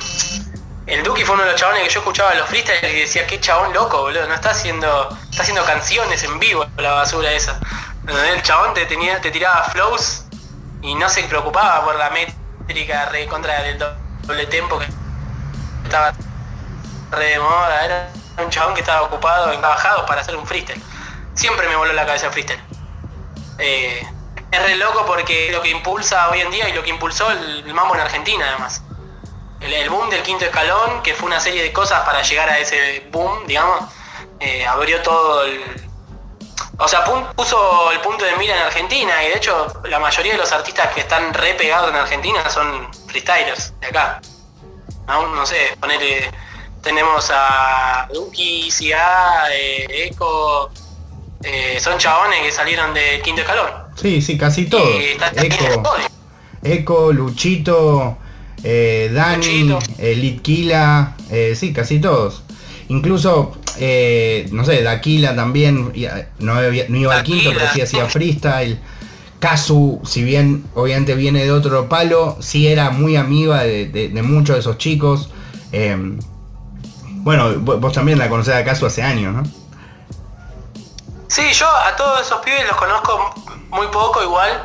el 0.86 1.02
Duki 1.02 1.24
fue 1.24 1.34
uno 1.34 1.44
de 1.44 1.52
los 1.52 1.60
chabones 1.60 1.82
que 1.82 1.88
yo 1.88 2.00
escuchaba 2.00 2.34
los 2.34 2.48
freestyles 2.48 2.92
y 2.92 3.00
decía, 3.00 3.26
qué 3.26 3.40
chabón 3.40 3.72
loco, 3.72 4.02
boludo, 4.02 4.26
no 4.26 4.34
está 4.34 4.50
haciendo, 4.50 5.08
está 5.30 5.42
haciendo 5.42 5.64
canciones 5.64 6.22
en 6.24 6.38
vivo 6.38 6.66
la 6.76 6.92
basura 6.92 7.32
esa. 7.32 7.58
El 8.06 8.42
chabón 8.42 8.74
te 8.74 8.84
tenía, 8.84 9.18
te 9.22 9.30
tiraba 9.30 9.64
flows 9.64 10.23
y 10.84 10.94
no 10.94 11.08
se 11.08 11.22
preocupaba 11.24 11.82
por 11.82 11.96
la 11.96 12.10
métrica 12.10 13.10
contra 13.28 13.62
del 13.62 13.78
doble 13.78 14.46
tempo 14.46 14.78
que 14.78 14.86
estaba 15.82 16.12
re 17.10 17.24
de 17.24 17.38
moda, 17.38 17.84
era 17.84 18.10
un 18.38 18.50
chabón 18.50 18.74
que 18.74 18.80
estaba 18.80 19.02
ocupado 19.02 19.50
en 19.50 19.60
trabajados 19.60 20.04
para 20.06 20.20
hacer 20.20 20.36
un 20.36 20.46
freestyle. 20.46 20.82
Siempre 21.32 21.68
me 21.68 21.76
voló 21.76 21.94
la 21.94 22.04
cabeza 22.04 22.26
el 22.26 22.32
freestyle. 22.32 22.60
Eh, 23.58 24.06
es 24.50 24.62
re 24.62 24.76
loco 24.76 25.06
porque 25.06 25.50
lo 25.50 25.62
que 25.62 25.70
impulsa 25.70 26.28
hoy 26.28 26.42
en 26.42 26.50
día 26.50 26.68
y 26.68 26.74
lo 26.74 26.82
que 26.82 26.90
impulsó 26.90 27.30
el, 27.30 27.72
mambo 27.72 27.94
en 27.94 28.02
Argentina 28.02 28.44
además. 28.46 28.82
El, 29.60 29.88
boom 29.88 30.10
del 30.10 30.22
quinto 30.22 30.44
escalón, 30.44 31.02
que 31.02 31.14
fue 31.14 31.28
una 31.28 31.40
serie 31.40 31.62
de 31.62 31.72
cosas 31.72 32.02
para 32.02 32.20
llegar 32.20 32.50
a 32.50 32.58
ese 32.58 33.08
boom, 33.10 33.46
digamos, 33.46 33.84
eh, 34.38 34.66
abrió 34.66 35.00
todo 35.00 35.44
el... 35.44 35.83
O 36.78 36.88
sea, 36.88 37.04
puso 37.04 37.90
el 37.92 38.00
punto 38.00 38.24
de 38.24 38.36
mira 38.36 38.56
en 38.56 38.62
Argentina 38.62 39.24
y 39.24 39.28
de 39.28 39.36
hecho 39.36 39.72
la 39.88 39.98
mayoría 39.98 40.32
de 40.32 40.38
los 40.38 40.52
artistas 40.52 40.92
que 40.94 41.00
están 41.00 41.32
re 41.34 41.54
pegados 41.54 41.90
en 41.90 41.96
Argentina 41.96 42.48
son 42.50 42.88
freestylers 43.06 43.72
de 43.80 43.86
acá. 43.86 44.20
Aún 45.06 45.34
no 45.34 45.44
sé, 45.46 45.76
ponerle... 45.80 46.30
Tenemos 46.82 47.30
a 47.34 48.06
Duki, 48.12 48.70
Cia, 48.70 49.44
eh, 49.50 49.86
Eco, 50.10 50.70
eh, 51.42 51.78
son 51.80 51.96
chabones 51.96 52.42
que 52.42 52.52
salieron 52.52 52.92
del 52.92 53.22
quinto 53.22 53.40
escalón. 53.40 53.70
Sí, 53.96 54.20
sí, 54.20 54.36
casi 54.36 54.66
todos. 54.66 54.94
Eco, 55.34 55.94
Eco, 56.62 57.10
Luchito, 57.10 58.18
eh, 58.62 59.10
Dani, 59.14 59.78
Litquila, 59.98 61.16
eh, 61.30 61.54
sí, 61.56 61.72
casi 61.72 62.00
todos. 62.02 62.42
Incluso, 62.88 63.56
eh, 63.78 64.48
no 64.52 64.64
sé, 64.64 64.82
Daquila 64.82 65.34
también, 65.34 65.92
no, 66.38 66.72
iba 66.72 67.14
al 67.14 67.22
quinto, 67.22 67.50
pero 67.54 67.66
sí 67.72 67.80
hacía 67.80 68.06
freestyle. 68.08 68.78
Kazu, 69.40 70.00
si 70.06 70.24
bien 70.24 70.64
obviamente 70.74 71.14
viene 71.14 71.44
de 71.44 71.52
otro 71.52 71.88
palo, 71.88 72.38
sí 72.40 72.66
era 72.66 72.90
muy 72.90 73.16
amiga 73.16 73.62
de, 73.62 74.10
muchos 74.22 74.56
de 74.56 74.60
esos 74.60 74.78
chicos. 74.78 75.30
Em, 75.70 76.18
bueno, 77.24 77.58
vos 77.58 77.92
también 77.92 78.18
la 78.18 78.28
conocés 78.28 78.54
a 78.54 78.64
Kazu 78.64 78.86
hace 78.86 79.02
años, 79.02 79.34
¿no? 79.34 79.42
Sí, 81.28 81.42
yo 81.52 81.66
a 81.68 81.96
todos 81.96 82.20
esos 82.20 82.40
pibes 82.40 82.66
los 82.66 82.76
conozco 82.76 83.34
muy 83.70 83.86
poco 83.88 84.22
igual. 84.22 84.64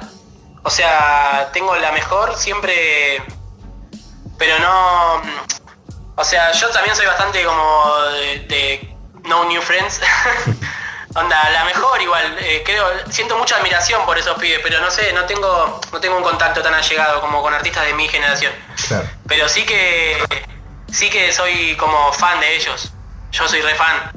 O 0.63 0.69
sea, 0.69 1.49
tengo 1.51 1.75
la 1.75 1.91
mejor 1.91 2.35
siempre, 2.35 3.23
pero 4.37 4.59
no... 4.59 5.21
O 6.15 6.23
sea, 6.23 6.51
yo 6.51 6.69
también 6.69 6.95
soy 6.95 7.05
bastante 7.05 7.43
como 7.43 7.85
de, 8.47 8.95
no 9.25 9.45
new 9.45 9.61
friends. 9.61 10.01
Onda, 11.15 11.49
la 11.49 11.65
mejor 11.65 11.99
igual, 12.01 12.37
eh, 12.39 12.61
creo, 12.63 12.85
siento 13.09 13.35
mucha 13.37 13.55
admiración 13.55 14.05
por 14.05 14.17
esos 14.17 14.37
pibes, 14.37 14.59
pero 14.61 14.79
no 14.79 14.91
sé, 14.91 15.11
no 15.13 15.25
tengo, 15.25 15.81
no 15.91 15.99
tengo 15.99 16.17
un 16.17 16.23
contacto 16.23 16.61
tan 16.61 16.73
allegado 16.73 17.19
como 17.19 17.41
con 17.41 17.51
artistas 17.51 17.85
de 17.85 17.93
mi 17.93 18.07
generación. 18.07 18.53
Pero 19.27 19.49
sí 19.49 19.65
que 19.65 20.17
sí 20.91 21.09
que 21.09 21.31
soy 21.33 21.75
como 21.77 22.13
fan 22.13 22.39
de 22.39 22.55
ellos. 22.55 22.91
Yo 23.31 23.47
soy 23.47 23.61
re 23.61 23.73
fan. 23.75 24.11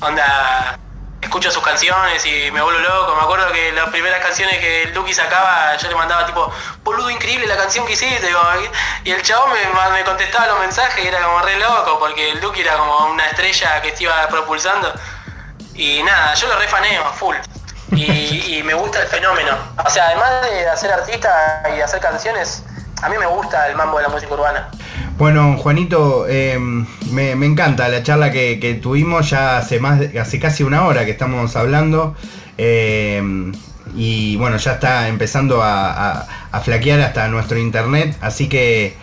Onda, 0.00 0.78
escucho 1.24 1.50
sus 1.50 1.62
canciones 1.62 2.24
y 2.24 2.50
me 2.52 2.62
vuelvo 2.62 2.80
loco. 2.80 3.16
Me 3.16 3.22
acuerdo 3.22 3.50
que 3.52 3.72
las 3.72 3.88
primeras 3.90 4.20
canciones 4.20 4.58
que 4.58 4.84
el 4.84 4.94
Duki 4.94 5.12
sacaba, 5.12 5.76
yo 5.76 5.88
le 5.88 5.94
mandaba 5.94 6.26
tipo, 6.26 6.50
boludo, 6.82 7.10
increíble 7.10 7.46
la 7.46 7.56
canción 7.56 7.84
que 7.86 7.92
hiciste. 7.94 8.30
Y 9.04 9.10
el 9.10 9.22
chabón 9.22 9.50
me, 9.52 10.04
contestaba 10.04 10.46
los 10.46 10.60
mensajes 10.60 11.04
y 11.04 11.08
era 11.08 11.22
como 11.22 11.40
re 11.40 11.58
loco, 11.58 11.98
porque 11.98 12.30
el 12.30 12.40
Duki 12.40 12.60
era 12.60 12.76
como 12.76 13.06
una 13.06 13.26
estrella 13.26 13.82
que 13.82 13.96
se 13.96 14.04
iba 14.04 14.26
propulsando. 14.28 14.92
Y 15.74 16.02
nada, 16.02 16.34
yo 16.34 16.46
lo 16.48 16.58
refaneo, 16.58 17.04
full. 17.14 17.36
Y, 17.90 18.62
me 18.64 18.74
gusta 18.74 19.02
el 19.02 19.08
fenómeno. 19.08 19.56
O 19.84 19.90
sea, 19.90 20.06
además 20.06 20.42
de 20.42 20.76
ser 20.76 20.92
artista 20.92 21.62
y 21.76 21.80
hacer 21.80 22.00
canciones, 22.00 22.62
a 23.02 23.08
mí 23.08 23.18
me 23.18 23.26
gusta 23.26 23.68
el 23.68 23.76
mambo 23.76 23.98
de 23.98 24.04
la 24.04 24.08
música 24.08 24.32
urbana. 24.32 24.70
Bueno, 25.16 25.56
Juanito, 25.58 26.26
eh, 26.28 26.58
me, 27.12 27.30
encanta 27.30 27.88
la 27.88 28.02
charla 28.02 28.32
que, 28.32 28.78
tuvimos 28.82 29.30
ya 29.30 29.58
hace 29.58 29.78
más 29.78 30.00
hace 30.20 30.40
casi 30.40 30.64
una 30.64 30.86
hora 30.86 31.04
que 31.04 31.12
estamos 31.12 31.54
hablando. 31.54 32.16
Eh, 32.58 33.52
y 33.96 34.34
bueno, 34.36 34.56
ya 34.56 34.72
está 34.72 35.08
empezando 35.08 35.60
a, 35.62 36.26
flaquear 36.64 37.00
hasta 37.00 37.28
nuestro 37.28 37.58
internet. 37.58 38.16
Así 38.20 38.48
que 38.48 38.96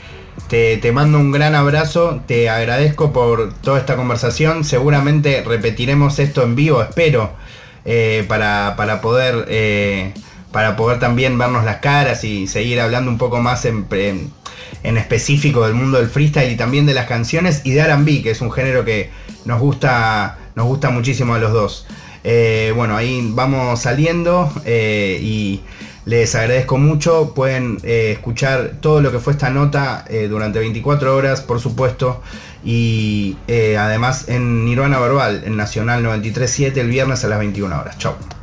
te, 0.49 0.91
mando 0.91 1.17
un 1.17 1.31
gran 1.31 1.55
abrazo. 1.55 2.21
Te 2.27 2.49
agradezco 2.49 3.13
por 3.13 3.53
toda 3.61 3.79
esta 3.79 3.95
conversación. 3.95 4.65
Seguramente 4.65 5.43
repetiremos 5.47 6.19
esto 6.19 6.43
en 6.43 6.55
vivo, 6.57 6.81
espero, 6.81 7.31
eh, 7.85 8.25
para, 8.27 8.75
poder. 9.01 10.13
para 10.51 10.75
poder 10.75 10.99
también 10.99 11.37
vernos 11.37 11.63
las 11.63 11.77
caras 11.77 12.25
y 12.25 12.47
seguir 12.47 12.81
hablando 12.81 13.09
un 13.09 13.17
poco 13.17 13.39
más 13.39 13.63
en 13.63 13.85
en 14.83 14.97
específico 14.97 15.65
del 15.65 15.75
mundo 15.75 15.99
del 15.99 16.09
freestyle 16.09 16.51
y 16.51 16.55
también 16.55 16.85
de 16.85 16.93
las 16.93 17.07
canciones 17.07 17.61
y 17.63 17.71
de 17.71 17.81
R&B, 17.81 18.21
que 18.21 18.31
es 18.31 18.41
un 18.41 18.51
género 18.51 18.83
que 18.85 19.09
nos 19.45 19.59
gusta, 19.59 20.37
nos 20.55 20.65
gusta 20.65 20.89
muchísimo 20.89 21.33
a 21.33 21.39
los 21.39 21.53
dos. 21.53 21.87
Eh, 22.23 22.71
bueno, 22.75 22.95
ahí 22.95 23.31
vamos 23.33 23.81
saliendo 23.81 24.51
eh, 24.65 25.19
y 25.21 25.61
les 26.05 26.35
agradezco 26.35 26.77
mucho. 26.77 27.33
Pueden 27.33 27.77
eh, 27.83 28.11
escuchar 28.13 28.73
todo 28.79 29.01
lo 29.01 29.11
que 29.11 29.19
fue 29.19 29.33
esta 29.33 29.49
nota 29.49 30.05
durante 30.29 30.59
24 30.59 31.15
horas, 31.15 31.41
por 31.41 31.59
supuesto. 31.59 32.21
Y 32.63 33.37
además 33.77 34.29
en 34.29 34.65
Nirvana 34.65 34.99
Verbal, 34.99 35.43
en 35.45 35.57
Nacional 35.57 36.03
93.7, 36.03 36.77
el 36.77 36.89
viernes 36.89 37.23
a 37.23 37.27
las 37.27 37.39
21 37.39 37.79
horas. 37.79 37.97
Chao. 37.97 38.40